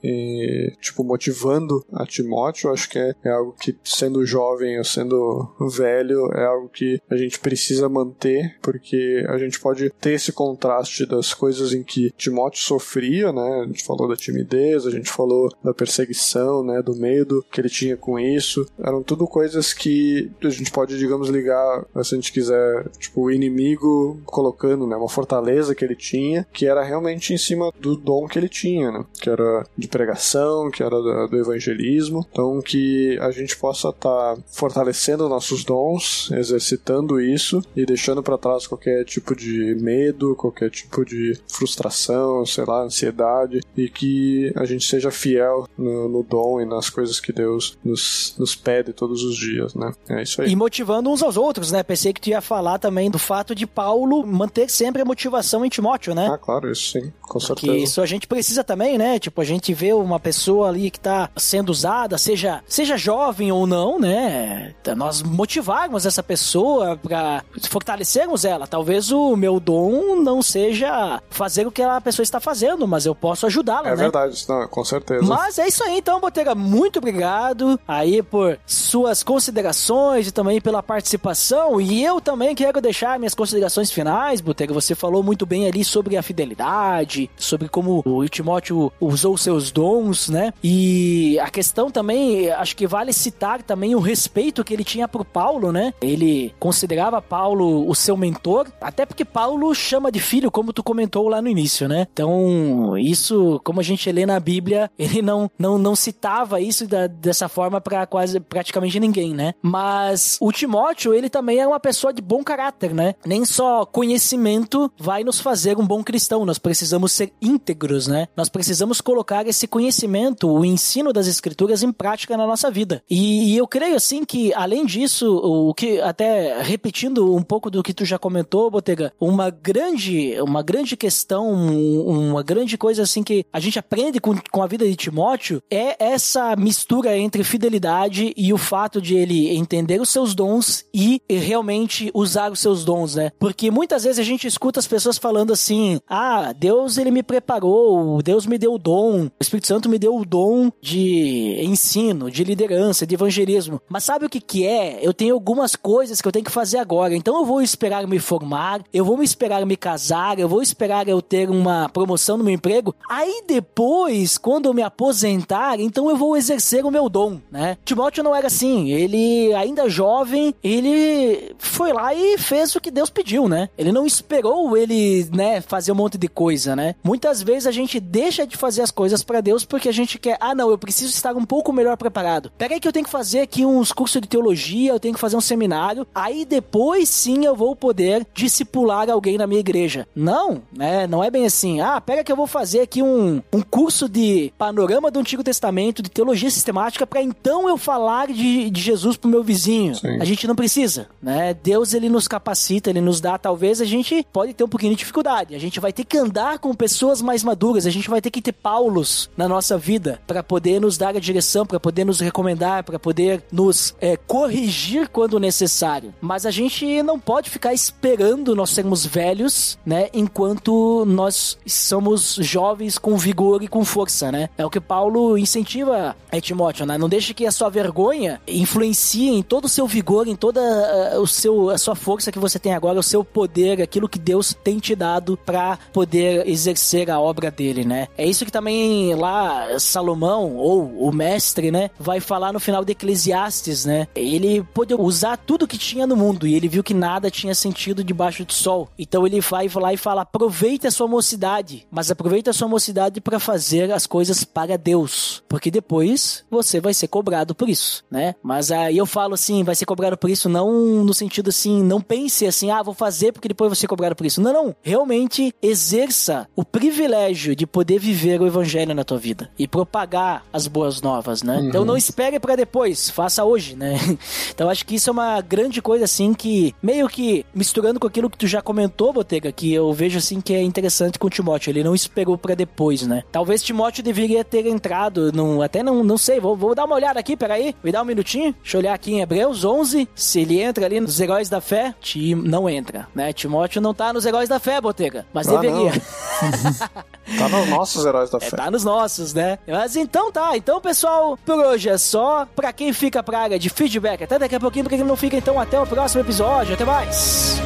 tipo, 0.81 1.03
motivando 1.03 1.85
a 1.93 2.05
Timóteo, 2.05 2.71
acho 2.71 2.89
que 2.89 2.99
é, 2.99 3.15
é 3.23 3.29
algo 3.29 3.55
que, 3.59 3.75
sendo 3.83 4.25
jovem 4.25 4.77
ou 4.77 4.83
sendo 4.83 5.49
velho, 5.69 6.31
é 6.33 6.45
algo 6.45 6.69
que 6.69 6.99
a 7.09 7.15
gente 7.15 7.39
precisa 7.39 7.87
manter, 7.87 8.57
porque 8.61 9.20
a 9.27 9.37
gente 9.37 9.59
pode 9.59 9.89
ter 9.89 10.13
esse 10.13 10.31
contraste 10.31 11.05
das 11.05 11.33
coisas 11.33 11.73
em 11.73 11.83
que 11.83 12.11
Timóteo 12.17 12.61
sofria, 12.61 13.31
né? 13.31 13.61
A 13.63 13.67
gente 13.67 13.83
falou 13.83 14.07
da 14.07 14.15
timidez, 14.15 14.85
a 14.85 14.91
gente 14.91 15.09
falou 15.09 15.49
da 15.63 15.73
perseguição, 15.73 16.63
né? 16.63 16.81
Do 16.81 16.95
medo 16.95 17.45
que 17.51 17.59
ele 17.59 17.69
tinha 17.69 17.97
com 17.97 18.19
isso. 18.19 18.65
Eram 18.79 19.03
tudo 19.03 19.27
coisas 19.27 19.73
que 19.73 20.31
a 20.43 20.49
gente 20.49 20.71
pode, 20.71 20.97
digamos, 20.97 21.29
ligar, 21.29 21.85
se 22.03 22.15
a 22.15 22.17
gente 22.17 22.31
quiser, 22.31 22.87
tipo, 22.99 23.21
o 23.21 23.31
inimigo 23.31 24.19
colocando, 24.25 24.87
né? 24.87 24.95
Uma 24.95 25.09
fortaleza 25.09 25.75
que 25.75 25.83
ele 25.83 25.95
tinha, 25.95 26.45
que 26.51 26.65
era 26.65 26.83
realmente 26.83 27.33
em 27.33 27.37
cima 27.37 27.71
do 27.79 27.95
dom 27.95 28.27
que 28.27 28.37
ele 28.37 28.49
tinha, 28.49 28.91
né? 28.91 29.05
Que 29.19 29.29
era 29.29 29.65
de 29.77 29.87
pregação, 29.87 30.69
que 30.69 30.83
era 30.83 31.27
do 31.27 31.37
evangelismo. 31.37 32.25
Então, 32.31 32.61
que 32.61 33.17
a 33.19 33.31
gente 33.31 33.57
possa 33.57 33.89
estar 33.89 34.35
tá 34.35 34.37
fortalecendo 34.51 35.29
nossos 35.29 35.63
dons, 35.63 36.29
exercitando 36.31 37.19
isso 37.19 37.63
e 37.75 37.85
deixando 37.85 38.23
para 38.23 38.37
trás 38.37 38.67
qualquer 38.67 39.03
tipo 39.11 39.35
de 39.35 39.75
medo, 39.75 40.35
qualquer 40.35 40.69
tipo 40.69 41.03
de 41.03 41.37
frustração, 41.47 42.45
sei 42.45 42.63
lá, 42.65 42.83
ansiedade, 42.83 43.59
e 43.75 43.89
que 43.89 44.53
a 44.55 44.63
gente 44.65 44.85
seja 44.85 45.11
fiel 45.11 45.67
no, 45.77 46.07
no 46.07 46.23
dom 46.23 46.61
e 46.61 46.65
nas 46.65 46.89
coisas 46.89 47.19
que 47.19 47.33
Deus 47.33 47.77
nos, 47.83 48.33
nos 48.37 48.55
pede 48.55 48.93
todos 48.93 49.23
os 49.23 49.35
dias, 49.35 49.75
né? 49.75 49.91
É 50.09 50.23
isso 50.23 50.41
aí. 50.41 50.49
E 50.49 50.55
motivando 50.55 51.09
uns 51.09 51.21
aos 51.21 51.35
outros, 51.35 51.71
né? 51.71 51.83
Pensei 51.83 52.13
que 52.13 52.21
tu 52.21 52.29
ia 52.29 52.39
falar 52.41 52.79
também 52.79 53.11
do 53.11 53.19
fato 53.19 53.53
de 53.53 53.67
Paulo 53.67 54.25
manter 54.25 54.69
sempre 54.69 55.01
a 55.01 55.05
motivação 55.05 55.65
em 55.65 55.69
Timóteo, 55.69 56.15
né? 56.15 56.29
Ah, 56.31 56.37
claro, 56.37 56.71
isso 56.71 56.91
sim, 56.93 57.11
com 57.21 57.39
Porque 57.39 57.65
certeza. 57.65 57.83
isso 57.83 58.01
a 58.01 58.05
gente 58.05 58.27
precisa 58.27 58.63
também, 58.63 58.97
né? 58.97 59.19
Tipo, 59.19 59.41
a 59.41 59.45
gente 59.45 59.73
vê 59.73 59.91
uma 59.91 60.19
pessoa 60.19 60.69
ali 60.69 60.89
que 60.89 60.99
tá 60.99 61.29
sendo 61.35 61.69
usada, 61.69 62.17
seja, 62.17 62.63
seja 62.67 62.95
jovem 62.95 63.51
ou 63.51 63.67
não, 63.67 63.99
né? 63.99 64.73
Nós 64.95 65.21
motivarmos 65.21 66.05
essa 66.05 66.23
pessoa 66.23 66.95
para 66.95 67.43
fortalecermos 67.69 68.45
ela. 68.45 68.67
Talvez 68.67 69.00
o 69.09 69.35
meu 69.35 69.59
dom 69.59 70.17
não 70.17 70.41
seja 70.41 71.21
fazer 71.29 71.65
o 71.65 71.71
que 71.71 71.81
a 71.81 71.99
pessoa 72.01 72.23
está 72.23 72.39
fazendo, 72.39 72.87
mas 72.87 73.05
eu 73.05 73.15
posso 73.15 73.45
ajudá-la, 73.45 73.87
É 73.87 73.91
né? 73.91 73.95
verdade, 73.95 74.45
não, 74.47 74.67
com 74.67 74.83
certeza. 74.83 75.23
Mas 75.25 75.57
é 75.57 75.67
isso 75.67 75.83
aí, 75.83 75.97
então, 75.97 76.19
Botega. 76.19 76.53
Muito 76.53 76.99
obrigado 76.99 77.79
aí 77.87 78.21
por 78.21 78.59
suas 78.65 79.23
considerações 79.23 80.27
e 80.27 80.31
também 80.31 80.59
pela 80.59 80.83
participação. 80.83 81.79
E 81.79 82.03
eu 82.03 82.19
também 82.19 82.53
quero 82.53 82.81
deixar 82.81 83.17
minhas 83.17 83.33
considerações 83.33 83.91
finais, 83.91 84.41
Botega. 84.41 84.73
Você 84.73 84.93
falou 84.93 85.23
muito 85.23 85.45
bem 85.45 85.67
ali 85.67 85.83
sobre 85.83 86.17
a 86.17 86.21
fidelidade, 86.23 87.29
sobre 87.37 87.69
como 87.69 88.01
o 88.05 88.27
Timóteo 88.27 88.91
usou 88.99 89.37
seus 89.37 89.71
dons, 89.71 90.29
né? 90.29 90.53
E 90.63 91.39
a 91.39 91.49
questão 91.49 91.89
também, 91.89 92.49
acho 92.51 92.75
que 92.75 92.85
vale 92.85 93.13
citar 93.13 93.61
também 93.63 93.95
o 93.95 93.99
respeito 93.99 94.63
que 94.63 94.73
ele 94.73 94.83
tinha 94.83 95.07
por 95.07 95.23
Paulo, 95.23 95.71
né? 95.71 95.93
Ele 96.01 96.53
considerava 96.59 97.21
Paulo 97.21 97.87
o 97.89 97.95
seu 97.95 98.17
mentor, 98.17 98.67
até 98.91 99.05
porque 99.05 99.25
Paulo 99.25 99.73
chama 99.73 100.11
de 100.11 100.19
filho, 100.19 100.51
como 100.51 100.73
tu 100.73 100.83
comentou 100.83 101.27
lá 101.27 101.41
no 101.41 101.47
início, 101.47 101.87
né? 101.87 102.07
Então, 102.11 102.97
isso, 102.97 103.59
como 103.63 103.79
a 103.79 103.83
gente 103.83 104.11
lê 104.11 104.25
na 104.25 104.39
Bíblia, 104.39 104.91
ele 104.99 105.21
não, 105.21 105.49
não, 105.57 105.77
não 105.77 105.95
citava 105.95 106.59
isso 106.59 106.87
da, 106.87 107.07
dessa 107.07 107.47
forma 107.47 107.79
para 107.79 108.05
quase 108.05 108.39
praticamente 108.39 108.99
ninguém, 108.99 109.33
né? 109.33 109.53
Mas 109.61 110.37
o 110.41 110.51
Timóteo, 110.51 111.13
ele 111.13 111.29
também 111.29 111.59
é 111.59 111.67
uma 111.67 111.79
pessoa 111.79 112.13
de 112.13 112.21
bom 112.21 112.43
caráter, 112.43 112.93
né? 112.93 113.15
Nem 113.25 113.45
só 113.45 113.85
conhecimento 113.85 114.91
vai 114.97 115.23
nos 115.23 115.39
fazer 115.39 115.77
um 115.77 115.85
bom 115.87 116.03
cristão, 116.03 116.45
nós 116.45 116.59
precisamos 116.59 117.11
ser 117.11 117.31
íntegros, 117.41 118.07
né? 118.07 118.27
Nós 118.35 118.49
precisamos 118.49 118.99
colocar 118.99 119.47
esse 119.47 119.67
conhecimento, 119.67 120.49
o 120.49 120.65
ensino 120.65 121.13
das 121.13 121.27
escrituras 121.27 121.81
em 121.81 121.91
prática 121.91 122.35
na 122.35 122.45
nossa 122.45 122.69
vida. 122.69 123.01
E, 123.09 123.53
e 123.53 123.57
eu 123.57 123.67
creio 123.67 123.95
assim 123.95 124.25
que, 124.25 124.53
além 124.53 124.85
disso, 124.85 125.33
o 125.37 125.73
que 125.73 126.01
até 126.01 126.61
repetindo 126.61 127.33
um 127.33 127.43
pouco 127.43 127.69
do 127.69 127.83
que 127.83 127.93
tu 127.93 128.03
já 128.03 128.17
comentou, 128.17 128.70
Botega, 128.71 129.13
uma 129.19 129.49
grande, 129.49 130.35
uma 130.41 130.61
grande 130.63 130.95
questão, 130.97 131.51
um- 131.53 132.29
uma 132.31 132.41
grande 132.43 132.77
coisa 132.77 133.03
assim 133.03 133.23
que 133.23 133.45
a 133.51 133.59
gente 133.59 133.77
aprende 133.77 134.19
com, 134.19 134.35
com 134.51 134.63
a 134.63 134.67
vida 134.67 134.85
de 134.87 134.95
Timóteo 134.95 135.61
é 135.69 136.03
essa 136.03 136.55
mistura 136.55 137.17
entre 137.17 137.43
fidelidade 137.43 138.33
e 138.35 138.53
o 138.53 138.57
fato 138.57 139.01
de 139.01 139.15
ele 139.15 139.49
entender 139.55 139.99
os 140.01 140.09
seus 140.09 140.33
dons 140.33 140.85
e 140.93 141.21
realmente 141.29 142.09
usar 142.13 142.51
os 142.51 142.59
seus 142.59 142.85
dons, 142.85 143.15
né? 143.15 143.31
Porque 143.39 143.69
muitas 143.69 144.03
vezes 144.03 144.19
a 144.19 144.23
gente 144.23 144.47
escuta 144.47 144.79
as 144.79 144.87
pessoas 144.87 145.17
falando 145.17 145.51
assim: 145.53 145.99
"Ah, 146.07 146.53
Deus 146.53 146.97
ele 146.97 147.11
me 147.11 147.23
preparou, 147.23 148.21
Deus 148.21 148.45
me 148.45 148.57
deu 148.57 148.73
o 148.73 148.77
dom, 148.79 149.25
o 149.25 149.31
Espírito 149.39 149.67
Santo 149.67 149.89
me 149.89 149.99
deu 149.99 150.15
o 150.15 150.25
dom 150.25 150.71
de 150.81 151.61
ensino, 151.63 152.29
de 152.31 152.43
liderança, 152.43 153.05
de 153.05 153.15
evangelismo". 153.15 153.81
Mas 153.89 154.03
sabe 154.03 154.25
o 154.25 154.29
que 154.29 154.39
que 154.39 154.65
é? 154.65 154.99
Eu 155.01 155.13
tenho 155.13 155.33
algumas 155.33 155.75
coisas 155.75 156.21
que 156.21 156.27
eu 156.27 156.31
tenho 156.31 156.45
que 156.45 156.51
fazer 156.51 156.77
agora. 156.77 157.15
Então 157.15 157.37
eu 157.39 157.45
vou 157.45 157.61
esperar 157.61 158.07
me 158.07 158.19
formar, 158.19 158.60
eu 158.93 159.05
vou 159.05 159.17
me 159.17 159.25
esperar 159.25 159.65
me 159.65 159.75
casar, 159.75 160.39
eu 160.39 160.47
vou 160.47 160.61
esperar 160.61 161.07
eu 161.07 161.21
ter 161.21 161.49
uma 161.49 161.89
promoção 161.89 162.37
no 162.37 162.43
meu 162.43 162.53
emprego. 162.53 162.95
Aí 163.09 163.43
depois, 163.47 164.37
quando 164.37 164.65
eu 164.65 164.73
me 164.73 164.81
aposentar, 164.81 165.79
então 165.79 166.09
eu 166.09 166.15
vou 166.15 166.35
exercer 166.35 166.85
o 166.85 166.91
meu 166.91 167.09
dom, 167.09 167.39
né? 167.51 167.77
Timóteo 167.85 168.23
não 168.23 168.35
era 168.35 168.47
assim. 168.47 168.91
Ele, 168.91 169.53
ainda 169.53 169.89
jovem, 169.89 170.53
ele 170.63 171.55
foi 171.57 171.93
lá 171.93 172.13
e 172.13 172.37
fez 172.37 172.75
o 172.75 172.81
que 172.81 172.91
Deus 172.91 173.09
pediu, 173.09 173.47
né? 173.47 173.69
Ele 173.77 173.91
não 173.91 174.05
esperou 174.05 174.75
ele, 174.75 175.27
né, 175.33 175.61
fazer 175.61 175.91
um 175.91 175.95
monte 175.95 176.17
de 176.17 176.27
coisa, 176.27 176.75
né? 176.75 176.95
Muitas 177.03 177.41
vezes 177.41 177.67
a 177.67 177.71
gente 177.71 177.99
deixa 177.99 178.45
de 178.45 178.57
fazer 178.57 178.81
as 178.81 178.91
coisas 178.91 179.23
pra 179.23 179.41
Deus 179.41 179.65
porque 179.65 179.89
a 179.89 179.93
gente 179.93 180.17
quer, 180.17 180.37
ah, 180.39 180.55
não, 180.55 180.69
eu 180.69 180.77
preciso 180.77 181.13
estar 181.13 181.35
um 181.35 181.45
pouco 181.45 181.73
melhor 181.73 181.97
preparado. 181.97 182.51
Pera 182.57 182.73
aí 182.73 182.79
que 182.79 182.87
eu 182.87 182.93
tenho 182.93 183.05
que 183.05 183.11
fazer 183.11 183.41
aqui 183.41 183.65
uns 183.65 183.91
cursos 183.91 184.21
de 184.21 184.27
teologia, 184.27 184.91
eu 184.91 184.99
tenho 184.99 185.13
que 185.13 185.19
fazer 185.19 185.35
um 185.35 185.41
seminário, 185.41 186.07
aí 186.13 186.45
depois 186.45 187.09
sim 187.09 187.45
eu 187.45 187.55
vou 187.55 187.75
poder 187.75 188.25
discipular 188.51 189.09
alguém 189.09 189.37
na 189.37 189.47
minha 189.47 189.59
igreja. 189.59 190.07
Não, 190.15 190.61
né? 190.75 191.07
Não 191.07 191.23
é 191.23 191.31
bem 191.31 191.45
assim. 191.45 191.79
Ah, 191.79 191.99
pega 192.01 192.23
que 192.23 192.31
eu 192.31 192.35
vou 192.35 192.47
fazer 192.47 192.81
aqui 192.81 193.01
um, 193.01 193.41
um 193.51 193.61
curso 193.61 194.07
de 194.07 194.53
panorama 194.57 195.09
do 195.09 195.19
Antigo 195.19 195.43
Testamento, 195.43 196.03
de 196.03 196.11
teologia 196.11 196.51
sistemática, 196.51 197.07
pra 197.07 197.21
então 197.21 197.67
eu 197.67 197.77
falar 197.77 198.27
de, 198.27 198.69
de 198.69 198.81
Jesus 198.81 199.15
pro 199.17 199.29
meu 199.29 199.43
vizinho. 199.43 199.95
Sim. 199.95 200.19
A 200.19 200.25
gente 200.25 200.47
não 200.47 200.55
precisa, 200.55 201.07
né? 201.21 201.53
Deus 201.53 201.93
ele 201.93 202.09
nos 202.09 202.27
capacita, 202.27 202.89
ele 202.89 203.01
nos 203.01 203.21
dá, 203.21 203.37
talvez 203.37 203.81
a 203.81 203.85
gente 203.85 204.25
pode 204.31 204.53
ter 204.53 204.63
um 204.63 204.69
pouquinho 204.69 204.91
de 204.91 204.99
dificuldade. 204.99 205.55
A 205.55 205.59
gente 205.59 205.79
vai 205.79 205.93
ter 205.93 206.03
que 206.03 206.17
andar 206.17 206.59
com 206.59 206.73
pessoas 206.73 207.21
mais 207.21 207.43
maduras, 207.43 207.85
a 207.85 207.89
gente 207.89 208.09
vai 208.09 208.21
ter 208.21 208.29
que 208.29 208.41
ter 208.41 208.51
Paulos 208.51 209.29
na 209.35 209.47
nossa 209.47 209.77
vida 209.77 210.19
para 210.27 210.43
poder 210.43 210.79
nos 210.79 210.97
dar 210.97 211.15
a 211.15 211.19
direção, 211.19 211.65
para 211.65 211.79
poder 211.79 212.05
nos 212.05 212.19
recomendar, 212.19 212.83
para 212.83 212.99
poder 212.99 213.43
nos 213.51 213.95
é, 214.01 214.17
corrigir 214.17 215.07
quando 215.07 215.39
necessário. 215.39 216.13
Mas 216.19 216.45
a 216.45 216.51
gente 216.51 217.01
não 217.01 217.19
pode 217.19 217.49
ficar 217.49 217.73
esperando 217.73 218.40
nós 218.43 218.71
sermos 218.71 219.05
velhos, 219.05 219.77
né? 219.85 220.09
Enquanto 220.13 221.05
nós 221.05 221.57
somos 221.65 222.35
jovens 222.41 222.97
com 222.97 223.17
vigor 223.17 223.63
e 223.63 223.67
com 223.67 223.85
força, 223.85 224.31
né? 224.31 224.49
É 224.57 224.65
o 224.65 224.69
que 224.69 224.79
Paulo 224.79 225.37
incentiva 225.37 226.15
a 226.31 226.41
Timóteo, 226.41 226.85
né? 226.85 226.97
Não 226.97 227.09
deixe 227.09 227.33
que 227.33 227.45
a 227.45 227.51
sua 227.51 227.69
vergonha 227.69 228.41
influencie 228.47 229.29
em 229.29 229.43
todo 229.43 229.65
o 229.65 229.69
seu 229.69 229.87
vigor, 229.87 230.27
em 230.27 230.35
toda 230.35 230.61
ah, 230.61 231.19
o 231.19 231.27
seu, 231.27 231.69
a 231.69 231.77
sua 231.77 231.95
força 231.95 232.31
que 232.31 232.39
você 232.39 232.57
tem 232.57 232.73
agora, 232.73 232.99
o 232.99 233.03
seu 233.03 233.23
poder, 233.23 233.81
aquilo 233.81 234.09
que 234.09 234.19
Deus 234.19 234.55
tem 234.63 234.79
te 234.79 234.95
dado 234.95 235.37
para 235.37 235.77
poder 235.93 236.47
exercer 236.47 237.09
a 237.09 237.19
obra 237.19 237.51
dele, 237.51 237.83
né? 237.85 238.07
É 238.17 238.25
isso 238.25 238.45
que 238.45 238.51
também 238.51 239.13
lá 239.15 239.79
Salomão, 239.79 240.55
ou 240.55 241.07
o 241.07 241.11
mestre, 241.13 241.71
né, 241.71 241.89
vai 241.99 242.19
falar 242.19 242.53
no 242.53 242.59
final 242.59 242.83
de 242.83 242.91
Eclesiastes, 242.91 243.85
né? 243.85 244.07
Ele 244.15 244.63
pôde 244.73 244.93
usar 244.93 245.37
tudo 245.37 245.67
que 245.67 245.77
tinha 245.77 246.07
no 246.07 246.15
mundo 246.15 246.47
e 246.47 246.55
ele 246.55 246.67
viu 246.67 246.83
que 246.83 246.93
nada 246.93 247.29
tinha 247.29 247.53
sentido 247.53 248.03
debaixo 248.03 248.30
do 248.37 248.53
sol. 248.53 248.89
Então 248.97 249.25
ele 249.25 249.41
vai 249.41 249.67
lá 249.75 249.93
e 249.93 249.97
fala: 249.97 250.21
aproveite 250.21 250.87
a 250.87 250.91
sua 250.91 251.07
mocidade, 251.07 251.85
mas 251.91 252.09
aproveite 252.09 252.49
a 252.49 252.53
sua 252.53 252.67
mocidade 252.67 253.19
para 253.21 253.39
fazer 253.39 253.91
as 253.91 254.07
coisas 254.07 254.43
para 254.43 254.77
Deus, 254.77 255.43
porque 255.47 255.69
depois 255.69 256.43
você 256.49 256.79
vai 256.79 256.93
ser 256.93 257.07
cobrado 257.07 257.53
por 257.53 257.69
isso, 257.69 258.03
né? 258.09 258.35
Mas 258.41 258.71
aí 258.71 258.97
eu 258.97 259.05
falo 259.05 259.33
assim, 259.33 259.63
vai 259.63 259.75
ser 259.75 259.85
cobrado 259.85 260.17
por 260.17 260.29
isso 260.29 260.47
não 260.47 261.03
no 261.03 261.13
sentido 261.13 261.49
assim, 261.49 261.83
não 261.83 262.01
pense 262.01 262.45
assim, 262.45 262.71
ah, 262.71 262.81
vou 262.83 262.93
fazer 262.93 263.31
porque 263.31 263.47
depois 263.47 263.77
ser 263.77 263.87
cobrado 263.87 264.15
por 264.15 264.25
isso. 264.25 264.41
Não, 264.41 264.53
não. 264.53 264.75
Realmente 264.81 265.53
exerça 265.61 266.47
o 266.55 266.63
privilégio 266.63 267.55
de 267.55 267.65
poder 267.65 267.99
viver 267.99 268.41
o 268.41 268.47
evangelho 268.47 268.93
na 268.93 269.03
tua 269.03 269.17
vida 269.17 269.49
e 269.57 269.67
propagar 269.67 270.43
as 270.53 270.67
boas 270.67 271.01
novas, 271.01 271.43
né? 271.43 271.59
Então 271.63 271.83
não 271.83 271.97
espere 271.97 272.39
para 272.39 272.55
depois, 272.55 273.09
faça 273.09 273.43
hoje, 273.43 273.75
né? 273.75 273.97
Então 274.53 274.69
acho 274.69 274.85
que 274.85 274.95
isso 274.95 275.09
é 275.09 275.13
uma 275.13 275.41
grande 275.41 275.81
coisa 275.81 276.05
assim 276.05 276.33
que 276.33 276.75
meio 276.81 277.07
que 277.07 277.45
misturando 277.53 277.99
com 277.99 278.07
aquilo 278.07 278.20
aquilo 278.21 278.29
que 278.29 278.37
tu 278.37 278.47
já 278.47 278.61
comentou, 278.61 279.11
Botega, 279.11 279.51
que 279.51 279.73
eu 279.73 279.91
vejo 279.93 280.19
assim 280.19 280.39
que 280.39 280.53
é 280.53 280.61
interessante 280.61 281.17
com 281.17 281.25
o 281.25 281.29
Timóteo. 281.29 281.71
Ele 281.71 281.83
não 281.83 281.95
esperou 281.95 282.37
pra 282.37 282.53
depois, 282.53 283.01
né? 283.07 283.23
Talvez 283.31 283.63
Timóteo 283.63 284.03
deveria 284.03 284.43
ter 284.43 284.67
entrado, 284.67 285.31
num, 285.31 285.61
até 285.61 285.81
não, 285.81 286.03
não 286.03 286.17
sei, 286.17 286.39
vou, 286.39 286.55
vou 286.55 286.75
dar 286.75 286.85
uma 286.85 286.95
olhada 286.95 287.19
aqui, 287.19 287.35
peraí. 287.35 287.75
Me 287.83 287.91
dá 287.91 288.01
um 288.01 288.05
minutinho. 288.05 288.53
Deixa 288.61 288.77
eu 288.77 288.81
olhar 288.81 288.93
aqui 288.93 289.13
em 289.13 289.21
Hebreus 289.21 289.65
11. 289.65 290.07
Se 290.15 290.39
ele 290.41 290.61
entra 290.61 290.85
ali 290.85 290.99
nos 290.99 291.19
Heróis 291.19 291.49
da 291.49 291.59
Fé, 291.59 291.95
Tim 291.99 292.35
não 292.35 292.69
entra, 292.69 293.07
né? 293.15 293.33
Timóteo 293.33 293.81
não 293.81 293.93
tá 293.93 294.13
nos 294.13 294.25
Heróis 294.25 294.47
da 294.47 294.59
Fé, 294.59 294.79
Botega, 294.79 295.25
mas 295.33 295.47
Ah, 295.47 295.57
deveria. 295.57 295.91
Tá 297.37 297.47
nos 297.47 297.69
nossos 297.69 298.05
heróis 298.05 298.29
da 298.29 298.39
É, 298.39 298.41
fé. 298.41 298.57
tá 298.57 298.69
nos 298.71 298.83
nossos, 298.83 299.33
né? 299.33 299.57
Mas 299.65 299.95
então 299.95 300.31
tá. 300.31 300.57
Então, 300.57 300.81
pessoal, 300.81 301.37
por 301.45 301.55
hoje 301.59 301.87
é 301.87 301.97
só. 301.97 302.45
Pra 302.55 302.73
quem 302.73 302.91
fica 302.91 303.23
pra 303.23 303.39
área 303.39 303.59
de 303.59 303.69
feedback, 303.69 304.23
até 304.23 304.37
daqui 304.37 304.55
a 304.55 304.59
pouquinho, 304.59 304.83
pra 304.85 304.97
quem 304.97 305.05
não 305.05 305.15
fica, 305.15 305.37
então 305.37 305.57
até 305.59 305.79
o 305.79 305.85
próximo 305.87 306.21
episódio. 306.21 306.73
Até 306.73 306.83
mais. 306.83 307.61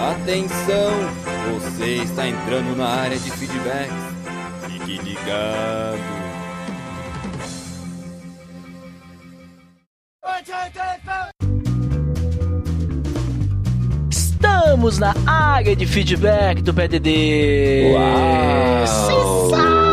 Atenção! 0.00 0.92
Você 1.52 1.96
está 1.96 2.26
entrando 2.26 2.74
na 2.74 2.86
área 2.86 3.18
de 3.18 3.30
feedbacks. 3.30 3.92
Fique 4.66 4.98
ligado. 4.98 5.98
Estamos 14.10 14.98
na 14.98 15.14
área 15.26 15.76
de 15.76 15.86
feedback 15.86 16.62
do 16.62 16.72
PDD. 16.72 17.92
Chico 18.86 19.89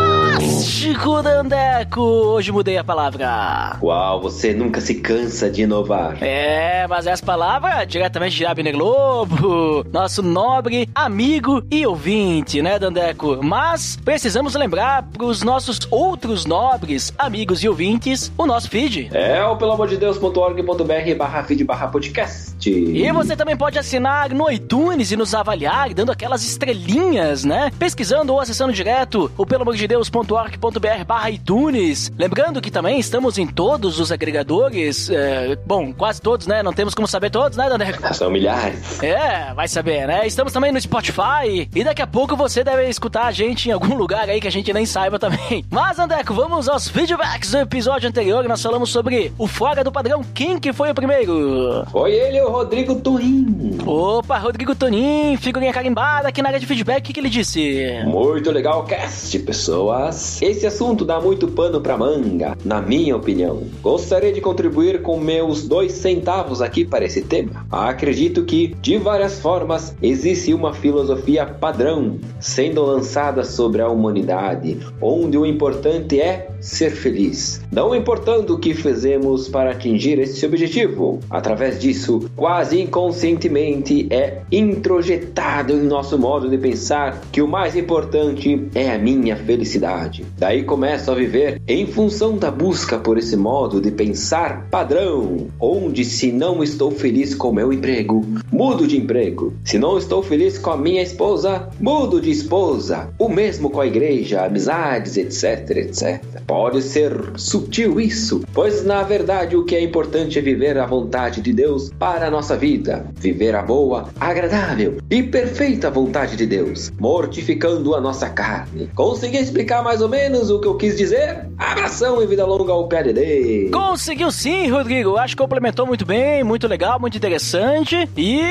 Dandeco. 1.23 2.01
Hoje 2.01 2.51
mudei 2.51 2.77
a 2.77 2.83
palavra. 2.83 3.77
Uau, 3.81 4.21
você 4.21 4.53
nunca 4.53 4.81
se 4.81 4.95
cansa 4.95 5.49
de 5.49 5.63
inovar. 5.63 6.17
É, 6.21 6.85
mas 6.87 7.05
essa 7.07 7.23
palavra 7.23 7.83
é 7.83 7.85
diretamente 7.85 8.35
de 8.35 8.45
Abner 8.45 8.73
Globo, 8.73 9.85
nosso 9.91 10.21
nobre 10.21 10.89
amigo 10.95 11.63
e 11.69 11.85
ouvinte, 11.85 12.61
né, 12.61 12.79
Dandeco? 12.79 13.39
Mas 13.43 13.97
precisamos 14.03 14.55
lembrar 14.55 15.03
pros 15.03 15.43
nossos 15.43 15.79
outros 15.91 16.45
nobres 16.45 17.13
amigos 17.17 17.63
e 17.63 17.69
ouvintes 17.69 18.31
o 18.37 18.45
nosso 18.45 18.69
feed. 18.69 19.09
É 19.13 19.43
o 19.45 19.55
pelo 19.57 19.73
amor 19.73 19.87
de 19.87 19.97
Deus.org.br 19.97 21.15
barra 21.17 21.43
feed 21.43 21.63
barra 21.63 21.87
podcast. 21.87 22.56
E 22.59 23.11
você 23.11 23.35
também 23.35 23.55
pode 23.55 23.77
assinar 23.77 24.33
no 24.33 24.49
iTunes 24.51 25.11
e 25.11 25.15
nos 25.15 25.33
avaliar, 25.33 25.93
dando 25.93 26.11
aquelas 26.11 26.43
estrelinhas, 26.43 27.43
né? 27.43 27.71
Pesquisando 27.77 28.33
ou 28.33 28.39
acessando 28.39 28.73
direto 28.73 29.31
o 29.37 29.45
peloamordedeus.org.br 29.45 31.05
barra 31.05 31.29
iTunes. 31.29 32.11
Lembrando 32.17 32.61
que 32.61 32.71
também 32.71 32.99
estamos 32.99 33.37
em 33.37 33.45
todos 33.45 33.99
os 33.99 34.11
agregadores, 34.11 35.09
é, 35.09 35.55
bom, 35.65 35.93
quase 35.93 36.21
todos, 36.21 36.47
né? 36.47 36.63
Não 36.63 36.73
temos 36.73 36.95
como 36.95 37.07
saber 37.07 37.29
todos, 37.29 37.57
né, 37.57 37.69
Dandeco? 37.69 38.13
São 38.13 38.31
milhares. 38.31 39.01
É, 39.03 39.53
vai 39.53 39.67
saber, 39.67 40.07
né? 40.07 40.25
Estamos 40.25 40.51
também 40.51 40.71
no 40.71 40.81
Spotify 40.81 41.69
e 41.73 41.83
daqui 41.83 42.01
a 42.01 42.07
pouco 42.07 42.35
você 42.35 42.63
deve 42.63 42.87
escutar 42.89 43.27
a 43.27 43.31
gente 43.31 43.69
em 43.69 43.71
algum 43.71 43.95
lugar 43.95 44.29
aí 44.29 44.41
que 44.41 44.47
a 44.47 44.51
gente 44.51 44.73
nem 44.73 44.85
saiba 44.85 45.19
também. 45.19 45.63
Mas, 45.69 45.99
Andeco, 45.99 46.33
vamos 46.33 46.67
aos 46.67 46.87
feedbacks 46.87 47.51
do 47.51 47.59
episódio 47.59 48.09
anterior 48.09 48.47
nós 48.47 48.61
falamos 48.61 48.89
sobre 48.89 49.31
o 49.37 49.47
Fora 49.47 49.83
do 49.83 49.91
Padrão. 49.91 50.23
Quem 50.33 50.59
que 50.59 50.71
foi 50.71 50.91
o 50.91 50.95
primeiro? 50.95 51.85
Foi 51.91 52.11
ele, 52.11 52.41
o 52.41 52.46
Rodrigo 52.49 52.95
Turim. 52.95 53.77
Opa, 53.85 54.37
Rodrigo 54.37 54.75
Tonin, 54.75 55.37
figurinha 55.37 55.71
carimbada 55.71 56.27
aqui 56.27 56.41
na 56.41 56.49
área 56.49 56.59
de 56.59 56.65
feedback, 56.65 56.99
o 56.99 57.03
que, 57.03 57.13
que 57.13 57.19
ele 57.19 57.29
disse? 57.29 57.87
Muito 58.05 58.51
legal 58.51 58.83
cast, 58.83 59.39
pessoas. 59.39 60.41
Esse 60.41 60.67
assunto 60.67 61.05
dá 61.05 61.21
muito 61.21 61.47
pano 61.47 61.79
pra 61.79 61.97
manga, 61.97 62.57
na 62.65 62.81
minha 62.81 63.15
opinião. 63.15 63.63
Gostaria 63.81 64.33
de 64.33 64.41
contribuir 64.41 65.01
com 65.01 65.19
meus 65.19 65.67
dois 65.67 65.93
centavos 65.93 66.61
aqui 66.61 66.83
para 66.83 67.05
esse 67.05 67.21
tema. 67.21 67.65
Acredito 67.71 68.43
que, 68.43 68.75
de 68.81 68.97
várias 68.97 69.39
formas, 69.39 69.95
existe 70.01 70.53
uma 70.53 70.73
filosofia 70.73 71.45
padrão 71.45 72.19
sendo 72.39 72.83
lançada 72.83 73.43
sobre 73.43 73.81
a 73.81 73.87
humanidade, 73.87 74.79
onde 75.01 75.37
o 75.37 75.45
importante 75.45 76.19
é 76.19 76.49
ser 76.59 76.91
feliz, 76.91 77.61
não 77.71 77.95
importando 77.95 78.55
o 78.55 78.59
que 78.59 78.73
fizemos 78.73 79.47
para 79.47 79.71
atingir 79.71 80.19
esse 80.19 80.45
objetivo. 80.45 81.19
Através 81.29 81.79
disso, 81.79 82.29
quase 82.37 82.79
inconscientemente 82.79 84.07
é 84.11 84.41
introjetado 84.51 85.73
em 85.73 85.81
nosso 85.81 86.19
modo 86.19 86.47
de 86.47 86.57
pensar 86.57 87.19
que 87.31 87.41
o 87.41 87.47
mais 87.47 87.75
importante 87.75 88.69
é 88.75 88.91
a 88.91 88.99
minha 88.99 89.35
felicidade. 89.35 90.23
Daí 90.37 90.63
começo 90.63 91.11
a 91.11 91.15
viver 91.15 91.59
em 91.67 91.87
função 91.87 92.37
da 92.37 92.51
busca 92.51 92.99
por 92.99 93.17
esse 93.17 93.35
modo 93.35 93.81
de 93.81 93.89
pensar 93.89 94.67
padrão, 94.69 95.47
onde 95.59 96.05
se 96.05 96.31
não 96.31 96.63
estou 96.63 96.91
feliz 96.91 97.33
com 97.33 97.51
meu 97.51 97.73
emprego, 97.73 98.23
mudo 98.51 98.85
de 98.85 98.97
emprego. 98.97 99.53
Se 99.65 99.79
não 99.79 99.97
estou 99.97 100.21
feliz 100.21 100.59
com 100.59 100.69
a 100.69 100.77
minha 100.77 101.01
esposa, 101.01 101.69
mudo 101.79 102.21
de 102.21 102.29
esposa. 102.29 103.09
O 103.17 103.27
mesmo 103.27 103.71
com 103.71 103.81
a 103.81 103.87
igreja, 103.87 104.45
amizades, 104.45 105.17
etc, 105.17 105.77
etc. 105.77 106.21
Pode 106.45 106.83
ser 106.83 107.31
sutil 107.35 107.99
isso, 107.99 108.43
pois 108.53 108.85
na 108.85 109.01
verdade 109.01 109.57
o 109.57 109.65
que 109.65 109.75
é 109.75 109.81
importante 109.81 110.37
é 110.37 110.41
viver 110.41 110.77
a 110.77 110.85
vontade 110.85 111.41
de 111.41 111.51
Deus 111.51 111.91
para 111.97 112.26
a 112.27 112.31
nossa 112.31 112.57
vida, 112.57 113.05
viver 113.15 113.55
a 113.55 113.61
boa, 113.61 114.09
agradável 114.19 114.97
e 115.09 115.23
perfeita 115.23 115.89
vontade 115.89 116.35
de 116.35 116.45
Deus, 116.45 116.91
mortificando 116.99 117.95
a 117.95 118.01
nossa 118.01 118.29
carne. 118.29 118.89
Consegui 118.93 119.37
explicar 119.37 119.81
mais 119.81 120.01
ou 120.01 120.09
menos 120.09 120.49
o 120.49 120.59
que 120.59 120.67
eu 120.67 120.75
quis 120.75 120.97
dizer? 120.97 121.47
Abração 121.57 122.21
e 122.21 122.27
vida 122.27 122.45
longa 122.45 122.73
ao 122.73 122.87
PDD. 122.87 123.69
Conseguiu 123.71 124.29
sim, 124.31 124.69
Rodrigo. 124.69 125.17
Acho 125.17 125.35
que 125.35 125.41
complementou 125.41 125.87
muito 125.87 126.05
bem, 126.05 126.43
muito 126.43 126.67
legal, 126.67 126.99
muito 126.99 127.17
interessante. 127.17 128.07
E 128.17 128.41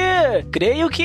creio 0.51 0.89
que, 0.89 1.05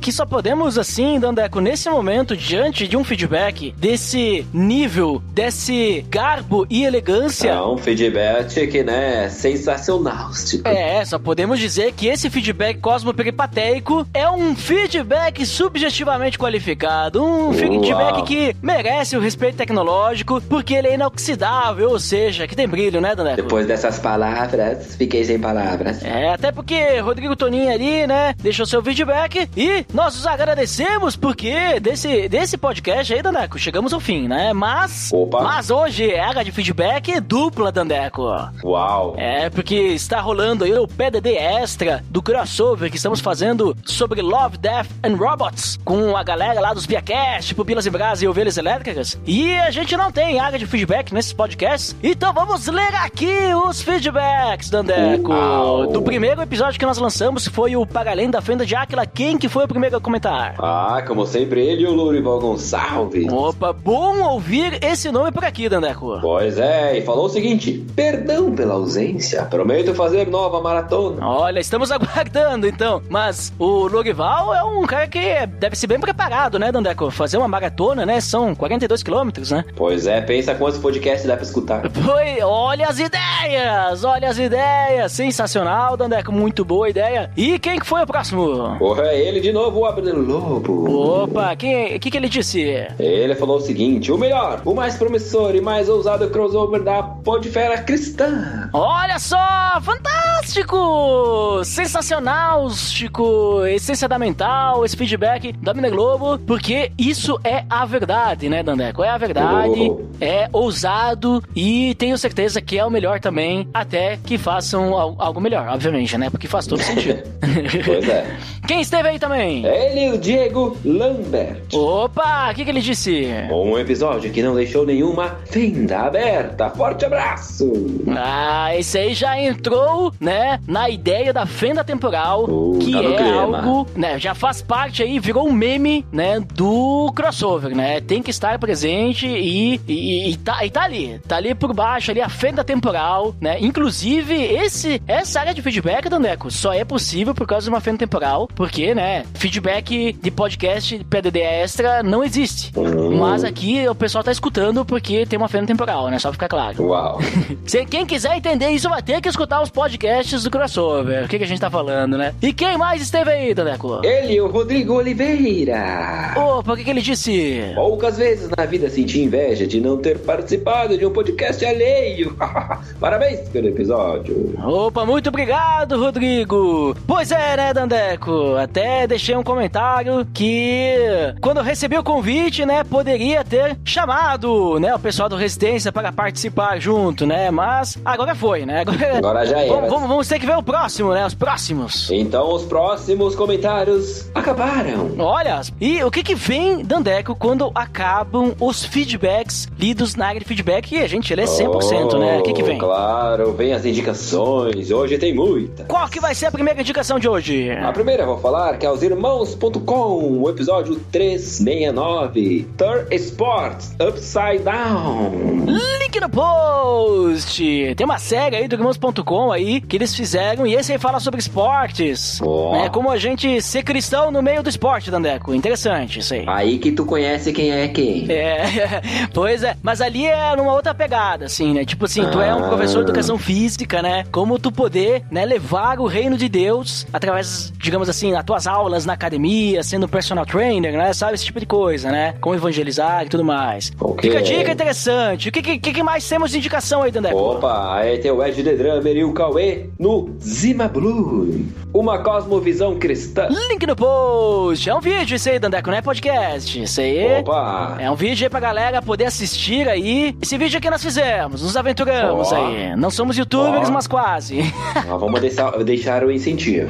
que 0.00 0.10
só 0.10 0.24
podemos, 0.24 0.78
assim, 0.78 1.20
Dandeco, 1.20 1.60
nesse 1.60 1.88
momento, 1.90 2.36
diante 2.36 2.88
de 2.88 2.96
um 2.96 3.04
feedback 3.04 3.74
desse 3.76 4.46
nível, 4.52 5.22
desse 5.32 6.04
garbo 6.08 6.66
e 6.70 6.84
elegância. 6.84 7.50
É 7.50 7.62
um 7.62 7.76
feedback 7.76 8.66
que, 8.66 8.82
né, 8.82 9.28
sensacional. 9.28 10.30
Tipo. 10.48 10.68
É, 10.68 11.04
só 11.04 11.18
podemos 11.18 11.58
dizer 11.58 11.89
que 11.92 12.06
esse 12.06 12.30
feedback 12.30 12.78
cosmoperipatéico 12.78 14.06
é 14.14 14.28
um 14.30 14.54
feedback 14.54 15.44
subjetivamente 15.44 16.38
qualificado. 16.38 17.22
Um 17.24 17.52
feedback 17.52 18.16
Uau. 18.16 18.24
que 18.24 18.54
merece 18.62 19.16
o 19.16 19.20
respeito 19.20 19.56
tecnológico, 19.56 20.40
porque 20.42 20.74
ele 20.74 20.88
é 20.88 20.94
inoxidável, 20.94 21.90
ou 21.90 21.98
seja, 21.98 22.46
que 22.46 22.56
tem 22.56 22.68
brilho, 22.68 23.00
né, 23.00 23.14
Dandeco? 23.14 23.42
Depois 23.42 23.66
dessas 23.66 23.98
palavras, 23.98 24.94
fiquei 24.96 25.24
sem 25.24 25.38
palavras. 25.38 26.02
É, 26.04 26.30
até 26.30 26.52
porque 26.52 26.98
Rodrigo 27.00 27.34
Toninho 27.34 27.72
ali, 27.72 28.06
né, 28.06 28.34
deixou 28.38 28.66
seu 28.66 28.82
feedback 28.82 29.48
e 29.56 29.84
nós 29.92 30.16
os 30.16 30.26
agradecemos 30.26 31.16
porque 31.16 31.80
desse, 31.80 32.28
desse 32.28 32.56
podcast 32.56 33.12
aí, 33.12 33.22
Dandeco, 33.22 33.58
chegamos 33.58 33.92
ao 33.92 34.00
fim, 34.00 34.28
né? 34.28 34.52
Mas, 34.52 35.10
Opa. 35.12 35.42
mas 35.42 35.70
hoje 35.70 36.10
é 36.10 36.20
área 36.20 36.44
de 36.44 36.52
feedback 36.52 37.20
dupla, 37.20 37.72
Dandeco. 37.72 38.22
Uau. 38.64 39.14
É, 39.16 39.50
porque 39.50 39.74
está 39.74 40.20
rolando 40.20 40.64
aí 40.64 40.72
o 40.72 40.86
PDD 40.86 41.34
Extra 41.34 41.79
do 42.10 42.20
crossover 42.20 42.90
que 42.90 42.96
estamos 42.96 43.20
fazendo 43.20 43.74
sobre 43.84 44.20
Love, 44.20 44.58
Death 44.58 44.88
and 45.02 45.16
Robots 45.16 45.78
com 45.82 46.14
a 46.14 46.22
galera 46.22 46.60
lá 46.60 46.74
dos 46.74 46.86
Piacast, 46.86 47.54
Pupilas 47.54 47.86
e 47.86 47.90
Brás 47.90 48.20
e 48.20 48.28
Ovelhas 48.28 48.58
Elétricas. 48.58 49.18
E 49.26 49.54
a 49.54 49.70
gente 49.70 49.96
não 49.96 50.12
tem 50.12 50.38
área 50.38 50.58
de 50.58 50.66
feedback 50.66 51.12
nesses 51.12 51.32
podcasts, 51.32 51.96
então 52.02 52.32
vamos 52.32 52.66
ler 52.66 52.94
aqui 52.96 53.34
os 53.66 53.80
feedbacks, 53.80 54.68
Dandeco. 54.68 55.30
Uau. 55.32 55.86
Do 55.86 56.02
primeiro 56.02 56.42
episódio 56.42 56.78
que 56.78 56.84
nós 56.84 56.98
lançamos 56.98 57.48
foi 57.48 57.76
o 57.76 57.86
Para 57.86 58.10
Além 58.10 58.30
da 58.30 58.42
Fenda 58.42 58.66
de 58.66 58.74
Áquila. 58.74 59.06
Quem 59.06 59.38
que 59.38 59.48
foi 59.48 59.64
o 59.64 59.68
primeiro 59.68 59.96
a 59.96 60.00
comentar? 60.00 60.56
Ah, 60.58 61.02
como 61.06 61.26
sempre, 61.26 61.66
ele 61.66 61.84
e 61.84 61.86
o 61.86 61.92
Lourival 61.92 62.40
Gonçalves. 62.40 63.32
Opa, 63.32 63.72
bom 63.72 64.20
ouvir 64.22 64.84
esse 64.84 65.10
nome 65.10 65.32
por 65.32 65.44
aqui, 65.44 65.68
Dandeco. 65.68 66.18
Pois 66.20 66.58
é, 66.58 66.98
e 66.98 67.02
falou 67.02 67.26
o 67.26 67.30
seguinte: 67.30 67.86
perdão 67.96 68.54
pela 68.54 68.74
ausência, 68.74 69.44
prometo 69.44 69.94
fazer 69.94 70.26
nova 70.26 70.60
maratona. 70.60 71.26
Olha, 71.26 71.60
estamos 71.70 71.90
aguardando 71.92 72.66
então. 72.66 73.00
Mas 73.08 73.52
o 73.58 73.86
Lorival 73.86 74.52
é 74.52 74.64
um 74.64 74.84
cara 74.84 75.06
que 75.06 75.46
deve 75.46 75.76
ser 75.76 75.86
bem 75.86 76.00
preparado, 76.00 76.58
né, 76.58 76.72
Dandeco? 76.72 77.10
Fazer 77.10 77.38
uma 77.38 77.46
maratona, 77.46 78.04
né? 78.04 78.20
São 78.20 78.54
42 78.54 79.02
quilômetros, 79.04 79.52
né? 79.52 79.64
Pois 79.76 80.06
é, 80.06 80.20
pensa 80.20 80.54
quantos 80.54 80.80
podcasts 80.80 81.26
dá 81.26 81.36
pra 81.36 81.44
escutar. 81.44 81.88
Foi, 82.04 82.42
olha 82.42 82.88
as 82.88 82.98
ideias! 82.98 84.02
Olha 84.04 84.28
as 84.28 84.38
ideias! 84.38 85.12
Sensacional, 85.12 85.96
Dandeco, 85.96 86.32
muito 86.32 86.64
boa 86.64 86.88
ideia. 86.88 87.30
E 87.36 87.58
quem 87.58 87.78
que 87.78 87.86
foi 87.86 88.02
o 88.02 88.06
próximo? 88.06 88.76
Porra, 88.78 89.04
é 89.04 89.20
ele 89.20 89.40
de 89.40 89.52
novo, 89.52 89.80
o 89.80 89.86
Abner 89.86 90.16
Lobo. 90.16 91.22
Opa, 91.22 91.52
o 91.52 91.56
que, 91.56 91.98
que 91.98 92.16
ele 92.16 92.28
disse? 92.28 92.60
Ele 92.98 93.34
falou 93.34 93.58
o 93.58 93.60
seguinte: 93.60 94.10
o 94.10 94.18
melhor, 94.18 94.60
o 94.64 94.74
mais 94.74 94.96
promissor 94.96 95.54
e 95.54 95.60
mais 95.60 95.88
ousado 95.88 96.28
crossover 96.30 96.82
da 96.82 97.02
Podfera 97.02 97.78
Cristã. 97.82 98.70
Olha 98.72 99.18
só! 99.18 99.38
Fantástico! 99.82 101.59
Sensacional, 101.64 102.68
Chico! 102.70 103.64
Essência 103.66 104.08
da 104.08 104.18
mental, 104.18 104.84
esse 104.84 104.96
feedback 104.96 105.52
da 105.52 105.72
Mina 105.74 105.90
Globo, 105.90 106.38
porque 106.38 106.92
isso 106.98 107.38
é 107.44 107.64
a 107.68 107.84
verdade, 107.84 108.48
né, 108.48 108.62
Dandeco? 108.62 109.02
É 109.02 109.08
a 109.10 109.18
verdade, 109.18 109.90
Oh. 109.90 110.00
é 110.20 110.48
ousado 110.52 111.42
e 111.54 111.94
tenho 111.96 112.16
certeza 112.18 112.60
que 112.60 112.78
é 112.78 112.84
o 112.84 112.90
melhor 112.90 113.20
também, 113.20 113.68
até 113.72 114.16
que 114.24 114.36
façam 114.38 114.96
al- 114.98 115.16
algo 115.18 115.40
melhor, 115.40 115.68
obviamente, 115.68 116.16
né? 116.18 116.30
Porque 116.30 116.46
faz 116.48 116.66
todo 116.66 116.82
sentido. 116.82 117.22
Pois 117.84 118.08
é. 118.08 118.26
Quem 118.66 118.80
esteve 118.80 119.08
aí 119.08 119.18
também? 119.18 119.64
Ele 119.66 120.10
o 120.12 120.18
Diego 120.18 120.76
Lambert. 120.84 121.62
Opa, 121.74 122.50
o 122.50 122.54
que, 122.54 122.64
que 122.64 122.70
ele 122.70 122.80
disse? 122.80 123.26
Um 123.50 123.78
episódio 123.78 124.30
que 124.30 124.42
não 124.42 124.54
deixou 124.54 124.86
nenhuma 124.86 125.36
fenda 125.46 126.00
aberta. 126.02 126.70
Forte 126.70 127.04
abraço! 127.04 127.70
Ah, 128.16 128.74
esse 128.76 128.98
aí 128.98 129.14
já 129.14 129.40
entrou, 129.40 130.12
né, 130.20 130.60
na 130.66 130.88
ideia 130.88 131.32
da 131.32 131.46
fenda 131.46 131.82
temporal, 131.82 132.44
Uh, 132.44 132.78
que 132.78 132.92
tá 132.92 132.98
é 133.02 133.16
clima. 133.16 133.58
algo, 133.58 133.86
né, 133.96 134.18
já 134.18 134.34
faz 134.34 134.62
parte 134.62 135.02
aí, 135.02 135.18
virou 135.18 135.48
um 135.48 135.52
meme, 135.52 136.04
né, 136.12 136.40
do 136.54 137.12
crossover, 137.14 137.74
né? 137.74 138.00
Tem 138.00 138.22
que 138.22 138.30
estar 138.30 138.58
presente 138.58 139.26
e, 139.26 139.80
e, 139.88 140.30
e 140.30 140.36
tá, 140.36 140.64
e 140.64 140.70
tá 140.70 140.82
ali, 140.82 141.18
tá 141.26 141.36
ali 141.36 141.54
por 141.54 141.72
baixo 141.74 142.10
ali 142.10 142.20
a 142.20 142.28
fenda 142.28 142.62
temporal, 142.62 143.34
né? 143.40 143.58
Inclusive, 143.60 144.34
esse 144.34 145.02
essa 145.08 145.40
área 145.40 145.54
de 145.54 145.62
feedback, 145.62 146.08
Dandeco, 146.08 146.50
só 146.50 146.72
é 146.72 146.84
possível 146.84 147.34
por 147.34 147.46
causa 147.46 147.64
de 147.64 147.70
uma 147.70 147.80
fenda 147.80 147.98
temporal, 147.98 148.48
porque, 148.54 148.94
né, 148.94 149.24
feedback 149.34 150.12
de 150.12 150.30
podcast 150.30 151.04
PDD 151.08 151.40
extra 151.40 152.02
não 152.02 152.22
existe. 152.24 152.72
Hum. 152.76 153.18
Mas 153.18 153.44
aqui 153.44 153.88
o 153.88 153.94
pessoal 153.94 154.24
tá 154.24 154.32
escutando 154.32 154.84
porque 154.84 155.26
tem 155.26 155.36
uma 155.36 155.48
fenda 155.48 155.66
temporal, 155.66 156.08
né? 156.08 156.18
Só 156.18 156.28
pra 156.28 156.34
ficar 156.34 156.48
claro. 156.48 156.82
Uau! 156.82 157.18
Se 157.66 157.84
quem 157.84 158.06
quiser 158.06 158.36
entender 158.36 158.70
isso 158.70 158.88
vai 158.88 159.02
ter 159.02 159.20
que 159.20 159.28
escutar 159.28 159.62
os 159.62 159.70
podcasts 159.70 160.44
do 160.44 160.50
crossover. 160.50 161.24
O 161.24 161.28
que, 161.28 161.38
que 161.38 161.44
a 161.44 161.46
gente 161.46 161.60
tá 161.60 161.70
falando, 161.70 162.16
né? 162.16 162.34
E 162.42 162.52
quem 162.52 162.76
mais 162.76 163.02
esteve 163.02 163.30
aí, 163.30 163.54
Dandeco? 163.54 164.00
Ele 164.04 164.34
e 164.34 164.40
o 164.40 164.48
Rodrigo 164.48 164.94
Oliveira. 164.94 166.34
Opa, 166.36 166.72
o 166.72 166.76
que, 166.76 166.84
que 166.84 166.90
ele 166.90 167.02
disse? 167.02 167.72
Poucas 167.74 168.16
vezes 168.16 168.50
na 168.56 168.64
vida 168.66 168.88
senti 168.88 169.20
inveja 169.20 169.66
de 169.66 169.80
não 169.80 169.96
ter 169.96 170.18
participado 170.18 170.96
de 170.96 171.06
um 171.06 171.12
podcast 171.12 171.64
alheio. 171.64 172.36
Parabéns 172.98 173.48
pelo 173.48 173.68
episódio. 173.68 174.54
Opa, 174.62 175.04
muito 175.04 175.28
obrigado, 175.28 175.98
Rodrigo. 175.98 176.96
Pois 177.06 177.30
é, 177.30 177.56
né, 177.56 177.74
Dandeco? 177.74 178.39
Até 178.56 179.06
deixei 179.06 179.36
um 179.36 179.42
comentário 179.42 180.26
que 180.32 180.94
quando 181.40 181.58
eu 181.58 181.62
recebi 181.64 181.96
o 181.96 182.02
convite, 182.02 182.64
né, 182.66 182.82
poderia 182.84 183.44
ter 183.44 183.78
chamado, 183.84 184.78
né, 184.80 184.94
o 184.94 184.98
pessoal 184.98 185.28
do 185.28 185.36
Resistência 185.36 185.92
para 185.92 186.12
participar 186.12 186.78
junto, 186.80 187.26
né? 187.26 187.50
Mas 187.50 187.98
agora 188.04 188.34
foi, 188.34 188.64
né? 188.66 188.80
Agora, 188.80 189.16
Agora 189.18 189.46
já 189.46 189.58
era. 189.60 189.68
Vamos, 189.72 189.90
vamos- 189.90 190.08
vamos 190.08 190.28
ter 190.28 190.38
que 190.38 190.46
ver 190.46 190.56
o 190.56 190.62
próximo, 190.62 191.12
né? 191.12 191.24
Os 191.26 191.34
próximos. 191.34 192.10
Então 192.10 192.52
os 192.54 192.64
próximos 192.64 193.34
comentários 193.34 194.28
acabaram. 194.34 195.12
Olha, 195.18 195.60
e 195.80 196.02
o 196.02 196.10
que 196.10 196.22
que 196.22 196.34
vem, 196.34 196.82
Dandeco, 196.84 197.34
quando 197.34 197.70
acabam 197.74 198.54
os 198.60 198.84
feedbacks 198.84 199.68
lidos 199.78 200.14
na 200.16 200.26
área 200.28 200.40
de 200.40 200.46
feedback? 200.46 200.92
E 200.94 200.98
a 201.02 201.08
gente 201.08 201.34
lê 201.34 201.44
100%, 201.44 202.18
né? 202.18 202.38
O 202.38 202.42
que 202.42 202.52
que 202.52 202.62
vem? 202.62 202.76
Oh, 202.76 202.80
Claro, 202.90 203.52
vem 203.52 203.72
as 203.72 203.84
indicações. 203.84 204.90
Hoje 204.90 205.16
tem 205.18 205.34
muita. 205.34 205.84
Qual 205.84 206.08
que 206.08 206.20
vai 206.20 206.34
ser 206.34 206.46
a 206.46 206.50
primeira 206.50 206.80
indicação 206.80 207.18
de 207.18 207.28
hoje? 207.28 207.70
A 207.70 207.92
primeira 207.92 208.24
vou 208.30 208.38
falar 208.38 208.78
que 208.78 208.86
é 208.86 208.90
os 208.90 209.02
irmãos.com, 209.02 210.40
o 210.40 210.48
episódio 210.48 211.00
369, 211.10 212.68
Third 212.76 213.14
Sports 213.16 213.92
Upside 214.00 214.62
Down. 214.62 215.66
Link 216.10 216.18
no 216.20 216.28
post! 216.28 217.94
Tem 217.96 218.04
uma 218.04 218.18
série 218.18 218.56
aí 218.56 218.66
do 218.66 218.74
Irmãos.com 218.74 219.52
aí 219.52 219.80
que 219.80 219.96
eles 219.96 220.12
fizeram 220.12 220.66
e 220.66 220.74
esse 220.74 220.90
aí 220.90 220.98
fala 220.98 221.20
sobre 221.20 221.38
esportes. 221.38 222.40
Né? 222.72 222.88
Como 222.88 223.08
a 223.12 223.16
gente 223.16 223.62
ser 223.62 223.84
cristão 223.84 224.32
no 224.32 224.42
meio 224.42 224.60
do 224.60 224.68
esporte, 224.68 225.08
Dandeco. 225.08 225.54
Interessante 225.54 226.18
isso 226.18 226.34
aí. 226.34 226.44
Aí 226.48 226.78
que 226.78 226.90
tu 226.90 227.04
conhece 227.04 227.52
quem 227.52 227.70
é 227.70 227.86
quem. 227.86 228.26
É, 228.28 229.00
pois 229.32 229.62
é, 229.62 229.76
mas 229.84 230.00
ali 230.00 230.26
é 230.26 230.56
numa 230.56 230.72
outra 230.72 230.92
pegada, 230.92 231.44
assim, 231.44 231.72
né? 231.74 231.84
Tipo 231.84 232.06
assim, 232.06 232.28
tu 232.28 232.40
é 232.40 232.52
um 232.52 232.64
Ah. 232.64 232.68
professor 232.68 233.04
de 233.04 233.10
educação 233.10 233.38
física, 233.38 234.02
né? 234.02 234.24
Como 234.32 234.58
tu 234.58 234.72
poder, 234.72 235.22
né, 235.30 235.44
levar 235.44 236.00
o 236.00 236.06
reino 236.06 236.36
de 236.36 236.48
Deus 236.48 237.06
através, 237.12 237.72
digamos 237.78 238.08
assim, 238.08 238.32
das 238.32 238.42
tuas 238.44 238.66
aulas 238.66 239.06
na 239.06 239.12
academia, 239.12 239.84
sendo 239.84 240.08
personal 240.08 240.44
trainer, 240.44 240.92
né? 240.92 241.12
Sabe? 241.12 241.34
Esse 241.34 241.44
tipo 241.44 241.60
de 241.60 241.66
coisa, 241.66 242.10
né? 242.10 242.34
Como 242.40 242.56
evangelizar 242.56 243.24
e 243.26 243.28
tudo 243.28 243.44
mais. 243.44 243.92
Ok. 244.00 244.28
Fica 244.28 244.40
a 244.40 244.42
dica 244.42 244.72
interessante. 244.72 245.48
O 245.50 245.52
que, 245.52 245.62
que, 245.62 245.78
que 245.78 245.99
mais 246.02 246.28
temos 246.28 246.50
de 246.50 246.58
indicação 246.58 247.02
aí, 247.02 247.10
Dandeco? 247.10 247.36
Opa, 247.36 247.96
aí 247.96 248.18
tem 248.18 248.30
o 248.30 248.42
Ed 248.44 248.62
The 248.62 248.74
Drummer 248.74 249.16
e 249.16 249.24
o 249.24 249.32
Cauê 249.32 249.86
no 249.98 250.30
Zima 250.40 250.88
Blue. 250.88 251.64
Uma 251.92 252.18
cosmovisão 252.20 252.96
cristã. 252.98 253.48
Link 253.68 253.84
no 253.86 253.96
post. 253.96 254.88
É 254.88 254.94
um 254.94 255.00
vídeo 255.00 255.34
isso 255.34 255.48
aí, 255.48 255.58
Dandeco, 255.58 255.90
não 255.90 255.96
é 255.96 256.02
podcast. 256.02 256.80
Isso 256.80 257.00
aí. 257.00 257.40
Opa! 257.40 257.96
É 257.98 258.08
um 258.10 258.14
vídeo 258.14 258.44
aí 258.46 258.50
pra 258.50 258.60
galera 258.60 259.02
poder 259.02 259.24
assistir 259.24 259.88
aí. 259.88 260.36
Esse 260.40 260.56
vídeo 260.56 260.78
aqui 260.78 260.88
nós 260.88 261.02
fizemos, 261.02 261.62
nos 261.62 261.76
aventuramos 261.76 262.52
Ó. 262.52 262.54
aí. 262.54 262.94
Não 262.96 263.10
somos 263.10 263.36
youtubers, 263.36 263.88
Ó. 263.88 263.92
mas 263.92 264.06
quase. 264.06 264.62
Nós 265.06 265.20
vamos 265.20 265.40
deixar, 265.40 265.70
deixar 265.82 266.22
o 266.24 266.30
incentivo. 266.30 266.88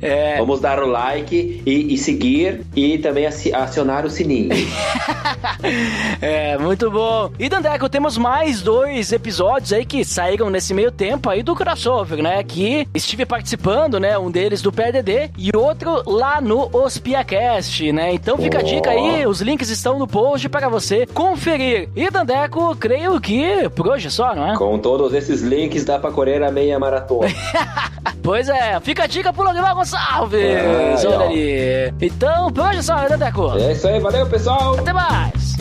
É. 0.00 0.38
Vamos 0.38 0.60
dar 0.60 0.82
o 0.82 0.86
like 0.86 1.62
e, 1.66 1.92
e 1.92 1.98
seguir 1.98 2.62
e 2.74 2.96
também 2.98 3.26
aci- 3.26 3.52
acionar 3.54 4.06
o 4.06 4.10
sininho. 4.10 4.48
É, 6.20 6.56
muito 6.58 6.90
bom. 6.90 7.30
E 7.38 7.48
Dandeco, 7.48 7.88
temos 7.88 8.16
mais 8.16 8.47
dois 8.56 9.12
episódios 9.12 9.72
aí 9.72 9.84
que 9.84 10.04
saíram 10.04 10.50
nesse 10.50 10.72
meio 10.72 10.90
tempo 10.90 11.28
aí 11.28 11.42
do 11.42 11.54
crossover, 11.54 12.22
né? 12.22 12.42
Que 12.42 12.88
estive 12.94 13.24
participando, 13.26 14.00
né? 14.00 14.18
Um 14.18 14.30
deles 14.30 14.62
do 14.62 14.72
PDD 14.72 15.30
e 15.36 15.54
outro 15.54 16.02
lá 16.06 16.40
no 16.40 16.68
Ospiacast, 16.72 17.92
né? 17.92 18.12
Então 18.14 18.36
fica 18.38 18.58
a 18.58 18.62
dica 18.62 18.90
aí, 18.90 19.26
os 19.26 19.40
links 19.40 19.68
estão 19.70 19.98
no 19.98 20.06
post 20.06 20.48
para 20.48 20.68
você 20.68 21.06
conferir. 21.06 21.88
E 21.94 22.10
Dandeco, 22.10 22.74
creio 22.76 23.20
que 23.20 23.68
por 23.70 23.88
hoje 23.88 24.10
só, 24.10 24.34
não 24.34 24.52
é? 24.52 24.56
Com 24.56 24.78
todos 24.78 25.12
esses 25.12 25.42
links 25.42 25.84
dá 25.84 25.98
pra 25.98 26.10
correr 26.10 26.42
a 26.42 26.50
meia 26.50 26.78
maratona. 26.78 27.28
Pois 28.20 28.48
é, 28.48 28.78
fica 28.80 29.04
a 29.04 29.06
dica 29.06 29.32
pro 29.32 29.42
Logimar 29.42 29.74
Gonçalves. 29.74 30.42
Ai, 30.42 31.06
Olha 31.06 31.24
ali. 31.24 31.94
Então, 31.98 32.52
por 32.52 32.66
hoje 32.66 32.82
só, 32.82 32.96
né, 32.96 33.08
Dandeco? 33.08 33.56
é 33.56 33.72
isso 33.72 33.88
aí, 33.88 33.98
valeu 34.00 34.26
pessoal! 34.26 34.74
Até 34.78 34.92
mais. 34.92 35.56